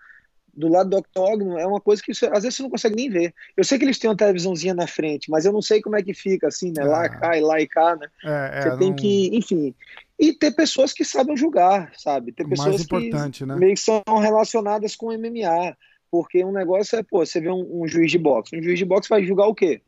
do 0.54 0.68
lado 0.68 0.90
do 0.90 0.98
octógono 0.98 1.58
é 1.58 1.66
uma 1.66 1.80
coisa 1.80 2.02
que 2.02 2.14
você, 2.14 2.26
às 2.26 2.42
vezes 2.42 2.56
você 2.56 2.62
não 2.62 2.70
consegue 2.70 2.96
nem 2.96 3.10
ver. 3.10 3.34
Eu 3.56 3.64
sei 3.64 3.78
que 3.78 3.84
eles 3.84 3.98
têm 3.98 4.10
uma 4.10 4.16
televisãozinha 4.16 4.74
na 4.74 4.86
frente, 4.86 5.30
mas 5.30 5.44
eu 5.44 5.52
não 5.52 5.62
sei 5.62 5.80
como 5.80 5.96
é 5.96 6.02
que 6.02 6.14
fica 6.14 6.48
assim, 6.48 6.72
né? 6.76 6.84
Lá, 6.84 7.04
ah. 7.04 7.08
cá 7.08 7.36
e 7.36 7.40
lá 7.40 7.60
e 7.60 7.66
cá, 7.66 7.96
né? 7.96 8.08
É, 8.24 8.50
é, 8.54 8.62
você 8.62 8.78
tem 8.78 8.94
que, 8.94 9.36
enfim. 9.36 9.74
E 10.18 10.32
ter 10.32 10.50
pessoas 10.52 10.92
que 10.92 11.04
sabem 11.04 11.36
julgar, 11.36 11.92
sabe? 11.96 12.32
Ter 12.32 12.46
pessoas 12.46 12.84
que 12.84 13.46
né? 13.46 13.56
meio 13.56 13.74
que 13.74 13.80
são 13.80 14.02
relacionadas 14.20 14.94
com 14.94 15.12
MMA. 15.12 15.76
Porque 16.10 16.44
um 16.44 16.52
negócio 16.52 16.98
é, 16.98 17.02
pô, 17.02 17.24
você 17.24 17.40
vê 17.40 17.50
um, 17.50 17.82
um, 17.82 17.86
juiz 17.86 18.10
de 18.10 18.18
boxe. 18.18 18.58
Um 18.58 18.62
juiz 18.62 18.78
de 18.78 18.84
boxe 18.84 19.08
vai 19.08 19.24
julgar 19.24 19.46
o 19.46 19.54
quê? 19.54 19.80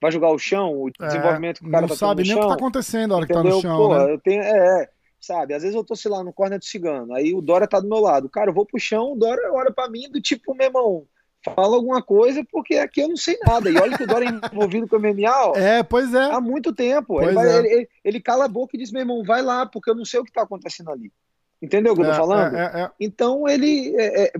Vai 0.00 0.12
julgar 0.12 0.30
o 0.30 0.38
chão, 0.38 0.72
o 0.72 0.88
é, 0.88 1.06
desenvolvimento 1.06 1.60
que 1.60 1.66
o 1.66 1.70
cara 1.70 1.80
não 1.82 1.88
tá 1.88 1.96
sabe 1.96 2.22
nem 2.22 2.36
o 2.36 2.40
que 2.40 2.46
tá 2.46 2.54
acontecendo 2.54 3.12
a 3.12 3.16
hora 3.16 3.24
Entendeu? 3.24 3.42
que 3.42 3.48
tá 3.48 3.56
no 3.56 3.60
chão, 3.60 3.76
pô, 3.76 3.98
né? 3.98 4.12
Eu 4.12 4.18
tenho, 4.20 4.42
é, 4.42 4.82
é 4.82 4.88
sabe? 5.20 5.54
Às 5.54 5.62
vezes 5.62 5.76
eu 5.76 5.84
tô, 5.84 5.96
sei 5.96 6.10
lá, 6.10 6.22
no 6.22 6.32
corner 6.32 6.58
do 6.58 6.64
cigano, 6.64 7.14
aí 7.14 7.34
o 7.34 7.40
Dória 7.40 7.66
tá 7.66 7.80
do 7.80 7.88
meu 7.88 7.98
lado. 7.98 8.28
Cara, 8.28 8.50
eu 8.50 8.54
vou 8.54 8.66
pro 8.66 8.78
chão, 8.78 9.12
o 9.12 9.16
Dória 9.16 9.52
olha 9.52 9.72
pra 9.72 9.88
mim 9.88 10.08
do 10.10 10.20
tipo, 10.20 10.54
meu 10.54 10.66
irmão, 10.66 11.06
fala 11.54 11.76
alguma 11.76 12.02
coisa, 12.02 12.44
porque 12.50 12.76
aqui 12.76 13.00
eu 13.00 13.08
não 13.08 13.16
sei 13.16 13.38
nada. 13.46 13.70
E 13.70 13.76
olha 13.76 13.96
que 13.96 14.04
o 14.04 14.06
Dória 14.06 14.28
é 14.28 14.54
envolvido 14.54 14.88
com 14.88 14.96
o 14.96 15.00
MMA, 15.00 15.48
ó, 15.48 15.54
É, 15.56 15.82
pois 15.82 16.12
é. 16.14 16.24
Há 16.32 16.40
muito 16.40 16.74
tempo. 16.74 17.22
Ele, 17.22 17.32
vai, 17.32 17.48
é. 17.48 17.58
ele, 17.58 17.88
ele, 18.04 18.20
cala 18.20 18.44
a 18.44 18.48
boca 18.48 18.76
e 18.76 18.78
diz, 18.78 18.92
meu 18.92 19.00
irmão, 19.00 19.22
vai 19.24 19.42
lá, 19.42 19.66
porque 19.66 19.90
eu 19.90 19.94
não 19.94 20.04
sei 20.04 20.20
o 20.20 20.24
que 20.24 20.32
tá 20.32 20.42
acontecendo 20.42 20.90
ali. 20.90 21.12
Entendeu 21.60 21.92
o 21.92 21.96
que 21.96 22.02
eu 22.02 22.06
tô 22.06 22.12
é, 22.12 22.16
falando? 22.16 22.56
É, 22.56 22.82
é, 22.82 22.90
então 23.00 23.48
ele. 23.48 23.92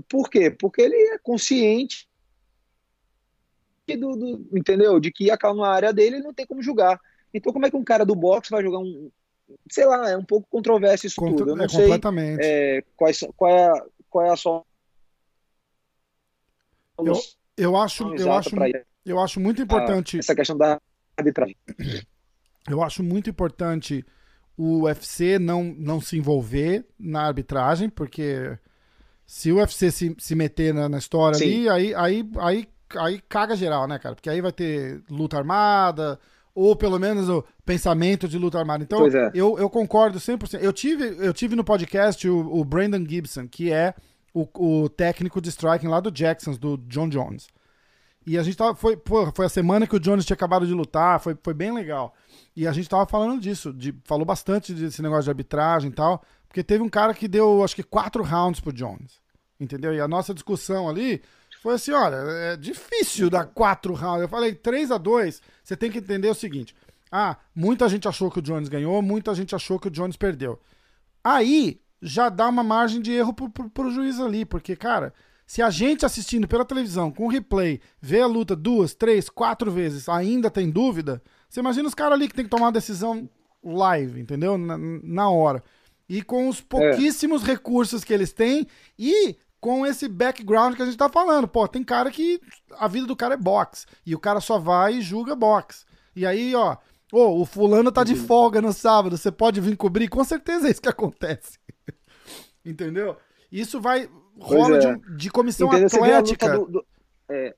por 0.08 0.30
quê? 0.30 0.50
Porque 0.50 0.80
ele 0.82 0.94
é 0.94 1.18
consciente 1.18 2.08
do, 3.96 4.16
do, 4.16 4.48
entendeu? 4.52 5.00
De 5.00 5.10
que 5.10 5.30
aquela 5.30 5.68
área 5.68 5.92
dele 5.92 6.16
ele 6.16 6.24
não 6.24 6.34
tem 6.34 6.46
como 6.46 6.62
julgar. 6.62 7.00
Então, 7.32 7.52
como 7.52 7.66
é 7.66 7.70
que 7.70 7.76
um 7.76 7.84
cara 7.84 8.04
do 8.04 8.14
boxe 8.14 8.50
vai 8.50 8.62
jogar 8.62 8.78
um, 8.78 9.10
sei 9.70 9.86
lá, 9.86 10.10
é 10.10 10.16
um 10.16 10.24
pouco 10.24 10.46
controverso 10.50 11.06
isso 11.06 11.16
Contra, 11.16 11.38
tudo. 11.38 11.50
Eu 11.50 11.56
não 11.56 11.64
é, 11.64 11.68
sei 11.68 11.82
completamente. 11.82 12.40
É, 12.42 12.82
quais, 12.96 13.24
qual, 13.36 13.50
é 13.50 13.66
a, 13.66 13.86
qual 14.08 14.26
é 14.26 14.30
a 14.30 14.36
sua. 14.36 14.64
Eu, 16.98 17.14
eu 17.56 17.76
acho, 17.76 18.14
eu 18.16 18.32
acho, 18.32 18.50
eu 19.04 19.20
acho 19.20 19.40
muito 19.40 19.62
importante. 19.62 20.18
essa 20.18 20.34
questão 20.34 20.56
da 20.56 20.80
arbitragem. 21.16 21.56
Eu 22.68 22.82
acho 22.82 23.02
muito 23.02 23.30
importante 23.30 24.04
o 24.54 24.82
UFC 24.82 25.38
não, 25.38 25.64
não 25.64 26.02
se 26.02 26.18
envolver 26.18 26.84
na 26.98 27.22
arbitragem, 27.22 27.88
porque 27.88 28.58
se 29.24 29.50
o 29.52 29.56
UFC 29.56 29.90
se, 29.90 30.16
se 30.18 30.34
meter 30.34 30.74
na, 30.74 30.88
na 30.88 30.98
história 30.98 31.38
Sim. 31.38 31.68
ali, 31.68 31.68
aí, 31.68 31.94
aí, 31.94 32.30
aí, 32.38 32.68
aí 32.96 33.20
caga 33.28 33.56
geral, 33.56 33.86
né, 33.86 33.98
cara? 33.98 34.14
Porque 34.14 34.28
aí 34.28 34.42
vai 34.42 34.52
ter 34.52 35.00
luta 35.08 35.38
armada, 35.38 36.18
ou 36.58 36.74
pelo 36.74 36.98
menos 36.98 37.28
o 37.28 37.44
pensamento 37.64 38.26
de 38.26 38.36
luta 38.36 38.58
armada. 38.58 38.82
Então, 38.82 39.06
é. 39.06 39.30
eu, 39.32 39.56
eu 39.58 39.70
concordo 39.70 40.18
100%. 40.18 40.58
Eu 40.60 40.72
tive, 40.72 41.04
eu 41.18 41.32
tive 41.32 41.54
no 41.54 41.62
podcast 41.62 42.28
o, 42.28 42.36
o 42.52 42.64
Brandon 42.64 43.04
Gibson, 43.08 43.46
que 43.46 43.70
é 43.70 43.94
o, 44.34 44.46
o 44.54 44.88
técnico 44.88 45.40
de 45.40 45.50
striking 45.50 45.86
lá 45.86 46.00
do 46.00 46.10
Jacksons, 46.10 46.58
do 46.58 46.76
John 46.78 47.08
Jones. 47.08 47.46
E 48.26 48.36
a 48.36 48.42
gente 48.42 48.56
tava. 48.56 48.74
Foi, 48.74 48.96
pô, 48.96 49.30
foi 49.32 49.46
a 49.46 49.48
semana 49.48 49.86
que 49.86 49.94
o 49.94 50.00
Jones 50.00 50.24
tinha 50.26 50.34
acabado 50.34 50.66
de 50.66 50.74
lutar, 50.74 51.20
foi, 51.20 51.38
foi 51.42 51.54
bem 51.54 51.72
legal. 51.72 52.12
E 52.56 52.66
a 52.66 52.72
gente 52.72 52.88
tava 52.88 53.06
falando 53.06 53.40
disso, 53.40 53.72
de, 53.72 53.94
falou 54.04 54.26
bastante 54.26 54.74
desse 54.74 55.00
negócio 55.00 55.24
de 55.24 55.30
arbitragem 55.30 55.90
e 55.90 55.94
tal, 55.94 56.22
porque 56.48 56.64
teve 56.64 56.82
um 56.82 56.88
cara 56.88 57.14
que 57.14 57.28
deu, 57.28 57.62
acho 57.62 57.76
que, 57.76 57.84
quatro 57.84 58.24
rounds 58.24 58.60
pro 58.60 58.72
Jones. 58.72 59.20
Entendeu? 59.60 59.94
E 59.94 60.00
a 60.00 60.08
nossa 60.08 60.34
discussão 60.34 60.88
ali 60.88 61.22
foi 61.68 61.74
assim: 61.74 61.92
olha, 61.92 62.16
é 62.16 62.56
difícil 62.56 63.28
dar 63.28 63.44
quatro 63.44 63.92
rounds. 63.92 64.22
Eu 64.22 64.28
falei 64.28 64.54
3 64.54 64.90
a 64.90 64.96
2 64.96 65.42
Você 65.62 65.76
tem 65.76 65.90
que 65.90 65.98
entender 65.98 66.28
o 66.28 66.34
seguinte: 66.34 66.74
ah, 67.12 67.36
muita 67.54 67.88
gente 67.88 68.08
achou 68.08 68.30
que 68.30 68.38
o 68.38 68.42
Jones 68.42 68.68
ganhou, 68.68 69.02
muita 69.02 69.34
gente 69.34 69.54
achou 69.54 69.78
que 69.78 69.88
o 69.88 69.90
Jones 69.90 70.16
perdeu. 70.16 70.58
Aí 71.22 71.80
já 72.00 72.28
dá 72.28 72.48
uma 72.48 72.62
margem 72.62 73.02
de 73.02 73.12
erro 73.12 73.34
pro, 73.34 73.50
pro, 73.50 73.68
pro 73.68 73.90
juiz 73.90 74.18
ali, 74.18 74.44
porque, 74.44 74.74
cara, 74.76 75.12
se 75.46 75.60
a 75.60 75.68
gente 75.68 76.06
assistindo 76.06 76.48
pela 76.48 76.64
televisão 76.64 77.10
com 77.10 77.26
replay 77.26 77.80
vê 78.00 78.20
a 78.20 78.26
luta 78.26 78.56
duas, 78.56 78.94
três, 78.94 79.28
quatro 79.28 79.70
vezes, 79.70 80.08
ainda 80.08 80.50
tem 80.50 80.70
dúvida, 80.70 81.22
você 81.50 81.60
imagina 81.60 81.88
os 81.88 81.94
caras 81.94 82.14
ali 82.14 82.28
que 82.28 82.34
tem 82.34 82.44
que 82.44 82.50
tomar 82.50 82.66
uma 82.66 82.72
decisão 82.72 83.28
live, 83.62 84.20
entendeu? 84.20 84.56
Na, 84.56 84.78
na 84.78 85.28
hora. 85.28 85.62
E 86.08 86.22
com 86.22 86.48
os 86.48 86.62
pouquíssimos 86.62 87.42
é. 87.42 87.46
recursos 87.46 88.04
que 88.04 88.14
eles 88.14 88.32
têm 88.32 88.66
e 88.98 89.36
com 89.60 89.86
esse 89.86 90.08
background 90.08 90.74
que 90.74 90.82
a 90.82 90.86
gente 90.86 90.96
tá 90.96 91.08
falando. 91.08 91.48
Pô, 91.48 91.66
tem 91.66 91.82
cara 91.82 92.10
que 92.10 92.40
a 92.78 92.86
vida 92.88 93.06
do 93.06 93.16
cara 93.16 93.34
é 93.34 93.36
boxe. 93.36 93.86
E 94.04 94.14
o 94.14 94.18
cara 94.18 94.40
só 94.40 94.58
vai 94.58 94.94
e 94.94 95.02
julga 95.02 95.34
boxe. 95.34 95.84
E 96.14 96.26
aí, 96.26 96.54
ó, 96.54 96.76
oh, 97.12 97.40
o 97.42 97.44
fulano 97.44 97.92
tá 97.92 98.04
de 98.04 98.14
uhum. 98.14 98.26
folga 98.26 98.60
no 98.60 98.72
sábado, 98.72 99.16
você 99.16 99.30
pode 99.30 99.60
vir 99.60 99.76
cobrir? 99.76 100.08
Com 100.08 100.24
certeza 100.24 100.68
é 100.68 100.70
isso 100.70 100.82
que 100.82 100.88
acontece. 100.88 101.58
Entendeu? 102.64 103.16
Isso 103.50 103.80
vai. 103.80 104.08
rola 104.38 104.76
é. 104.76 104.94
de, 104.94 105.16
de, 105.16 105.30
comissão 105.30 105.68
Entendeu? 105.68 105.86
atlética. 105.86 106.58
Do, 106.58 106.66
do... 106.66 106.86
É. 107.30 107.54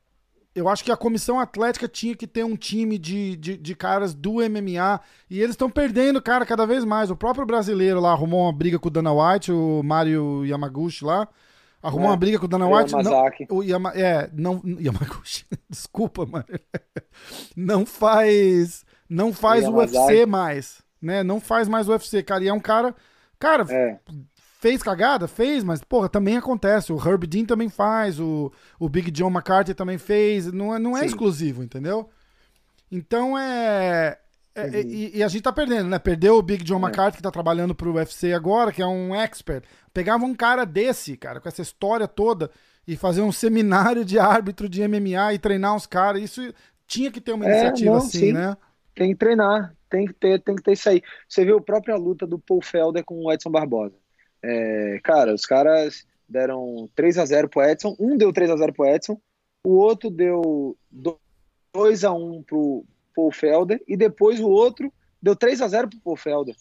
Eu 0.55 0.68
acho 0.68 0.84
que 0.84 0.90
a 0.90 0.96
comissão 0.96 1.38
atlética 1.38 1.86
tinha 1.86 2.14
que 2.14 2.26
ter 2.26 2.44
um 2.44 2.57
time 2.57 2.98
de, 2.98 3.36
de, 3.36 3.57
de 3.57 3.74
caras 3.74 4.14
do 4.14 4.34
MMA. 4.34 5.01
E 5.28 5.38
eles 5.40 5.51
estão 5.51 5.70
perdendo, 5.70 6.20
cara, 6.20 6.44
cada 6.44 6.66
vez 6.66 6.84
mais. 6.84 7.11
O 7.11 7.16
próprio 7.16 7.46
brasileiro 7.46 8.01
lá 8.01 8.11
arrumou 8.11 8.42
uma 8.42 8.53
briga 8.53 8.78
com 8.78 8.88
o 8.88 8.90
Dana 8.90 9.12
White, 9.12 9.53
o 9.53 9.82
Mario 9.82 10.44
Yamaguchi 10.44 11.05
lá. 11.05 11.28
Arrumou 11.83 12.09
é, 12.09 12.11
uma 12.11 12.16
briga 12.16 12.39
com 12.39 12.45
o 12.45 12.49
Dana 12.49 12.68
White. 12.68 12.93
Yamazaki. 12.93 13.47
Não, 13.49 13.57
o 13.57 13.62
Yama, 13.62 13.93
é, 13.95 14.31
não. 14.35 14.62
Yamaguchi. 14.64 15.47
Desculpa, 15.68 16.26
mano. 16.26 16.45
Não 17.57 17.87
faz. 17.87 18.85
Não 19.09 19.33
faz 19.33 19.66
o 19.66 19.76
UFC 19.76 20.26
mais. 20.26 20.83
Né? 21.01 21.22
Não 21.22 21.41
faz 21.41 21.68
mais 21.68 21.89
o 21.89 21.93
UFC, 21.93 22.22
cara. 22.22 22.45
E 22.45 22.49
é 22.49 22.53
um 22.53 22.61
cara. 22.61 22.95
Cara, 23.39 23.64
é. 23.70 23.99
fez 24.61 24.83
cagada? 24.83 25.26
Fez, 25.26 25.64
mas, 25.64 25.83
porra, 25.83 26.09
também 26.11 26.37
acontece. 26.37 26.93
O 26.93 26.99
Herb 26.99 27.26
Dean 27.26 27.47
também 27.47 27.70
faz. 27.70 28.20
O, 28.20 28.53
o 28.78 28.89
Big 28.89 29.11
John 29.11 29.31
McCarthy 29.31 29.72
também 29.72 29.97
fez. 29.97 30.53
Não 30.53 30.74
é, 30.74 30.78
não 30.78 30.97
é 30.97 31.07
exclusivo, 31.07 31.62
entendeu? 31.62 32.11
Então 32.93 33.39
é. 33.39 34.18
É, 34.55 34.80
e, 34.82 35.18
e, 35.18 35.22
a 35.22 35.28
gente 35.28 35.42
tá 35.42 35.53
perdendo, 35.53 35.88
né? 35.88 35.98
Perdeu 35.98 36.36
o 36.36 36.42
Big 36.42 36.64
John 36.64 36.78
é. 36.78 36.82
McCarthy, 36.82 37.18
que 37.18 37.22
tá 37.22 37.30
trabalhando 37.30 37.74
pro 37.74 37.94
UFC 37.94 38.32
agora, 38.32 38.72
que 38.72 38.82
é 38.82 38.86
um 38.86 39.14
expert. 39.14 39.64
Pegava 39.94 40.24
um 40.24 40.34
cara 40.34 40.64
desse, 40.64 41.16
cara, 41.16 41.40
com 41.40 41.48
essa 41.48 41.62
história 41.62 42.09
toda, 42.09 42.51
e 42.86 42.96
fazer 42.96 43.22
um 43.22 43.30
seminário 43.30 44.05
de 44.05 44.18
árbitro 44.18 44.68
de 44.68 44.86
MMA 44.86 45.34
e 45.34 45.38
treinar 45.38 45.74
uns 45.74 45.86
caras. 45.86 46.22
Isso 46.22 46.53
tinha 46.86 47.11
que 47.11 47.20
ter 47.20 47.32
uma 47.32 47.46
é, 47.46 47.51
iniciativa 47.51 47.90
não, 47.92 47.98
assim, 47.98 48.18
sim. 48.18 48.32
né? 48.32 48.57
Tem 48.94 49.11
que 49.11 49.16
treinar, 49.16 49.74
tem 49.88 50.07
que 50.07 50.12
ter, 50.12 50.40
tem 50.42 50.57
que 50.57 50.62
ter 50.62 50.72
isso 50.72 50.88
aí. 50.88 51.03
Você 51.28 51.44
viu 51.44 51.59
a 51.59 51.62
própria 51.62 51.96
luta 51.96 52.26
do 52.26 52.38
Paul 52.38 52.61
Felder 52.61 53.05
com 53.05 53.24
o 53.24 53.32
Edson 53.32 53.51
Barbosa. 53.51 53.94
É, 54.42 54.98
cara, 55.05 55.32
os 55.32 55.46
caras 55.46 56.05
deram 56.28 56.88
3 56.94 57.18
a 57.18 57.24
0 57.24 57.48
pro 57.48 57.62
Edson, 57.62 57.94
um 57.98 58.16
deu 58.16 58.32
3 58.32 58.51
a 58.51 58.57
0 58.57 58.72
pro 58.72 58.86
Edson, 58.86 59.20
o 59.64 59.76
outro 59.76 60.11
deu 60.11 60.76
2 61.72 62.05
a 62.05 62.12
1 62.12 62.42
pro 62.42 62.84
Paul 63.14 63.32
Felder 63.32 63.82
e 63.86 63.96
depois 63.96 64.40
o 64.40 64.48
outro 64.48 64.92
deu 65.22 65.36
3 65.36 65.62
a 65.62 65.68
0 65.68 65.88
pro 65.88 66.00
Paul 66.00 66.16
Felder. 66.16 66.56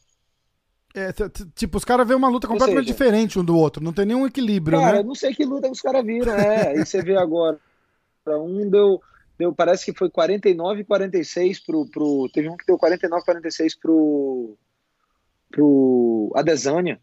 É, 0.96 1.10
tipo, 1.54 1.78
os 1.78 1.86
caras 1.86 2.08
vêem 2.08 2.18
uma 2.18 2.30
luta 2.30 2.48
completamente 2.48 2.86
seja, 2.86 2.94
diferente 2.94 3.38
um 3.38 3.44
do 3.44 3.56
outro, 3.56 3.84
não 3.84 3.94
tem 3.94 4.06
nenhum 4.06 4.26
equilíbrio, 4.26 4.80
cara, 4.80 4.98
né? 4.98 5.04
não 5.04 5.14
sei 5.14 5.36
que 5.36 5.46
luta 5.46 5.70
os 5.70 5.82
caras 5.82 6.04
viram, 6.04 6.34
é. 6.34 6.70
Aí 6.70 6.84
você 6.84 7.02
vê 7.04 7.16
agora, 7.16 7.60
um 8.28 8.68
deu, 8.70 9.00
deu, 9.38 9.54
parece 9.54 9.86
que 9.86 9.98
foi 9.98 10.10
49 10.10 10.82
e 10.82 10.84
46 10.84 11.60
pro, 11.60 11.86
pro. 11.86 12.30
Teve 12.34 12.50
um 12.50 12.58
que 12.58 12.66
deu 12.66 12.78
49 12.78 13.22
e 13.22 13.26
46 13.26 13.76
pro. 13.76 14.58
pro 15.52 16.32
Adesanya. 16.36 17.00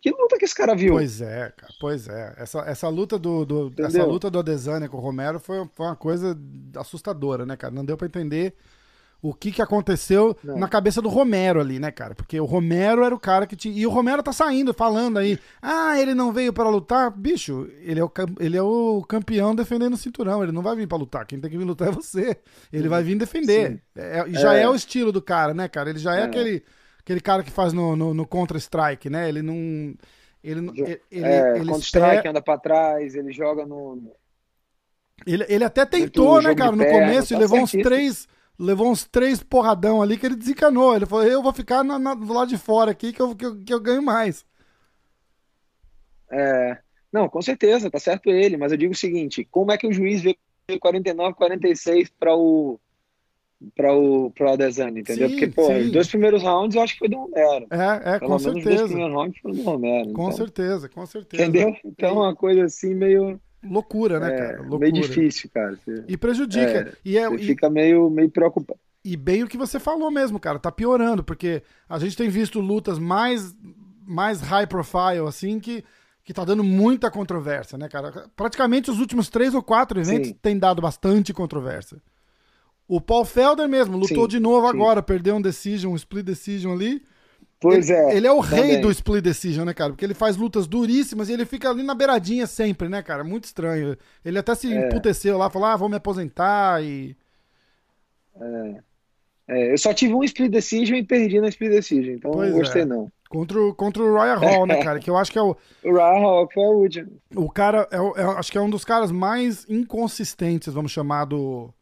Que 0.00 0.10
luta 0.10 0.38
que 0.38 0.44
esse 0.44 0.54
cara 0.54 0.74
viu? 0.74 0.94
Pois 0.94 1.20
é, 1.20 1.52
cara, 1.56 1.72
pois 1.80 2.08
é. 2.08 2.34
Essa, 2.38 2.60
essa 2.60 2.88
luta 2.88 3.18
do, 3.18 3.44
do 3.44 3.72
essa 3.78 4.04
luta 4.04 4.30
do 4.30 4.38
Adesanya 4.38 4.88
com 4.88 4.96
o 4.96 5.00
Romero 5.00 5.38
foi, 5.38 5.68
foi 5.72 5.86
uma 5.86 5.96
coisa 5.96 6.38
assustadora, 6.76 7.44
né, 7.44 7.56
cara? 7.56 7.74
Não 7.74 7.84
deu 7.84 7.96
para 7.96 8.06
entender 8.06 8.54
o 9.22 9.34
que, 9.34 9.52
que 9.52 9.60
aconteceu 9.60 10.36
Não. 10.42 10.58
na 10.58 10.68
cabeça 10.68 11.02
do 11.02 11.08
Romero 11.08 11.60
ali, 11.60 11.78
né, 11.78 11.90
cara? 11.90 12.14
Porque 12.14 12.40
o 12.40 12.44
Romero 12.44 13.04
era 13.04 13.14
o 13.14 13.20
cara 13.20 13.46
que 13.46 13.54
tinha. 13.54 13.76
E 13.76 13.86
o 13.86 13.90
Romero 13.90 14.22
tá 14.22 14.32
saindo, 14.32 14.72
falando 14.72 15.18
aí. 15.18 15.38
Ah, 15.60 16.00
ele 16.00 16.14
não 16.14 16.32
veio 16.32 16.52
para 16.52 16.68
lutar. 16.70 17.10
Bicho, 17.10 17.68
ele 17.82 18.00
é, 18.00 18.04
o, 18.04 18.10
ele 18.38 18.56
é 18.56 18.62
o 18.62 19.04
campeão 19.06 19.54
defendendo 19.54 19.94
o 19.94 19.98
cinturão. 19.98 20.42
Ele 20.42 20.52
não 20.52 20.62
vai 20.62 20.74
vir 20.74 20.86
para 20.86 20.96
lutar. 20.96 21.26
Quem 21.26 21.38
tem 21.38 21.50
que 21.50 21.58
vir 21.58 21.64
lutar 21.64 21.88
é 21.88 21.92
você. 21.92 22.38
Ele 22.72 22.88
vai 22.88 23.02
vir 23.02 23.16
defender. 23.16 23.82
É, 23.94 24.24
já 24.30 24.54
é. 24.54 24.62
é. 24.62 24.68
o 24.68 24.74
estilo 24.74 25.12
do 25.12 25.20
cara, 25.20 25.52
né, 25.52 25.68
cara? 25.68 25.90
Ele 25.90 25.98
já 25.98 26.16
é, 26.16 26.20
é. 26.20 26.24
aquele, 26.24 26.62
aquele 27.10 27.20
cara 27.20 27.42
que 27.42 27.50
faz 27.50 27.72
no, 27.72 27.96
no, 27.96 28.14
no 28.14 28.26
Counter-Strike, 28.26 29.10
né? 29.10 29.28
Ele 29.28 29.42
não. 29.42 29.54
Ele, 30.42 30.70
ele, 30.74 31.00
ele, 31.10 31.26
é, 31.26 31.56
ele 31.56 31.66
Counter-Strike 31.66 32.28
anda 32.28 32.40
pra 32.40 32.56
trás, 32.56 33.14
ele 33.14 33.32
joga 33.32 33.66
no. 33.66 34.14
Ele, 35.26 35.44
ele 35.48 35.64
até 35.64 35.84
tentou, 35.84 36.40
né, 36.40 36.54
cara, 36.54 36.72
no 36.72 36.86
começo, 36.86 37.30
tá 37.30 37.34
e 37.34 37.38
levou 37.38 37.58
uns 37.58 37.72
três 37.72 38.28
levou 38.58 38.90
uns 38.90 39.04
três 39.04 39.42
porradão 39.42 40.00
ali 40.00 40.16
que 40.16 40.24
ele 40.24 40.36
desencanou. 40.36 40.94
Ele 40.94 41.06
falou: 41.06 41.26
eu 41.26 41.42
vou 41.42 41.52
ficar 41.52 41.82
na, 41.82 41.98
na, 41.98 42.14
do 42.14 42.32
lado 42.32 42.48
de 42.48 42.56
fora 42.56 42.92
aqui 42.92 43.12
que 43.12 43.20
eu, 43.20 43.34
que 43.34 43.44
eu, 43.44 43.58
que 43.58 43.74
eu 43.74 43.80
ganho 43.80 44.02
mais. 44.02 44.46
É, 46.30 46.78
não, 47.12 47.28
com 47.28 47.42
certeza, 47.42 47.90
tá 47.90 47.98
certo 47.98 48.30
ele, 48.30 48.56
mas 48.56 48.70
eu 48.70 48.78
digo 48.78 48.92
o 48.92 48.96
seguinte: 48.96 49.44
como 49.50 49.72
é 49.72 49.76
que 49.76 49.86
o 49.86 49.92
juiz 49.92 50.22
vê 50.22 50.38
49, 50.78 51.34
46 51.34 52.08
para 52.10 52.34
o 52.36 52.78
para 53.74 53.92
o 53.92 54.30
pro 54.30 54.50
Adesanya, 54.50 55.00
entendeu? 55.00 55.28
Sim, 55.28 55.34
Porque, 55.36 55.52
pô, 55.52 55.66
sim. 55.66 55.78
os 55.80 55.92
dois 55.92 56.08
primeiros 56.08 56.42
rounds 56.42 56.76
eu 56.76 56.82
acho 56.82 56.94
que 56.94 57.00
foi 57.00 57.08
do 57.08 57.18
Romero. 57.18 57.66
É, 57.70 58.14
é, 58.14 58.18
Pelo 58.18 58.30
com 58.30 58.38
certeza. 58.38 58.68
Os 58.68 58.76
dois 58.76 58.90
primeiros 58.90 59.14
rounds 59.14 59.40
foram 59.40 59.54
do 59.54 59.62
Romero. 59.62 60.12
Com 60.12 60.22
então. 60.22 60.32
certeza, 60.32 60.88
com 60.88 61.06
certeza. 61.06 61.42
Entendeu? 61.42 61.76
Então, 61.84 62.14
uma 62.14 62.34
coisa 62.34 62.64
assim 62.64 62.94
meio 62.94 63.38
Loucura, 63.62 64.18
né, 64.18 64.34
é, 64.34 64.38
cara? 64.38 64.58
Loucura. 64.62 64.78
Meio 64.78 64.92
difícil, 64.92 65.50
cara. 65.52 65.76
Você, 65.76 66.04
e 66.08 66.16
prejudica. 66.16 66.88
É, 66.88 66.92
e 67.04 67.18
é, 67.18 67.34
e, 67.34 67.38
fica 67.38 67.68
meio, 67.68 68.08
meio 68.08 68.30
preocupado. 68.30 68.80
E 69.04 69.16
bem 69.16 69.42
o 69.42 69.48
que 69.48 69.56
você 69.56 69.78
falou 69.78 70.10
mesmo, 70.10 70.40
cara. 70.40 70.58
Tá 70.58 70.72
piorando, 70.72 71.22
porque 71.22 71.62
a 71.88 71.98
gente 71.98 72.16
tem 72.16 72.28
visto 72.28 72.60
lutas 72.60 72.98
mais, 72.98 73.54
mais 74.06 74.40
high 74.40 74.66
profile, 74.66 75.26
assim, 75.26 75.58
que, 75.60 75.84
que 76.24 76.32
tá 76.32 76.44
dando 76.44 76.64
muita 76.64 77.10
controvérsia, 77.10 77.76
né, 77.76 77.88
cara? 77.88 78.26
Praticamente 78.34 78.90
os 78.90 78.98
últimos 78.98 79.28
três 79.28 79.54
ou 79.54 79.62
quatro 79.62 80.00
eventos 80.00 80.28
Sim. 80.28 80.36
tem 80.40 80.58
dado 80.58 80.80
bastante 80.80 81.32
controvérsia. 81.32 81.98
O 82.90 83.00
Paul 83.00 83.24
Felder 83.24 83.68
mesmo 83.68 83.96
lutou 83.96 84.24
sim, 84.24 84.30
de 84.30 84.40
novo 84.40 84.68
sim. 84.68 84.76
agora, 84.76 85.00
perdeu 85.00 85.36
um 85.36 85.40
decision, 85.40 85.92
um 85.92 85.96
split 85.96 86.26
decision 86.26 86.72
ali. 86.72 87.00
Pois 87.60 87.88
ele, 87.88 87.98
é. 88.00 88.16
Ele 88.16 88.26
é 88.26 88.32
o 88.32 88.42
também. 88.42 88.64
rei 88.64 88.78
do 88.78 88.90
split 88.90 89.22
decision, 89.22 89.64
né, 89.64 89.72
cara? 89.72 89.92
Porque 89.92 90.04
ele 90.04 90.12
faz 90.12 90.36
lutas 90.36 90.66
duríssimas 90.66 91.28
e 91.28 91.32
ele 91.32 91.44
fica 91.44 91.70
ali 91.70 91.84
na 91.84 91.94
beiradinha 91.94 92.48
sempre, 92.48 92.88
né, 92.88 93.00
cara? 93.00 93.22
Muito 93.22 93.44
estranho. 93.44 93.96
Ele 94.24 94.38
até 94.40 94.56
se 94.56 94.74
é. 94.74 94.88
emputeceu 94.88 95.38
lá, 95.38 95.48
falou, 95.48 95.68
ah, 95.68 95.76
vou 95.76 95.88
me 95.88 95.94
aposentar 95.94 96.82
e. 96.82 97.16
É. 98.40 98.80
é. 99.46 99.72
eu 99.72 99.78
só 99.78 99.94
tive 99.94 100.12
um 100.12 100.24
split 100.24 100.50
decision 100.50 100.98
e 100.98 101.04
perdi 101.04 101.40
na 101.40 101.48
split 101.48 101.70
decision, 101.70 102.16
então 102.16 102.32
pois 102.32 102.50
não 102.50 102.58
gostei, 102.58 102.82
é. 102.82 102.86
não. 102.86 103.08
Contra 103.28 103.62
o, 103.62 103.72
contra 103.72 104.02
o 104.02 104.12
Ryan 104.12 104.34
Hall, 104.34 104.66
né, 104.66 104.82
cara? 104.82 104.98
Que 104.98 105.08
eu 105.08 105.16
acho 105.16 105.30
que 105.30 105.38
é 105.38 105.42
o. 105.42 105.56
O 105.84 105.92
Ryan 105.92 106.22
Hall 106.22 106.48
foi 106.52 106.64
o 106.64 106.78
último. 106.80 107.12
O 107.36 107.48
cara, 107.48 107.88
é, 107.92 108.20
é, 108.20 108.24
acho 108.36 108.50
que 108.50 108.58
é 108.58 108.60
um 108.60 108.68
dos 108.68 108.84
caras 108.84 109.12
mais 109.12 109.64
inconsistentes, 109.70 110.74
vamos 110.74 110.90
chamar, 110.90 111.26
do, 111.26 111.72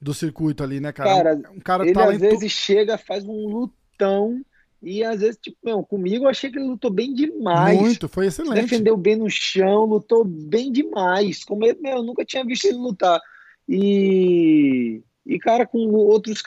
do 0.00 0.14
circuito 0.14 0.62
ali, 0.62 0.80
né, 0.80 0.92
cara? 0.92 1.10
Cara, 1.10 1.50
um 1.54 1.60
cara 1.60 1.84
ele 1.84 1.92
talento... 1.92 2.24
às 2.24 2.30
vezes 2.30 2.52
chega, 2.52 2.96
faz 2.96 3.24
um 3.24 3.46
lutão 3.48 4.40
e 4.82 5.02
às 5.02 5.20
vezes, 5.20 5.36
tipo, 5.36 5.56
meu, 5.64 5.82
comigo 5.82 6.24
eu 6.24 6.28
achei 6.28 6.50
que 6.50 6.58
ele 6.58 6.68
lutou 6.68 6.90
bem 6.90 7.12
demais. 7.12 7.78
Muito, 7.78 8.08
foi 8.08 8.26
excelente. 8.26 8.62
Defendeu 8.62 8.96
bem 8.96 9.16
no 9.16 9.28
chão, 9.28 9.84
lutou 9.84 10.24
bem 10.24 10.70
demais. 10.70 11.44
Como 11.44 11.64
ele, 11.64 11.78
meu, 11.80 11.96
eu 11.96 12.02
nunca 12.02 12.24
tinha 12.24 12.44
visto 12.44 12.66
ele 12.66 12.76
lutar. 12.76 13.20
E, 13.68 15.02
e 15.26 15.38
cara, 15.38 15.66
com 15.66 15.78
outros 15.78 16.42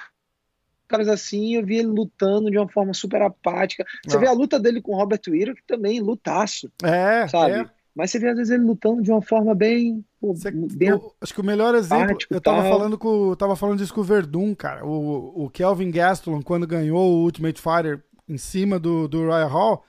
caras 0.87 1.07
assim, 1.07 1.55
eu 1.55 1.65
vi 1.65 1.77
ele 1.77 1.87
lutando 1.87 2.49
de 2.49 2.57
uma 2.57 2.69
forma 2.69 2.93
super 2.93 3.21
apática. 3.21 3.85
Você 4.05 4.15
Não. 4.15 4.21
vê 4.21 4.27
a 4.27 4.33
luta 4.33 4.59
dele 4.59 4.81
com 4.81 4.93
o 4.93 4.97
Robert 4.97 5.21
Wiro, 5.27 5.55
que 5.55 5.63
também 5.63 5.99
lutaço. 5.99 6.71
É, 6.83 7.27
sabe? 7.27 7.53
É. 7.53 7.80
Mas 7.95 8.11
você 8.11 8.19
vê 8.19 8.29
às 8.29 8.37
vezes 8.37 8.51
ele 8.51 8.63
lutando 8.63 9.01
de 9.01 9.11
uma 9.11 9.21
forma 9.21 9.53
bem. 9.53 10.03
Pô, 10.19 10.33
você, 10.33 10.49
bem 10.51 10.89
eu, 10.89 11.13
acho 11.19 11.33
que 11.33 11.41
o 11.41 11.45
melhor 11.45 11.75
exemplo. 11.75 12.17
Eu 12.29 12.39
tava 12.39 12.63
falando, 12.63 12.97
com, 12.97 13.35
tava 13.35 13.55
falando 13.55 13.79
disso 13.79 13.93
com 13.93 14.01
o 14.01 14.03
Verdun, 14.03 14.55
cara. 14.55 14.85
O, 14.85 15.45
o 15.45 15.49
Kelvin 15.49 15.91
Gastelum, 15.91 16.41
quando 16.41 16.65
ganhou 16.65 16.99
o 16.99 17.23
Ultimate 17.23 17.61
Fighter 17.61 18.03
em 18.27 18.37
cima 18.37 18.79
do, 18.79 19.07
do 19.07 19.25
Royal 19.25 19.49
Hall, 19.49 19.83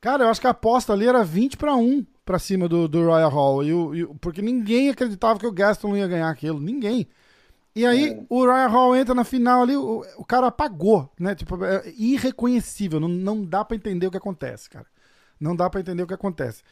cara, 0.00 0.24
eu 0.24 0.28
acho 0.28 0.40
que 0.40 0.46
a 0.46 0.50
aposta 0.50 0.92
ali 0.92 1.06
era 1.06 1.24
20 1.24 1.56
para 1.56 1.74
1 1.74 2.06
para 2.24 2.38
cima 2.38 2.68
do, 2.68 2.86
do 2.86 3.04
Royal 3.04 3.30
Hall. 3.30 3.64
E 3.64 3.72
o, 3.72 3.94
e, 3.94 4.06
porque 4.20 4.40
ninguém 4.40 4.90
acreditava 4.90 5.40
que 5.40 5.46
o 5.46 5.52
Gaston 5.52 5.96
ia 5.96 6.06
ganhar 6.06 6.30
aquilo. 6.30 6.60
Ninguém. 6.60 7.08
E 7.74 7.84
aí 7.84 8.10
é. 8.10 8.22
o 8.28 8.44
Royal 8.44 8.70
Hall 8.70 8.96
entra 8.96 9.14
na 9.14 9.24
final 9.24 9.62
ali, 9.62 9.76
o, 9.76 10.04
o 10.16 10.24
cara 10.24 10.46
apagou, 10.46 11.10
né? 11.18 11.34
Tipo, 11.34 11.64
é 11.64 11.92
irreconhecível. 11.96 13.00
Não, 13.00 13.08
não 13.08 13.44
dá 13.44 13.64
para 13.64 13.76
entender 13.76 14.06
o 14.06 14.10
que 14.10 14.16
acontece, 14.16 14.70
cara. 14.70 14.86
Não 15.40 15.56
dá 15.56 15.70
para 15.70 15.80
entender 15.80 16.02
o 16.02 16.06
que 16.06 16.14
acontece. 16.14 16.62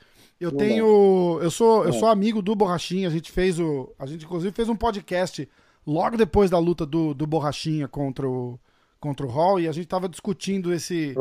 Eu 0.41 0.53
tenho. 0.53 1.39
Eu 1.43 1.51
sou, 1.51 1.85
eu 1.85 1.93
sou 1.93 2.09
amigo 2.09 2.41
do 2.41 2.55
Borrachinha. 2.55 3.09
A 3.09 3.11
gente 3.11 3.33
fez 3.33 3.59
o. 3.59 3.93
A 3.99 4.07
gente, 4.07 4.25
inclusive, 4.25 4.55
fez 4.55 4.69
um 4.69 4.77
podcast 4.77 5.49
logo 5.89 6.17
depois 6.17 6.51
da 6.51 6.59
luta 6.59 6.85
do, 6.85 7.15
do 7.15 7.27
Borrachinha 7.27 7.89
contra 7.89 8.29
o, 8.29 8.61
contra 9.01 9.27
o 9.27 9.31
Hall 9.31 9.59
e 9.59 9.67
a 9.67 9.73
gente 9.73 9.89
tava 9.89 10.09
discutindo 10.09 10.73
esse 10.73 11.15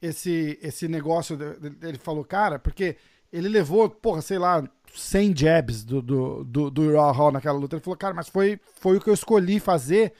esse 0.00 0.58
esse 0.62 0.88
negócio 0.88 1.38
ele 1.82 1.98
falou 1.98 2.24
cara 2.24 2.58
porque 2.58 2.96
ele 3.30 3.48
levou 3.48 3.88
porra 3.90 4.22
sei 4.22 4.38
lá 4.38 4.64
100 4.94 5.36
jabs 5.36 5.84
do 5.84 6.00
do 6.00 6.44
do, 6.44 6.70
do 6.70 6.96
Hall 6.96 7.30
naquela 7.30 7.58
luta 7.58 7.76
ele 7.76 7.84
falou 7.84 7.96
cara 7.96 8.14
mas 8.14 8.28
foi 8.28 8.58
foi 8.76 8.96
o 8.96 9.00
que 9.00 9.10
eu 9.10 9.14
escolhi 9.14 9.60
fazer 9.60 10.14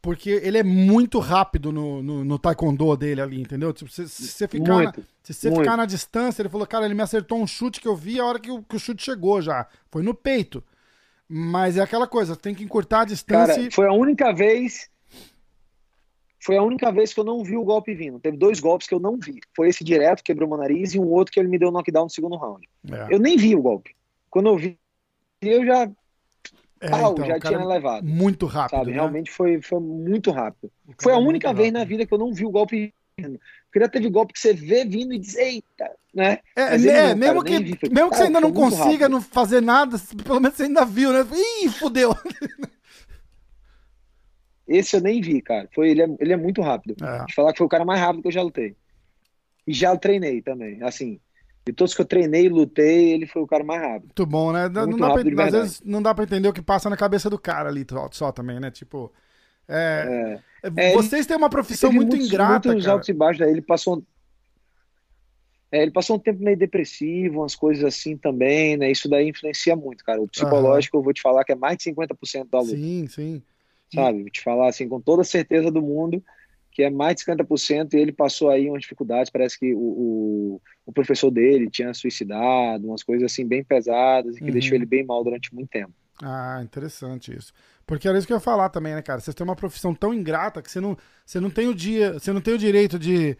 porque 0.00 0.30
ele 0.30 0.58
é 0.58 0.62
muito 0.62 1.18
rápido 1.18 1.72
no, 1.72 2.02
no, 2.02 2.24
no 2.24 2.38
taekwondo 2.38 2.96
dele 2.96 3.20
ali, 3.20 3.40
entendeu? 3.40 3.72
Tipo, 3.72 3.90
se, 3.90 4.08
se 4.08 4.28
você 4.28 4.46
ficar, 4.46 4.74
Muito, 4.74 5.00
na, 5.00 5.06
se 5.22 5.34
você 5.34 5.50
muito. 5.50 5.62
ficar 5.62 5.76
na 5.76 5.86
distância, 5.86 6.42
ele 6.42 6.48
falou, 6.48 6.66
cara, 6.66 6.84
ele 6.84 6.94
me 6.94 7.02
acertou 7.02 7.40
um 7.40 7.46
chute 7.46 7.80
que 7.80 7.88
eu 7.88 7.96
vi 7.96 8.20
a 8.20 8.24
hora 8.24 8.38
que 8.38 8.50
o, 8.50 8.62
que 8.62 8.76
o 8.76 8.78
chute 8.78 9.02
chegou 9.04 9.42
já. 9.42 9.66
Foi 9.90 10.02
no 10.02 10.14
peito. 10.14 10.62
Mas 11.28 11.76
é 11.76 11.82
aquela 11.82 12.06
coisa, 12.06 12.34
tem 12.34 12.54
que 12.54 12.64
encurtar 12.64 13.02
a 13.02 13.04
distância. 13.04 13.54
Cara, 13.54 13.66
e- 13.68 13.70
foi 13.70 13.86
a 13.86 13.92
única 13.92 14.32
vez. 14.32 14.88
Foi 16.40 16.56
a 16.56 16.62
única 16.62 16.90
vez 16.90 17.12
que 17.12 17.20
eu 17.20 17.24
não 17.24 17.42
vi 17.44 17.56
o 17.56 17.64
golpe 17.64 17.92
vindo. 17.94 18.18
Teve 18.20 18.36
dois 18.36 18.60
golpes 18.60 18.86
que 18.86 18.94
eu 18.94 19.00
não 19.00 19.18
vi. 19.18 19.40
Foi 19.54 19.68
esse 19.68 19.84
direto, 19.84 20.22
quebrou 20.22 20.48
meu 20.48 20.56
nariz, 20.56 20.94
e 20.94 20.98
um 20.98 21.08
outro 21.08 21.32
que 21.32 21.38
ele 21.40 21.48
me 21.48 21.58
deu 21.58 21.70
knockdown 21.70 22.04
no 22.04 22.10
segundo 22.10 22.36
round. 22.36 22.66
É, 22.90 23.14
Eu 23.14 23.18
nem 23.18 23.36
vi 23.36 23.54
o 23.54 23.60
golpe. 23.60 23.94
Quando 24.30 24.48
eu 24.48 24.56
vi, 24.56 24.78
eu 25.42 25.66
já, 25.66 25.90
é, 26.80 26.88
pau, 26.88 27.12
então, 27.12 27.26
já 27.26 27.40
tinha 27.40 27.58
é 27.58 27.64
levado. 27.64 28.06
Muito 28.06 28.46
rápido. 28.46 28.78
Sabe? 28.78 28.90
né? 28.90 28.96
Realmente 28.96 29.30
foi, 29.30 29.60
foi 29.60 29.80
muito 29.80 30.30
rápido. 30.30 30.70
Foi 31.00 31.12
a 31.12 31.16
é 31.16 31.18
única 31.18 31.52
vez 31.52 31.72
na 31.72 31.80
rápido. 31.80 31.96
vida 31.96 32.06
que 32.06 32.14
eu 32.14 32.18
não 32.18 32.32
vi 32.32 32.44
o 32.44 32.50
golpe 32.50 32.94
vindo. 33.18 33.40
Porque 33.66 33.80
já 33.80 33.88
teve 33.88 34.08
golpe 34.08 34.32
que 34.32 34.38
você 34.40 34.54
vê 34.54 34.84
vindo 34.84 35.12
e 35.12 35.18
diz, 35.18 35.36
eita, 35.36 35.90
né? 36.14 36.38
É, 36.56 36.74
ele 36.74 36.90
não, 36.90 37.16
mesmo, 37.16 37.44
cara, 37.44 37.56
que, 37.56 37.64
vi. 37.64 37.76
Foi- 37.76 37.88
mesmo 37.90 38.10
que 38.10 38.16
você 38.16 38.22
ainda 38.24 38.40
não 38.40 38.52
consiga 38.52 38.84
rápido. 38.84 39.10
não 39.10 39.20
fazer 39.20 39.60
nada, 39.60 39.96
pelo 40.24 40.40
menos 40.40 40.56
você 40.56 40.62
ainda 40.64 40.84
viu, 40.84 41.12
né? 41.12 41.26
Ih, 41.62 41.68
fudeu. 41.68 42.14
Esse 44.66 44.96
eu 44.96 45.00
nem 45.00 45.20
vi, 45.20 45.40
cara. 45.40 45.68
Foi, 45.74 45.90
ele, 45.90 46.02
é, 46.02 46.08
ele 46.20 46.32
é 46.32 46.36
muito 46.36 46.60
rápido. 46.60 46.94
É. 47.02 47.24
De 47.24 47.34
falar 47.34 47.52
que 47.52 47.58
foi 47.58 47.66
o 47.66 47.70
cara 47.70 47.84
mais 47.84 48.00
rápido 48.00 48.22
que 48.22 48.28
eu 48.28 48.32
já 48.32 48.42
lutei. 48.42 48.76
E 49.66 49.72
já 49.72 49.96
treinei 49.96 50.42
também. 50.42 50.82
Assim, 50.82 51.18
de 51.72 51.74
todos 51.74 51.94
que 51.94 52.00
eu 52.02 52.06
treinei 52.06 52.46
e 52.46 52.48
lutei, 52.48 53.12
ele 53.12 53.26
foi 53.26 53.42
o 53.42 53.46
cara 53.46 53.64
mais 53.64 53.80
rápido. 53.82 54.14
Muito 54.14 54.26
bom, 54.26 54.52
né? 54.52 54.68
Não 54.68 54.86
Muito 54.86 54.98
dá 54.98 55.08
rápido 55.08 55.30
de 55.30 55.34
pra, 55.36 55.46
às 55.46 55.52
vezes 55.52 55.80
não 55.84 56.02
dá 56.02 56.14
pra 56.14 56.24
entender 56.24 56.48
o 56.48 56.52
que 56.52 56.62
passa 56.62 56.90
na 56.90 56.96
cabeça 56.96 57.30
do 57.30 57.38
cara 57.38 57.68
ali 57.68 57.86
só, 58.12 58.32
também, 58.32 58.58
né? 58.60 58.70
Tipo, 58.70 59.12
é, 59.68 60.02
É, 60.02 60.42
é, 60.62 60.70
É, 60.76 60.92
vocês 60.92 61.26
têm 61.26 61.36
uma 61.36 61.50
profissão 61.50 61.92
muito 61.92 62.16
muitos, 62.16 62.18
ingrata, 62.18 62.68
muitos 62.68 62.86
cara. 62.86 62.94
altos 62.94 63.08
e 63.08 63.12
baixos. 63.12 63.42
Aí 63.42 63.50
ele 63.52 63.62
passou. 63.62 64.02
É, 65.70 65.82
ele 65.82 65.90
passou 65.90 66.16
um 66.16 66.18
tempo 66.18 66.42
meio 66.42 66.56
depressivo, 66.56 67.40
umas 67.40 67.54
coisas 67.54 67.84
assim 67.84 68.16
também, 68.16 68.76
né? 68.76 68.90
Isso 68.90 69.08
daí 69.08 69.28
influencia 69.28 69.76
muito, 69.76 70.02
cara. 70.04 70.20
O 70.22 70.28
psicológico, 70.28 70.96
eu 70.96 71.02
vou 71.02 71.12
te 71.12 71.20
falar 71.20 71.44
que 71.44 71.52
é 71.52 71.54
mais 71.54 71.76
de 71.76 71.84
50% 71.84 72.48
da 72.50 72.60
luta, 72.60 72.76
Sim, 72.76 73.06
sim. 73.08 73.42
sabe? 73.94 74.20
Vou 74.22 74.30
te 74.30 74.42
falar 74.42 74.68
assim, 74.68 74.88
com 74.88 75.00
toda 75.00 75.22
a 75.22 75.24
certeza 75.24 75.70
do 75.70 75.82
mundo, 75.82 76.22
que 76.78 76.84
é 76.84 76.90
mais 76.90 77.16
de 77.16 77.22
50%, 77.22 77.94
e 77.94 77.98
ele 77.98 78.12
passou 78.12 78.50
aí 78.50 78.70
umas 78.70 78.82
dificuldades. 78.82 79.30
Parece 79.32 79.58
que 79.58 79.74
o, 79.74 79.80
o, 79.80 80.62
o 80.86 80.92
professor 80.92 81.30
dele 81.32 81.68
tinha 81.70 81.92
suicidado, 81.92 82.86
umas 82.88 83.02
coisas 83.02 83.32
assim 83.32 83.46
bem 83.46 83.64
pesadas, 83.64 84.36
e 84.38 84.42
que 84.42 84.52
Uhum. 84.52 84.52
deixou 84.52 84.76
ele 84.78 84.86
bem 84.86 85.04
mal 85.04 85.24
durante 85.24 85.52
muito 85.54 85.70
tempo. 85.70 85.92
Ah, 86.22 86.60
interessante 86.62 87.32
isso. 87.36 87.52
Porque 87.86 88.08
era 88.08 88.18
isso 88.18 88.26
que 88.26 88.32
eu 88.32 88.36
ia 88.36 88.40
falar 88.40 88.68
também, 88.70 88.94
né, 88.94 89.02
cara? 89.02 89.20
Vocês 89.20 89.34
têm 89.34 89.44
uma 89.44 89.54
profissão 89.56 89.94
tão 89.94 90.12
ingrata 90.12 90.60
que 90.60 90.70
você 90.70 90.80
não, 90.80 90.96
você 91.24 91.38
não 91.40 91.48
tem 91.50 91.68
o 91.68 91.74
dia, 91.74 92.14
você 92.14 92.32
não 92.32 92.40
tem 92.40 92.54
o 92.54 92.58
direito 92.58 92.98
de, 92.98 93.36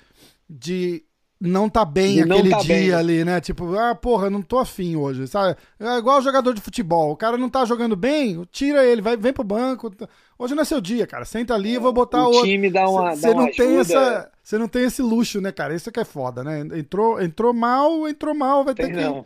de 0.48 1.04
não 1.40 1.68
tá 1.68 1.84
bem 1.84 2.24
não 2.24 2.36
aquele 2.36 2.50
tá 2.50 2.58
dia 2.58 2.74
bem. 2.74 2.92
ali, 2.92 3.24
né? 3.24 3.40
Tipo, 3.40 3.76
ah, 3.76 3.94
porra, 3.94 4.28
não 4.28 4.42
tô 4.42 4.58
afim 4.58 4.96
hoje, 4.96 5.26
sabe? 5.28 5.56
É 5.78 5.96
igual 5.98 6.20
jogador 6.20 6.52
de 6.52 6.60
futebol. 6.60 7.12
O 7.12 7.16
cara 7.16 7.36
não 7.38 7.48
tá 7.48 7.64
jogando 7.64 7.94
bem, 7.94 8.42
tira 8.50 8.84
ele, 8.84 9.00
vai, 9.00 9.16
vem 9.16 9.32
pro 9.32 9.44
banco. 9.44 9.90
Hoje 10.38 10.54
não 10.54 10.62
é 10.62 10.64
seu 10.64 10.80
dia, 10.80 11.06
cara. 11.06 11.24
Senta 11.24 11.54
ali 11.54 11.74
e 11.74 11.78
vou 11.78 11.92
botar 11.92 12.24
o 12.26 12.32
outro. 12.32 12.42
time 12.42 12.68
dá 12.70 12.88
uma, 12.88 13.14
Você 13.14 13.22
dá 13.28 13.32
uma 13.32 13.42
não 13.44 13.52
tem 13.52 13.76
essa, 13.78 14.30
você 14.42 14.58
não 14.58 14.68
tem 14.68 14.84
esse 14.84 15.00
luxo, 15.02 15.40
né, 15.40 15.52
cara? 15.52 15.74
Isso 15.74 15.92
que 15.92 16.00
é 16.00 16.04
foda, 16.04 16.42
né? 16.42 16.60
Entrou, 16.78 17.20
entrou 17.22 17.52
mal, 17.54 18.08
entrou 18.08 18.34
mal, 18.34 18.64
vai 18.64 18.74
ter 18.74 18.86
tem 18.86 18.94
que 18.96 19.00
não. 19.00 19.24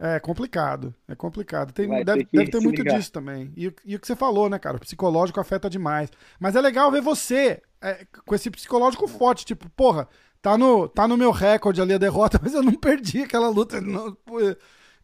é 0.00 0.20
complicado, 0.20 0.94
é 1.08 1.14
complicado. 1.14 1.72
Tem, 1.72 1.88
Vai 1.88 2.04
deve 2.04 2.18
ter 2.18 2.24
que 2.26 2.36
deve 2.36 2.50
ter 2.50 2.60
muito 2.60 2.78
ligar. 2.82 2.96
disso 2.98 3.10
também. 3.12 3.52
E, 3.56 3.66
o- 3.68 3.74
e 3.84 3.96
o 3.96 4.00
que 4.00 4.06
você 4.06 4.14
falou, 4.16 4.48
né, 4.48 4.58
cara? 4.58 4.76
O 4.76 4.80
psicológico 4.80 5.40
afeta 5.40 5.68
demais. 5.68 6.08
Mas 6.38 6.54
é 6.54 6.60
legal 6.60 6.90
ver 6.90 7.00
você 7.02 7.60
é, 7.80 8.06
com 8.24 8.34
esse 8.34 8.48
psicológico 8.50 9.08
forte. 9.08 9.44
Tipo, 9.44 9.68
porra, 9.70 10.08
tá 10.42 10.56
no, 10.58 10.88
tá 10.88 11.06
no 11.08 11.16
meu 11.16 11.30
recorde 11.30 11.80
ali 11.80 11.94
a 11.94 11.98
derrota, 11.98 12.38
mas 12.42 12.54
eu 12.54 12.62
não 12.62 12.74
perdi 12.74 13.22
aquela 13.22 13.48
luta. 13.48 13.80
não- 13.80 14.16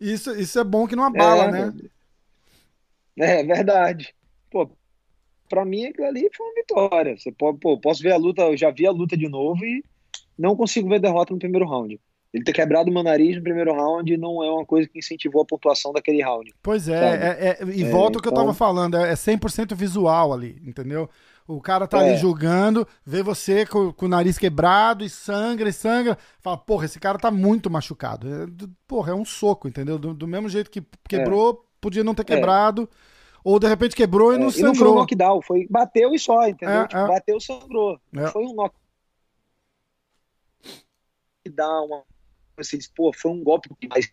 isso, 0.01 0.33
isso 0.37 0.59
é 0.59 0.65
bom 0.65 0.87
que 0.87 0.97
não 0.97 1.05
abala, 1.05 1.45
É, 1.45 1.51
né? 1.53 1.73
É 3.17 3.43
verdade. 3.45 4.15
Pô, 4.51 4.69
pra 5.49 5.65
mim 5.65 5.87
aquilo 5.87 6.07
ali 6.07 6.29
foi 6.37 6.47
uma 6.47 6.55
vitória. 6.55 7.17
Você 7.17 7.31
pode, 7.33 7.59
pô, 7.59 7.79
posso 7.79 8.03
ver 8.03 8.13
a 8.13 8.17
luta, 8.17 8.43
eu 8.43 8.57
já 8.57 8.71
vi 8.71 8.87
a 8.87 8.91
luta 8.91 9.17
de 9.17 9.29
novo 9.29 9.65
e 9.65 9.85
não 10.39 10.57
consigo 10.57 10.89
ver 10.89 11.01
derrota 11.01 11.33
no 11.33 11.39
primeiro 11.39 11.67
round. 11.69 12.01
Ele 12.33 12.43
ter 12.43 12.53
quebrado 12.53 12.91
o 12.91 12.93
meu 12.93 13.05
nariz 13.05 13.37
no 13.37 13.43
primeiro 13.45 13.73
round 13.73 14.17
não 14.17 14.43
é 14.43 14.51
uma 14.51 14.67
coisa 14.67 14.89
que 14.89 14.99
incentivou 14.99 15.43
a 15.43 15.45
pontuação 15.47 15.93
daquele 15.93 16.21
round. 16.21 16.53
Pois 16.61 16.89
é, 16.89 16.95
é- 16.95 17.59
é- 17.63 17.65
e 17.73 17.85
É, 17.85 17.91
volta 17.91 18.19
o 18.19 18.23
que 18.23 18.27
eu 18.27 18.33
então- 18.33 18.43
tava 18.45 18.53
falando, 18.55 18.97
é, 18.97 19.13
é 19.13 19.15
100% 19.15 19.77
visual 19.77 20.33
ali, 20.33 20.61
entendeu? 20.67 21.09
O 21.47 21.61
cara 21.61 21.87
tá 21.87 22.03
É. 22.03 22.09
ali 22.11 22.17
julgando, 22.17 22.87
vê 23.05 23.23
você 23.23 23.67
com, 23.67 23.93
com 23.93 24.07
o 24.07 24.09
nariz 24.09 24.39
quebrado 24.39 25.05
e 25.05 25.11
sangra 25.11 25.69
e 25.69 25.73
sangra, 25.73 26.17
fala, 26.41 26.57
porra, 26.57 26.87
esse 26.87 26.99
cara 26.99 27.19
tá 27.19 27.31
muito 27.31 27.71
machucado. 27.71 28.27
É, 28.27 28.47
porra, 28.87 29.13
é 29.13 29.15
um 29.15 29.25
soco, 29.27 29.69
entendeu? 29.69 29.99
Do, 29.99 30.15
do 30.15 30.27
mesmo 30.27 30.49
jeito 30.49 30.71
que 30.71 30.83
quebrou, 31.09 31.67
podia 31.81 32.03
não 32.03 32.15
ter 32.15 32.23
É. 32.23 32.25
quebrado, 32.25 32.89
ou 33.45 33.59
de 33.59 33.69
repente 33.69 33.95
quebrou 33.95 34.33
e 34.33 34.37
É, 34.37 34.39
não 34.39 34.49
e 34.49 34.63
não 34.63 34.75
foi 34.75 34.89
um 34.89 34.95
sangrou. 34.95 34.95
knockdown, 34.95 35.43
foi 35.43 35.67
bateu 35.69 36.15
e 36.15 36.19
só, 36.19 36.49
entendeu? 36.49 36.81
É, 36.83 36.87
Tipo, 36.89 37.01
é. 37.03 37.09
bateu, 37.09 37.39
sangrou. 37.41 37.95
É. 38.15 38.21
Não 38.23 38.29
foi 38.33 38.43
um 38.45 38.55
knockdown. 38.55 38.81
Você 42.57 42.79
diz, 42.79 42.87
pô, 42.89 43.13
foi 43.13 43.33
um 43.33 43.43
golpe, 43.43 43.69
mas 43.91 44.09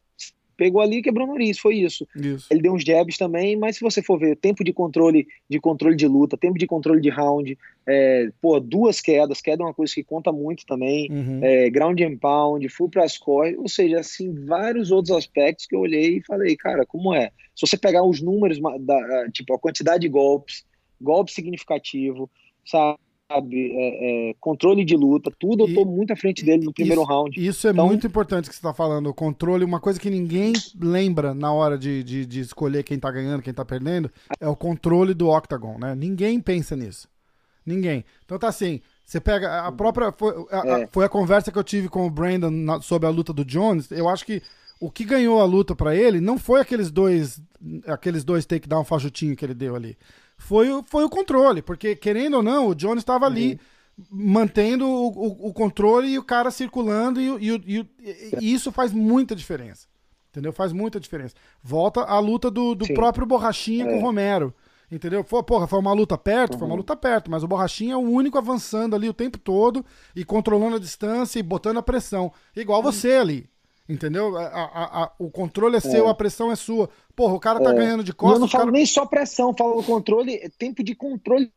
pegou 0.61 0.79
ali 0.79 0.97
e 0.97 1.01
quebrou 1.01 1.27
o 1.27 1.31
nariz, 1.31 1.57
foi 1.57 1.77
isso. 1.77 2.07
Isso. 2.15 2.45
Ele 2.51 2.61
deu 2.61 2.73
uns 2.73 2.83
jabs 2.83 3.17
também, 3.17 3.55
mas 3.55 3.77
se 3.77 3.81
você 3.81 3.99
for 3.99 4.19
ver 4.19 4.35
tempo 4.35 4.63
de 4.63 4.71
controle 4.71 5.27
de 5.49 5.59
controle 5.59 5.95
de 5.95 6.07
luta, 6.07 6.37
tempo 6.37 6.59
de 6.59 6.67
controle 6.67 7.01
de 7.01 7.09
round, 7.09 7.57
é, 7.87 8.29
pô, 8.39 8.59
duas 8.59 9.01
quedas, 9.01 9.41
queda 9.41 9.63
é 9.63 9.65
uma 9.65 9.73
coisa 9.73 9.91
que 9.91 10.03
conta 10.03 10.31
muito 10.31 10.63
também, 10.67 11.11
Uhum. 11.11 11.39
é, 11.43 11.67
ground 11.71 11.99
and 12.01 12.17
pound, 12.17 12.69
full 12.69 12.89
press 12.89 13.17
core, 13.17 13.57
ou 13.57 13.67
seja, 13.67 14.01
assim, 14.01 14.31
vários 14.45 14.91
outros 14.91 15.17
aspectos 15.17 15.65
que 15.65 15.75
eu 15.75 15.79
olhei 15.79 16.17
e 16.17 16.23
falei, 16.23 16.55
cara, 16.55 16.85
como 16.85 17.11
é? 17.11 17.31
Se 17.55 17.65
você 17.65 17.75
pegar 17.75 18.03
os 18.03 18.21
números, 18.21 18.59
da, 18.81 19.31
tipo, 19.31 19.55
a 19.55 19.59
quantidade 19.59 20.01
de 20.01 20.09
golpes, 20.09 20.63
golpe 21.01 21.31
significativo, 21.31 22.29
sabe, 22.63 22.99
é, 23.39 24.29
é, 24.31 24.35
controle 24.39 24.83
de 24.83 24.95
luta, 24.95 25.31
tudo, 25.39 25.67
eu 25.67 25.73
tô 25.73 25.85
muito 25.85 26.11
à 26.11 26.15
frente 26.15 26.43
dele 26.43 26.65
no 26.65 26.73
primeiro 26.73 27.01
isso- 27.01 27.09
round. 27.09 27.47
Isso 27.47 27.67
é 27.67 27.71
Então- 27.71 27.87
muito 27.87 28.05
importante 28.07 28.49
que 28.49 28.55
você 28.55 28.61
tá 28.61 28.73
falando, 28.73 29.07
o 29.09 29.13
controle, 29.13 29.63
uma 29.63 29.79
coisa 29.79 29.99
que 29.99 30.09
ninguém 30.09 30.53
lembra 30.79 31.33
na 31.33 31.51
hora 31.53 31.77
de, 31.77 32.03
de, 32.03 32.25
de 32.25 32.39
escolher 32.39 32.83
quem 32.83 32.99
tá 32.99 33.11
ganhando, 33.11 33.41
quem 33.41 33.53
tá 33.53 33.63
perdendo, 33.65 34.09
é 34.39 34.47
o 34.47 34.55
controle 34.55 35.13
do 35.13 35.29
octagon, 35.29 35.77
né? 35.79 35.95
Ninguém 35.95 36.39
pensa 36.39 36.75
nisso. 36.75 37.07
Ninguém. 37.65 38.03
Então 38.25 38.39
tá 38.39 38.47
assim, 38.47 38.81
você 39.05 39.19
pega 39.21 39.61
a 39.67 39.71
própria. 39.71 40.11
Foi 40.11 40.33
a, 40.51 40.79
É. 40.81 40.87
foi 40.87 41.05
a 41.05 41.09
conversa 41.09 41.51
que 41.51 41.57
eu 41.59 41.63
tive 41.63 41.87
com 41.89 42.07
o 42.07 42.09
Brandon 42.09 42.49
na- 42.49 42.81
sobre 42.81 43.07
a 43.07 43.11
luta 43.11 43.31
do 43.31 43.45
Jones. 43.45 43.91
Eu 43.91 44.09
acho 44.09 44.25
que 44.25 44.41
o 44.79 44.89
que 44.89 45.05
ganhou 45.05 45.39
a 45.39 45.45
luta 45.45 45.75
pra 45.75 45.95
ele 45.95 46.19
não 46.19 46.39
foi 46.39 46.59
aqueles 46.59 46.89
dois 46.89 47.39
aqueles 47.85 48.23
dois 48.23 48.47
takedown 48.47 48.83
fajutinho 48.83 49.35
que 49.35 49.45
ele 49.45 49.53
deu 49.53 49.75
ali. 49.75 49.95
Foi, 50.41 50.69
o- 50.71 50.83
foi 50.83 51.03
o 51.03 51.09
controle, 51.09 51.61
porque 51.61 51.95
querendo 51.95 52.37
ou 52.37 52.43
não, 52.43 52.67
o 52.67 52.75
Jones 52.75 53.01
estava 53.01 53.25
ali 53.25 53.59
mantendo 54.09 54.87
o, 54.87 55.07
o- 55.07 55.47
o 55.49 55.53
controle 55.53 56.07
e 56.09 56.17
o 56.19 56.23
cara 56.23 56.49
circulando, 56.51 57.21
e, 57.21 57.27
e 57.39 57.55
e 57.67 57.87
e 58.41 58.53
isso 58.53 58.71
faz 58.71 58.91
muita 58.91 59.35
diferença. 59.35 59.87
Entendeu? 60.29 60.53
Faz 60.53 60.71
muita 60.71 60.99
diferença. 60.99 61.35
Volta 61.61 62.01
a 62.01 62.17
luta 62.19 62.49
do, 62.49 62.73
do 62.73 62.85
Sim. 62.85 62.93
próprio 62.93 63.25
Borrachinha 63.27 63.85
com 63.85 63.97
o 63.97 64.01
Romero. 64.01 64.53
Entendeu? 64.89 65.23
Foi, 65.23 65.43
porra, 65.43 65.67
foi 65.67 65.79
uma 65.79 65.93
luta 65.93 66.17
perto, 66.17 66.57
foi 66.57 66.67
uma 66.67 66.75
luta 66.75 66.95
perto, 66.95 67.29
mas 67.29 67.43
o 67.43 67.47
Borrachinha 67.47 67.93
é 67.93 67.97
o 67.97 67.99
único 67.99 68.37
avançando 68.37 68.95
ali 68.95 69.07
o 69.07 69.13
tempo 69.13 69.37
todo 69.37 69.85
e 70.15 70.23
controlando 70.25 70.75
a 70.77 70.79
distância 70.79 71.37
e 71.39 71.43
botando 71.43 71.77
a 71.77 71.83
pressão. 71.83 72.31
Igual 72.55 72.81
você 72.81 73.13
ali. 73.13 73.49
Entendeu? 73.89 74.37
A- 74.37 74.45
a- 74.47 75.03
a- 75.03 75.11
o 75.19 75.29
controle 75.29 75.75
é 75.75 75.79
seu, 75.79 76.07
a 76.07 76.15
pressão 76.15 76.51
é 76.51 76.55
sua. 76.55 76.89
Porra, 77.15 77.33
o 77.33 77.39
cara 77.39 77.59
tá 77.61 77.73
ganhando 77.73 78.03
de 78.03 78.11
E 78.11 78.13
eu 78.13 78.15
costas. 78.15 78.39
não 78.39 78.47
o 78.47 78.49
cara- 78.49 78.63
falo 78.63 78.71
nem 78.71 78.85
só 78.85 79.05
pressão, 79.05 79.53
falo 79.57 79.83
controle, 79.83 80.35
é 80.35 80.49
tempo 80.49 80.83
de 80.83 80.95
controle. 80.95 81.51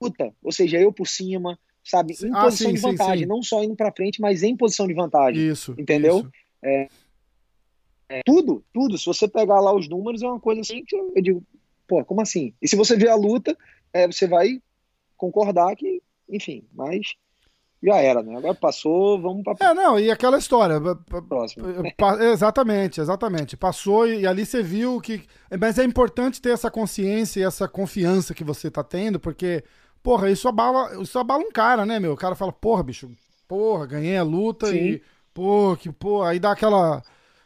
Luta, 0.00 0.32
ou 0.42 0.52
seja, 0.52 0.78
eu 0.78 0.92
por 0.92 1.06
cima, 1.08 1.58
sabe? 1.82 2.14
Em 2.22 2.30
Ah, 2.32 2.42
posição 2.42 2.68
sim, 2.68 2.74
de 2.74 2.80
sim, 2.80 2.86
vantagem, 2.90 3.20
sim. 3.24 3.26
não 3.28 3.42
só 3.42 3.62
indo 3.64 3.74
pra 3.74 3.90
frente, 3.92 4.20
mas 4.20 4.42
em 4.42 4.56
posição 4.56 4.86
de 4.86 4.94
vantagem. 4.94 5.48
Isso. 5.48 5.74
Entendeu? 5.78 6.18
isso. 6.18 6.30
É, 8.08 8.20
tudo, 8.24 8.62
tudo. 8.72 8.96
Se 8.98 9.06
você 9.06 9.26
pegar 9.26 9.58
lá 9.60 9.74
os 9.74 9.88
números, 9.88 10.22
é 10.22 10.26
uma 10.26 10.38
coisa 10.38 10.60
assim 10.60 10.84
que 10.84 10.94
eu, 10.94 11.12
eu 11.16 11.22
digo, 11.22 11.42
pô, 11.88 12.04
como 12.04 12.20
assim? 12.20 12.54
E 12.62 12.68
se 12.68 12.76
você 12.76 12.96
ver 12.96 13.08
a 13.08 13.16
luta, 13.16 13.56
é, 13.92 14.06
você 14.06 14.28
vai 14.28 14.62
concordar 15.16 15.74
que, 15.74 16.00
enfim, 16.28 16.62
mas 16.72 17.14
já 17.82 17.96
era, 17.96 18.22
né? 18.22 18.36
Agora 18.36 18.54
passou, 18.54 19.20
vamos 19.20 19.42
pra 19.44 19.54
É, 19.60 19.74
não, 19.74 19.98
e 19.98 20.10
aquela 20.10 20.38
história. 20.38 20.80
pa- 21.96 22.24
Exatamente, 22.24 23.00
exatamente. 23.00 23.56
Passou 23.56 24.06
e, 24.06 24.20
e 24.20 24.26
ali 24.26 24.44
você 24.46 24.62
viu 24.62 25.00
que. 25.00 25.24
Mas 25.60 25.78
é 25.78 25.84
importante 25.84 26.40
ter 26.40 26.50
essa 26.50 26.70
consciência 26.70 27.40
e 27.40 27.44
essa 27.44 27.68
confiança 27.68 28.34
que 28.34 28.42
você 28.44 28.70
tá 28.70 28.82
tendo, 28.82 29.20
porque, 29.20 29.62
porra, 30.02 30.30
isso 30.30 30.48
abala, 30.48 31.00
isso 31.02 31.18
abala 31.18 31.42
um 31.42 31.52
cara, 31.52 31.84
né, 31.86 32.00
meu? 32.00 32.12
O 32.12 32.16
cara 32.16 32.34
fala, 32.34 32.52
porra, 32.52 32.82
bicho, 32.82 33.10
porra, 33.46 33.86
ganhei 33.86 34.16
a 34.16 34.22
luta 34.22 34.66
Sim. 34.68 34.76
e, 34.76 35.02
pô, 35.34 35.76
que, 35.78 35.92
pô, 35.92 36.22
aí 36.22 36.38
dá 36.38 36.52
aquela, 36.52 37.02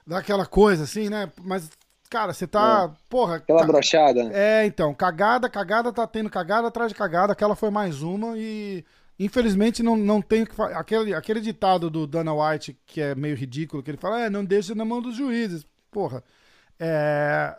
dá 0.07 0.18
aquela 0.18 0.47
coisa 0.47 0.85
assim, 0.85 1.09
né? 1.09 1.31
Mas 1.43 1.68
cara, 2.09 2.33
você 2.33 2.47
tá. 2.47 2.91
É. 2.93 3.01
Porra. 3.09 3.37
Aquela 3.37 3.61
tá, 3.61 3.66
brochada. 3.66 4.31
É, 4.33 4.64
então, 4.66 4.93
cagada, 4.93 5.49
cagada, 5.49 5.93
tá 5.93 6.07
tendo 6.07 6.28
cagada 6.28 6.68
atrás 6.68 6.91
de 6.91 6.99
cagada. 6.99 7.33
Aquela 7.33 7.55
foi 7.55 7.70
mais 7.70 8.03
uma 8.03 8.37
e. 8.37 8.85
Infelizmente 9.21 9.83
não, 9.83 9.97
não 9.97 10.23
tem 10.23 10.47
que 10.47 10.62
aquele 10.62 11.12
aquele 11.12 11.43
ditado 11.43 11.91
do 11.91 12.07
Dana 12.07 12.33
White 12.33 12.75
que 12.87 13.03
é 13.03 13.14
meio 13.14 13.37
ridículo 13.37 13.83
que 13.83 13.91
ele 13.91 13.99
fala 13.99 14.18
é 14.18 14.31
não 14.31 14.43
deixa 14.43 14.75
na 14.75 14.83
mão 14.83 15.03
dos 15.03 15.14
juízes. 15.14 15.66
Porra 15.91 16.25
é, 16.79 17.55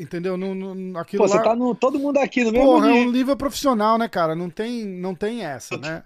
entendeu? 0.00 0.38
Não, 0.38 0.54
não 0.54 0.98
aquilo 0.98 1.22
Pô, 1.22 1.30
lá... 1.30 1.36
você 1.36 1.44
tá 1.44 1.54
no 1.54 1.74
todo 1.74 1.98
mundo 1.98 2.16
aqui 2.16 2.42
no 2.42 2.50
mesmo 2.50 2.64
porra, 2.64 2.86
nível. 2.86 3.02
é 3.02 3.06
um 3.06 3.12
nível. 3.12 3.36
profissional 3.36 3.98
né 3.98 4.08
cara? 4.08 4.34
Não 4.34 4.48
tem 4.48 4.86
não 4.86 5.14
tem 5.14 5.44
essa 5.44 5.76
né? 5.76 6.04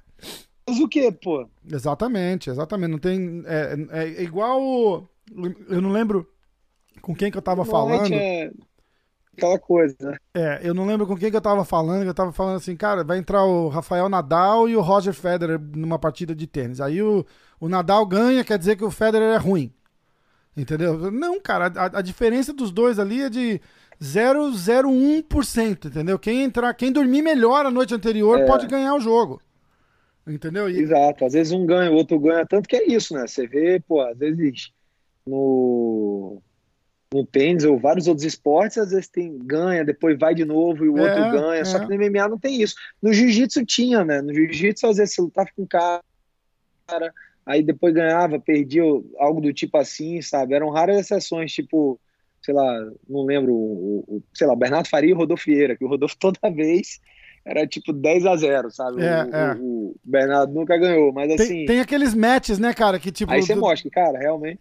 Mas 0.69 0.81
o 0.81 0.89
que 0.89 1.13
pô? 1.13 1.49
Exatamente 1.65 2.51
exatamente. 2.51 2.91
Não 2.91 2.99
tem 2.99 3.45
é, 3.47 3.77
é, 3.91 4.23
igual 4.25 5.09
eu 5.69 5.81
não 5.81 5.93
lembro 5.93 6.29
com 7.01 7.15
quem 7.15 7.31
que 7.31 7.39
eu 7.39 7.43
tava 7.43 7.65
falando. 7.65 8.13
é 8.13 8.51
aquela 9.39 9.59
coisa, 9.59 9.97
né? 10.01 10.17
É, 10.35 10.61
eu 10.63 10.75
não 10.75 10.87
lembro 10.87 11.07
com 11.07 11.17
quem 11.17 11.31
que 11.31 11.37
eu 11.37 11.41
tava 11.41 11.65
falando, 11.65 12.03
que 12.03 12.09
eu 12.09 12.15
tava 12.15 12.33
falando 12.33 12.57
assim, 12.57 12.77
cara, 12.77 13.03
vai 13.03 13.19
entrar 13.19 13.45
o 13.45 13.69
Rafael 13.69 14.09
Nadal 14.09 14.69
e 14.69 14.77
o 14.77 14.81
Roger 14.81 15.15
Federer 15.15 15.59
numa 15.75 15.99
partida 15.99 16.35
de 16.35 16.47
tênis. 16.47 16.81
Aí 16.81 17.01
o, 17.03 17.25
o 17.61 17.69
Nadal 17.69 18.05
ganha, 18.05 18.45
quer 18.45 18.59
dizer 18.59 18.77
que 18.77 18.85
o 18.85 18.91
Federer 18.91 19.35
é 19.35 19.37
ruim. 19.37 19.73
Entendeu? 20.57 21.11
Não, 21.11 21.41
cara, 21.41 21.73
a, 21.77 21.99
a 21.99 22.03
diferença 22.03 22.53
dos 22.53 22.73
dois 22.73 22.99
ali 22.99 23.23
é 23.23 23.31
de 23.31 23.61
0,01%, 24.03 25.87
entendeu? 25.87 26.19
Quem 26.19 26.43
entrar, 26.43 26.75
quem 26.75 26.93
dormir 26.93 27.23
melhor 27.23 27.65
a 27.65 27.71
noite 27.71 27.95
anterior 27.95 28.41
é. 28.41 28.45
pode 28.45 28.67
ganhar 28.67 28.95
o 28.95 29.01
jogo. 29.01 29.41
Entendeu? 30.27 30.69
E... 30.69 30.81
Exato, 30.81 31.25
às 31.25 31.33
vezes 31.33 31.53
um 31.53 31.65
ganha, 31.65 31.91
o 31.91 31.95
outro 31.95 32.19
ganha, 32.19 32.45
tanto 32.45 32.69
que 32.69 32.77
é 32.77 32.87
isso, 32.87 33.15
né? 33.15 33.27
Você 33.27 33.47
vê, 33.47 33.81
pô, 33.81 34.01
às 34.01 34.19
vezes 34.19 34.73
no 35.27 36.43
no 37.13 37.25
tênis 37.25 37.65
ou 37.65 37.79
vários 37.79 38.07
outros 38.07 38.27
esportes, 38.27 38.77
às 38.77 38.91
vezes 38.91 39.09
tem 39.09 39.39
ganha, 39.39 39.85
depois 39.85 40.19
vai 40.19 40.35
de 40.35 40.45
novo 40.45 40.85
e 40.85 40.89
o 40.89 40.99
é, 40.99 41.03
outro 41.03 41.41
ganha. 41.41 41.61
É. 41.61 41.65
Só 41.65 41.79
que 41.79 41.89
no 41.89 41.97
MMA 41.97 42.29
não 42.29 42.39
tem 42.39 42.61
isso. 42.61 42.75
No 43.01 43.13
jiu-jitsu 43.13 43.65
tinha, 43.65 44.05
né? 44.05 44.21
No 44.21 44.35
jiu-jitsu, 44.35 44.87
às 44.87 44.99
vezes 44.99 45.15
você 45.15 45.23
lutava 45.23 45.49
com 45.57 45.63
um 45.63 45.67
cara, 45.67 46.03
aí 47.47 47.63
depois 47.63 47.95
ganhava, 47.95 48.39
perdia 48.39 48.83
algo 49.19 49.41
do 49.41 49.53
tipo 49.53 49.79
assim, 49.79 50.21
sabe? 50.21 50.55
Eram 50.55 50.71
raras 50.71 50.99
exceções, 50.99 51.53
tipo, 51.53 51.99
sei 52.43 52.55
lá, 52.55 52.91
não 53.09 53.25
lembro, 53.25 53.53
o, 53.55 54.05
o 54.07 54.23
sei 54.35 54.47
lá, 54.47 54.55
Bernardo 54.55 54.89
Faria 54.89 55.11
e 55.11 55.15
o 55.15 55.17
Rodolfo 55.17 55.45
Vieira, 55.47 55.77
que 55.77 55.85
o 55.85 55.89
Rodolfo 55.89 56.17
toda 56.21 56.39
vez 56.51 57.01
era 57.45 57.67
tipo 57.67 57.95
10 57.95 58.27
a 58.27 58.37
0 58.37 58.71
sabe? 58.71 59.03
É, 59.03 59.25
o, 59.25 59.35
é. 59.35 59.57
o, 59.59 59.97
Bernardo 60.05 60.53
nunca 60.53 60.77
ganhou, 60.77 61.11
mas 61.11 61.29
tem, 61.29 61.47
assim. 61.47 61.65
Tem 61.65 61.81
aqueles 61.81 62.15
matches, 62.15 62.59
né, 62.59 62.75
cara? 62.75 62.99
Que 62.99 63.11
tipo. 63.11 63.33
Aí 63.33 63.43
você 63.43 63.55
do... 63.55 63.63
mostra 63.63 63.89
que, 63.89 63.95
cara, 63.95 64.19
realmente. 64.19 64.61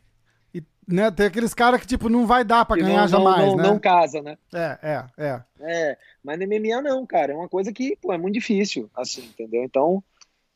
Né, 0.88 1.12
tem 1.12 1.26
aqueles 1.26 1.54
caras 1.54 1.82
que, 1.82 1.88
tipo, 1.88 2.08
não 2.08 2.26
vai 2.26 2.46
dar 2.46 2.64
para 2.64 2.82
ganhar 2.82 3.02
não, 3.02 3.08
jamais, 3.10 3.46
não, 3.46 3.56
né? 3.58 3.64
Não 3.64 3.78
casa, 3.78 4.22
né? 4.22 4.38
É, 4.54 4.80
é, 4.82 5.06
é. 5.18 5.42
É, 5.60 5.98
mas 6.24 6.40
no 6.40 6.46
MMA 6.46 6.82
não, 6.82 7.06
cara. 7.06 7.34
É 7.34 7.36
uma 7.36 7.50
coisa 7.50 7.74
que, 7.74 7.98
pô, 8.02 8.14
é 8.14 8.18
muito 8.18 8.36
difícil, 8.36 8.90
assim, 8.96 9.26
entendeu? 9.26 9.64
Então, 9.64 10.02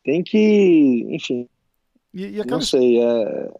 tem 0.05 0.23
que, 0.23 1.05
enfim, 1.09 1.49
e, 2.13 2.37
e 2.37 2.41
aquela... 2.41 2.57
não 2.57 2.61
sei, 2.61 3.01
é... 3.01 3.51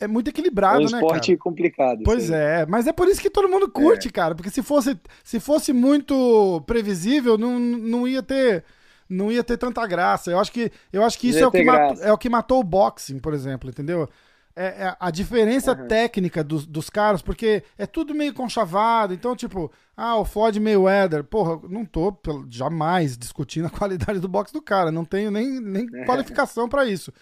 É 0.00 0.08
muito 0.08 0.28
equilibrado, 0.28 0.78
né, 0.78 0.84
É 0.84 0.86
um 0.86 0.98
esporte 0.98 1.28
cara? 1.28 1.38
complicado. 1.38 2.02
Pois 2.04 2.28
é, 2.28 2.66
mas 2.66 2.88
é 2.88 2.92
por 2.92 3.06
isso 3.06 3.20
que 3.20 3.30
todo 3.30 3.48
mundo 3.48 3.70
curte, 3.70 4.08
é. 4.08 4.10
cara. 4.10 4.34
Porque 4.34 4.50
se 4.50 4.60
fosse, 4.60 4.98
se 5.22 5.38
fosse 5.38 5.72
muito 5.72 6.60
previsível, 6.66 7.38
não, 7.38 7.56
não 7.56 8.08
ia 8.08 8.20
ter 8.20 8.64
não 9.08 9.30
ia 9.30 9.44
ter 9.44 9.56
tanta 9.56 9.86
graça. 9.86 10.30
Eu 10.32 10.40
acho 10.40 10.50
que, 10.50 10.72
eu 10.92 11.04
acho 11.04 11.16
que 11.16 11.28
isso 11.28 11.38
é 11.38 11.46
o 11.46 11.52
que, 11.52 11.62
matou, 11.62 12.04
é 12.04 12.12
o 12.12 12.18
que 12.18 12.28
matou 12.28 12.58
o 12.58 12.64
boxing, 12.64 13.20
por 13.20 13.32
exemplo, 13.32 13.70
entendeu? 13.70 14.08
É, 14.54 14.84
é 14.84 14.96
a 14.98 15.10
diferença 15.10 15.72
uhum. 15.72 15.88
técnica 15.88 16.44
dos, 16.44 16.66
dos 16.66 16.90
caras, 16.90 17.22
porque 17.22 17.62
é 17.78 17.86
tudo 17.86 18.14
meio 18.14 18.34
conchavado. 18.34 19.14
Então, 19.14 19.34
tipo, 19.34 19.72
ah, 19.96 20.16
o 20.16 20.24
Floyd 20.24 20.58
Mayweather, 20.60 21.24
porra, 21.24 21.60
não 21.68 21.84
tô 21.84 22.16
jamais 22.50 23.16
discutindo 23.16 23.66
a 23.66 23.70
qualidade 23.76 24.20
do 24.20 24.28
boxe 24.28 24.52
do 24.52 24.62
cara, 24.62 24.90
não 24.90 25.04
tenho 25.04 25.30
nem, 25.30 25.60
nem 25.60 25.86
qualificação 26.04 26.68
para 26.68 26.84
isso. 26.84 27.12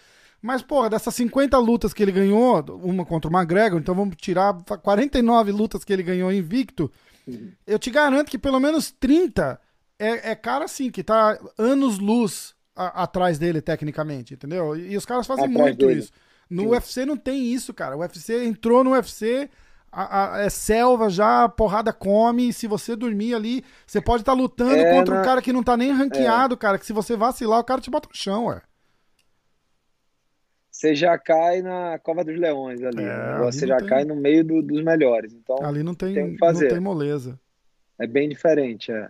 Mas, 0.41 0.61
porra, 0.61 0.89
dessas 0.89 1.13
50 1.13 1.57
lutas 1.59 1.93
que 1.93 2.01
ele 2.01 2.11
ganhou, 2.11 2.59
uma 2.83 3.05
contra 3.05 3.29
o 3.29 3.33
McGregor, 3.33 3.79
então 3.79 3.93
vamos 3.93 4.15
tirar 4.15 4.53
49 4.53 5.51
lutas 5.51 5.83
que 5.83 5.93
ele 5.93 6.01
ganhou 6.01 6.31
invicto, 6.31 6.91
uhum. 7.27 7.51
eu 7.67 7.77
te 7.77 7.91
garanto 7.91 8.29
que 8.29 8.39
pelo 8.39 8.59
menos 8.59 8.91
30 8.91 9.59
é, 9.99 10.31
é 10.31 10.35
cara 10.35 10.65
assim, 10.65 10.89
que 10.89 11.03
tá 11.03 11.39
anos-luz 11.59 12.55
atrás 12.75 13.37
dele 13.37 13.61
tecnicamente, 13.61 14.33
entendeu? 14.33 14.75
E, 14.75 14.93
e 14.93 14.97
os 14.97 15.05
caras 15.05 15.27
fazem 15.27 15.45
atrás 15.45 15.61
muito 15.61 15.85
dele. 15.85 15.99
isso. 15.99 16.11
No 16.51 16.63
Sim. 16.63 16.67
UFC 16.67 17.05
não 17.05 17.15
tem 17.15 17.45
isso, 17.45 17.73
cara. 17.73 17.95
O 17.95 18.01
UFC 18.01 18.43
entrou 18.43 18.83
no 18.83 18.91
UFC, 18.91 19.49
a, 19.89 20.35
a, 20.35 20.41
é 20.41 20.49
selva 20.49 21.09
já, 21.09 21.45
a 21.45 21.49
porrada 21.49 21.93
come. 21.93 22.49
E 22.49 22.53
se 22.53 22.67
você 22.67 22.93
dormir 22.93 23.33
ali, 23.33 23.63
você 23.87 24.01
pode 24.01 24.21
estar 24.21 24.33
tá 24.33 24.37
lutando 24.37 24.75
é, 24.75 24.91
contra 24.93 25.15
na... 25.15 25.21
um 25.21 25.23
cara 25.23 25.41
que 25.41 25.53
não 25.53 25.63
tá 25.63 25.77
nem 25.77 25.93
ranqueado, 25.93 26.55
é. 26.55 26.57
cara. 26.57 26.77
Que 26.77 26.85
se 26.85 26.91
você 26.91 27.15
vacilar, 27.15 27.61
o 27.61 27.63
cara 27.63 27.79
te 27.79 27.89
bota 27.89 28.09
no 28.09 28.15
chão, 28.15 28.47
ué. 28.47 28.61
Você 30.69 30.93
já 30.93 31.17
cai 31.17 31.61
na 31.61 31.97
cova 31.99 32.21
dos 32.21 32.37
leões 32.37 32.83
ali. 32.83 33.01
É, 33.01 33.37
você 33.37 33.65
já 33.65 33.77
tem... 33.77 33.87
cai 33.87 34.03
no 34.03 34.15
meio 34.15 34.43
do, 34.43 34.61
dos 34.61 34.83
melhores. 34.83 35.31
Então, 35.31 35.63
ali 35.63 35.83
não 35.83 35.95
tem, 35.95 36.13
tem 36.13 36.37
não 36.37 36.67
tem 36.67 36.79
moleza. 36.81 37.39
É 37.97 38.05
bem 38.05 38.27
diferente, 38.27 38.91
é. 38.91 39.09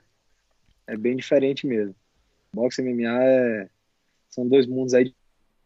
É 0.86 0.96
bem 0.96 1.16
diferente 1.16 1.66
mesmo. 1.66 1.96
Boxe 2.54 2.84
MMA 2.84 3.24
é... 3.24 3.70
são 4.30 4.48
dois 4.48 4.68
mundos 4.68 4.94
aí 4.94 5.12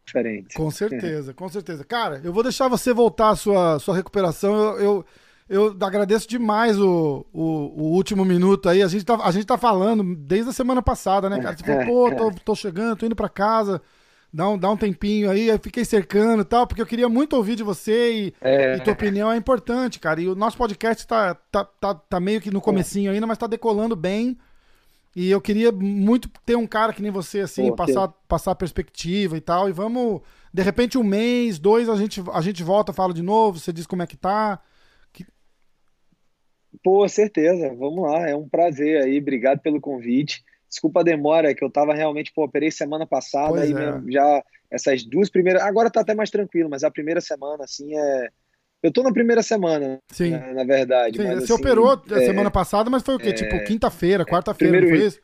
diferente. 0.06 0.54
Com 0.54 0.70
certeza, 0.70 1.34
com 1.34 1.48
certeza. 1.48 1.84
Cara, 1.84 2.20
eu 2.22 2.32
vou 2.32 2.42
deixar 2.42 2.68
você 2.68 2.92
voltar 2.92 3.30
à 3.30 3.36
sua, 3.36 3.78
sua 3.78 3.94
recuperação. 3.94 4.54
Eu, 4.54 5.04
eu, 5.48 5.76
eu 5.78 5.86
agradeço 5.86 6.28
demais 6.28 6.78
o, 6.78 7.26
o, 7.32 7.42
o, 7.42 7.92
último 7.92 8.24
minuto 8.24 8.68
aí. 8.68 8.82
A 8.82 8.88
gente, 8.88 9.04
tá, 9.04 9.16
a 9.22 9.30
gente 9.30 9.46
tá 9.46 9.58
falando 9.58 10.14
desde 10.16 10.50
a 10.50 10.52
semana 10.52 10.80
passada, 10.80 11.28
né, 11.28 11.40
cara? 11.40 11.56
Você 11.56 11.64
falou, 11.64 11.84
pô, 11.84 12.16
tô, 12.16 12.30
tô 12.44 12.54
chegando, 12.54 12.96
tô 12.96 13.06
indo 13.06 13.16
pra 13.16 13.28
casa. 13.28 13.82
Dá 14.32 14.48
um, 14.50 14.58
dá 14.58 14.70
um 14.70 14.76
tempinho 14.76 15.30
aí, 15.30 15.50
aí 15.50 15.58
fiquei 15.58 15.84
cercando 15.84 16.42
e 16.42 16.44
tal, 16.44 16.66
porque 16.66 16.82
eu 16.82 16.86
queria 16.86 17.08
muito 17.08 17.34
ouvir 17.36 17.56
de 17.56 17.62
você 17.62 18.12
e, 18.12 18.34
é. 18.42 18.76
e 18.76 18.80
tua 18.80 18.92
opinião 18.92 19.32
é 19.32 19.36
importante, 19.36 19.98
cara. 19.98 20.20
E 20.20 20.28
o 20.28 20.34
nosso 20.34 20.58
podcast 20.58 21.06
tá, 21.06 21.34
tá, 21.50 21.64
tá, 21.64 21.94
tá 21.94 22.20
meio 22.20 22.40
que 22.40 22.50
no 22.50 22.60
comecinho 22.60 23.10
ainda, 23.10 23.26
mas 23.26 23.38
tá 23.38 23.46
decolando 23.46 23.96
bem. 23.96 24.36
E 25.16 25.30
eu 25.30 25.40
queria 25.40 25.72
muito 25.72 26.28
ter 26.44 26.56
um 26.56 26.66
cara 26.66 26.92
que 26.92 27.00
nem 27.00 27.10
você, 27.10 27.40
assim, 27.40 27.68
Pô, 27.68 27.76
passar, 27.76 28.08
passar 28.28 28.54
perspectiva 28.54 29.34
e 29.34 29.40
tal. 29.40 29.66
E 29.66 29.72
vamos, 29.72 30.20
de 30.52 30.62
repente, 30.62 30.98
um 30.98 31.02
mês, 31.02 31.58
dois, 31.58 31.88
a 31.88 31.96
gente, 31.96 32.22
a 32.34 32.42
gente 32.42 32.62
volta, 32.62 32.92
fala 32.92 33.14
de 33.14 33.22
novo, 33.22 33.58
você 33.58 33.72
diz 33.72 33.86
como 33.86 34.02
é 34.02 34.06
que 34.06 34.14
tá. 34.14 34.60
Que... 35.14 35.24
Pô, 36.84 37.08
certeza, 37.08 37.74
vamos 37.74 38.02
lá, 38.02 38.28
é 38.28 38.36
um 38.36 38.46
prazer 38.46 39.04
aí, 39.04 39.18
obrigado 39.18 39.60
pelo 39.60 39.80
convite. 39.80 40.44
Desculpa 40.68 41.00
a 41.00 41.04
demora, 41.04 41.54
que 41.54 41.64
eu 41.64 41.70
tava 41.70 41.94
realmente, 41.94 42.30
pô, 42.34 42.44
operei 42.44 42.70
semana 42.70 43.06
passada, 43.06 43.62
aí 43.62 43.72
é. 43.72 44.12
já 44.12 44.44
essas 44.70 45.02
duas 45.02 45.30
primeiras. 45.30 45.62
Agora 45.62 45.90
tá 45.90 46.02
até 46.02 46.14
mais 46.14 46.28
tranquilo, 46.28 46.68
mas 46.68 46.84
a 46.84 46.90
primeira 46.90 47.22
semana, 47.22 47.64
assim, 47.64 47.96
é 47.96 48.28
eu 48.86 48.92
tô 48.92 49.02
na 49.02 49.12
primeira 49.12 49.42
semana, 49.42 49.98
Sim. 50.12 50.30
Na, 50.30 50.54
na 50.54 50.64
verdade. 50.64 51.16
Sim, 51.16 51.24
mas, 51.24 51.38
você 51.38 51.52
assim, 51.52 51.62
operou 51.62 52.02
é, 52.10 52.20
semana 52.20 52.50
passada, 52.50 52.88
mas 52.88 53.02
foi 53.02 53.16
o 53.16 53.18
quê? 53.18 53.30
É, 53.30 53.32
tipo, 53.32 53.64
quinta-feira, 53.64 54.24
quarta-feira, 54.24 54.80
não 54.80 54.88
foi 54.88 55.06
isso? 55.06 55.20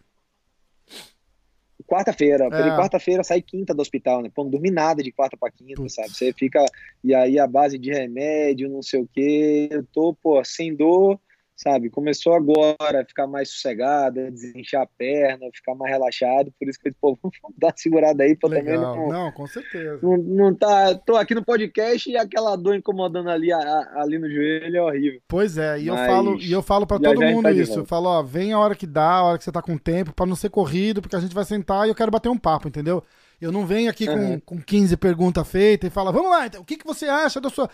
Quarta-feira, 1.86 2.46
é. 2.46 2.76
quarta-feira 2.76 3.22
saí 3.22 3.42
quinta 3.42 3.74
do 3.74 3.82
hospital, 3.82 4.22
né? 4.22 4.30
Pô, 4.34 4.44
não 4.44 4.50
dormi 4.50 4.70
nada 4.70 5.02
de 5.02 5.12
quarta 5.12 5.36
pra 5.36 5.50
quinta, 5.50 5.88
sabe? 5.88 6.10
Você 6.10 6.32
fica. 6.32 6.64
E 7.04 7.14
aí 7.14 7.38
a 7.38 7.46
base 7.46 7.78
de 7.78 7.90
remédio, 7.90 8.68
não 8.68 8.82
sei 8.82 9.00
o 9.00 9.08
quê. 9.12 9.68
Eu 9.70 9.84
tô, 9.92 10.14
pô, 10.14 10.42
sem 10.44 10.74
dor 10.74 11.20
sabe? 11.56 11.90
Começou 11.90 12.34
agora 12.34 13.02
a 13.02 13.04
ficar 13.04 13.26
mais 13.26 13.50
sossegada, 13.50 14.30
desinchar 14.30 14.82
a 14.82 14.86
perna, 14.86 15.46
ficar 15.52 15.74
mais 15.74 15.92
relaxado, 15.92 16.52
por 16.58 16.68
isso 16.68 16.78
que 16.78 16.88
eu 16.88 16.94
pô, 17.00 17.18
vamos 17.22 17.36
dar 17.56 17.68
uma 17.68 17.74
segurada 17.76 18.22
aí 18.24 18.36
pra 18.36 18.50
também 18.50 18.76
não. 18.76 19.08
Não, 19.08 19.32
com 19.32 19.46
certeza. 19.46 19.98
Não, 20.02 20.16
não 20.16 20.54
tá. 20.54 20.94
Tô 20.94 21.16
aqui 21.16 21.34
no 21.34 21.44
podcast 21.44 22.10
e 22.10 22.16
aquela 22.16 22.56
dor 22.56 22.74
incomodando 22.74 23.30
ali, 23.30 23.52
ali 23.52 24.18
no 24.18 24.28
joelho 24.28 24.76
é 24.76 24.82
horrível. 24.82 25.20
Pois 25.28 25.56
é, 25.58 25.80
e 25.80 25.86
Mas... 25.86 26.00
eu 26.00 26.06
falo, 26.06 26.38
e 26.38 26.52
eu 26.52 26.62
falo 26.62 26.86
para 26.86 26.98
todo 26.98 27.20
mundo 27.20 27.50
isso. 27.50 27.80
Eu 27.80 27.86
falo, 27.86 28.08
ó, 28.08 28.22
vem 28.22 28.52
a 28.52 28.58
hora 28.58 28.74
que 28.74 28.86
dá, 28.86 29.12
a 29.14 29.22
hora 29.24 29.38
que 29.38 29.44
você 29.44 29.52
tá 29.52 29.62
com 29.62 29.76
tempo, 29.76 30.12
para 30.12 30.26
não 30.26 30.36
ser 30.36 30.50
corrido, 30.50 31.00
porque 31.00 31.16
a 31.16 31.20
gente 31.20 31.34
vai 31.34 31.44
sentar 31.44 31.86
e 31.86 31.90
eu 31.90 31.94
quero 31.94 32.10
bater 32.10 32.28
um 32.28 32.38
papo, 32.38 32.68
entendeu? 32.68 33.02
Eu 33.42 33.50
não 33.50 33.66
venho 33.66 33.90
aqui 33.90 34.08
uhum. 34.08 34.38
com, 34.38 34.56
com 34.56 34.62
15 34.62 34.96
perguntas 34.96 35.48
feitas 35.48 35.90
e 35.90 35.92
fala, 35.92 36.12
vamos 36.12 36.30
lá, 36.30 36.46
então, 36.46 36.62
o 36.62 36.64
que, 36.64 36.76
que 36.76 36.86
você 36.86 37.06
acha 37.06 37.40
da 37.40 37.50
sua. 37.50 37.68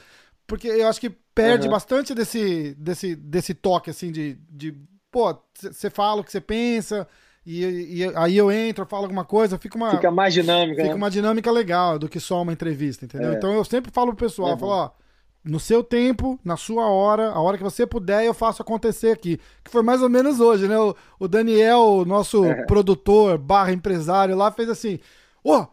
Porque 0.48 0.66
eu 0.66 0.88
acho 0.88 1.00
que 1.00 1.10
perde 1.10 1.66
uhum. 1.66 1.72
bastante 1.72 2.14
desse, 2.14 2.74
desse, 2.76 3.14
desse 3.14 3.54
toque, 3.54 3.90
assim, 3.90 4.10
de, 4.10 4.38
de 4.50 4.74
pô, 5.10 5.38
você 5.54 5.90
fala 5.90 6.22
o 6.22 6.24
que 6.24 6.32
você 6.32 6.40
pensa, 6.40 7.06
e, 7.44 8.02
e, 8.02 8.12
aí 8.16 8.36
eu 8.36 8.50
entro, 8.50 8.84
falo 8.86 9.04
alguma 9.04 9.24
coisa, 9.24 9.58
fica 9.58 9.76
uma. 9.76 9.90
Fica 9.90 10.10
mais 10.10 10.34
dinâmica. 10.34 10.82
Fica 10.82 10.88
né? 10.88 10.94
uma 10.94 11.10
dinâmica 11.10 11.50
legal 11.50 11.98
do 11.98 12.08
que 12.08 12.18
só 12.18 12.42
uma 12.42 12.52
entrevista, 12.52 13.04
entendeu? 13.04 13.32
É. 13.32 13.34
Então 13.36 13.52
eu 13.52 13.64
sempre 13.64 13.90
falo 13.90 14.08
pro 14.14 14.26
pessoal, 14.26 14.52
uhum. 14.52 14.58
falo, 14.58 14.72
ó. 14.72 14.90
No 15.44 15.60
seu 15.60 15.82
tempo, 15.82 16.38
na 16.44 16.56
sua 16.56 16.90
hora, 16.90 17.30
a 17.30 17.40
hora 17.40 17.56
que 17.56 17.62
você 17.62 17.86
puder, 17.86 18.24
eu 18.24 18.34
faço 18.34 18.60
acontecer 18.60 19.12
aqui. 19.12 19.40
Que 19.64 19.70
foi 19.70 19.82
mais 19.82 20.02
ou 20.02 20.08
menos 20.10 20.40
hoje, 20.40 20.66
né? 20.68 20.78
O, 20.78 20.94
o 21.18 21.28
Daniel, 21.28 22.04
nosso 22.04 22.44
é. 22.44 22.66
produtor 22.66 23.38
barra 23.38 23.72
empresário 23.72 24.36
lá, 24.36 24.50
fez 24.50 24.68
assim: 24.68 24.98
Ô, 25.42 25.54
oh, 25.54 25.66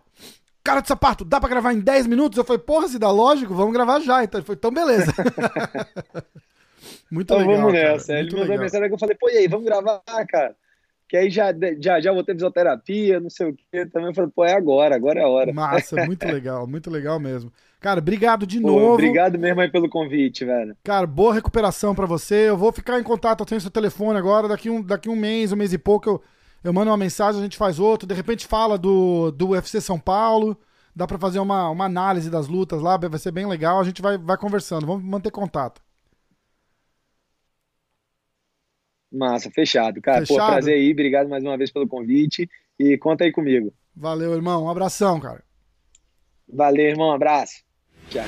cara 0.66 0.82
de 0.82 0.88
sapato, 0.88 1.24
dá 1.24 1.40
pra 1.40 1.48
gravar 1.48 1.72
em 1.74 1.80
10 1.80 2.08
minutos? 2.08 2.38
Eu 2.38 2.44
falei, 2.44 2.62
porra, 2.62 2.88
se 2.88 2.98
dá 2.98 3.12
lógico, 3.12 3.54
vamos 3.54 3.72
gravar 3.72 4.00
já. 4.00 4.24
Então 4.24 4.40
ele 4.40 4.46
foi, 4.46 4.56
então 4.56 4.72
beleza. 4.72 5.14
Muito 7.10 7.34
então, 7.34 7.38
legal. 7.38 7.58
Vamos 7.58 7.74
nessa. 7.74 8.08
Cara. 8.08 8.20
Ele 8.20 8.30
Muito 8.32 8.42
mandou 8.42 8.64
mensagem 8.64 8.88
que 8.88 8.94
eu 8.94 9.00
falei, 9.00 9.16
pô, 9.16 9.30
e 9.30 9.38
aí, 9.38 9.48
vamos 9.48 9.66
gravar, 9.66 10.02
cara? 10.28 10.56
Que 11.08 11.18
aí 11.18 11.30
já, 11.30 11.54
já, 11.80 12.02
já 12.02 12.12
vou 12.12 12.24
ter 12.24 12.34
fisioterapia, 12.34 13.20
não 13.20 13.30
sei 13.30 13.50
o 13.50 13.56
quê. 13.56 13.86
Também 13.86 14.10
eu 14.10 14.16
falei, 14.16 14.32
pô, 14.36 14.44
é 14.44 14.54
agora, 14.54 14.96
agora 14.96 15.20
é 15.20 15.24
a 15.24 15.28
hora. 15.28 15.54
Massa, 15.54 16.04
muito 16.04 16.26
legal, 16.28 16.66
muito 16.66 16.90
legal 16.90 17.20
mesmo. 17.20 17.54
Cara, 17.80 18.00
obrigado 18.00 18.48
de 18.48 18.60
Pô, 18.60 18.68
novo. 18.68 18.94
Obrigado 18.94 19.38
mesmo 19.38 19.62
aí 19.62 19.70
pelo 19.70 19.88
convite, 19.88 20.44
velho. 20.44 20.76
Cara, 20.84 21.06
boa 21.06 21.36
recuperação 21.36 21.94
para 21.94 22.08
você. 22.08 22.50
Eu 22.50 22.58
vou 22.58 22.72
ficar 22.72 23.00
em 23.00 23.04
contato, 23.04 23.42
eu 23.42 23.46
tenho 23.46 23.62
seu 23.62 23.70
telefone 23.70 24.18
agora. 24.18 24.48
Daqui 24.48 24.72
um, 24.72 24.82
daqui 24.82 25.08
um 25.08 25.16
mês, 25.16 25.52
um 25.52 25.56
mês 25.56 25.72
e 25.72 25.78
pouco, 25.78 26.10
eu, 26.10 26.22
eu 26.66 26.74
mando 26.74 26.90
uma 26.90 26.98
mensagem, 26.98 27.40
a 27.40 27.44
gente 27.44 27.58
faz 27.58 27.80
outro. 27.80 28.08
De 28.08 28.16
repente 28.16 28.48
fala 28.48 28.76
do, 28.76 29.30
do 29.32 29.50
UFC 29.50 29.80
São 29.80 30.00
Paulo. 30.00 30.58
Dá 30.96 31.06
para 31.06 31.20
fazer 31.20 31.40
uma, 31.40 31.70
uma 31.70 31.86
análise 31.86 32.30
das 32.30 32.48
lutas 32.48 32.82
lá, 32.82 32.98
vai 32.98 33.20
ser 33.20 33.32
bem 33.32 33.46
legal. 33.46 33.80
A 33.80 33.84
gente 33.84 34.02
vai, 34.02 34.18
vai 34.18 34.36
conversando, 34.36 34.88
vamos 34.88 35.04
manter 35.04 35.30
contato. 35.30 35.80
Massa, 39.12 39.52
fechado. 39.52 40.02
Cara, 40.02 40.26
fechado? 40.26 40.40
pô, 40.40 40.52
prazer 40.54 40.74
aí. 40.74 40.92
Obrigado 40.92 41.30
mais 41.30 41.44
uma 41.44 41.58
vez 41.58 41.72
pelo 41.72 41.88
convite. 41.88 42.50
E 42.80 42.98
conta 42.98 43.24
aí 43.24 43.32
comigo. 43.32 43.72
Valeu, 43.96 44.34
irmão. 44.34 44.64
Um 44.64 44.70
abração, 44.70 45.20
cara. 45.20 45.44
Valeu, 46.52 46.88
irmão. 46.88 47.10
Um 47.10 47.14
abraço. 47.14 47.64
Ciao. 48.10 48.26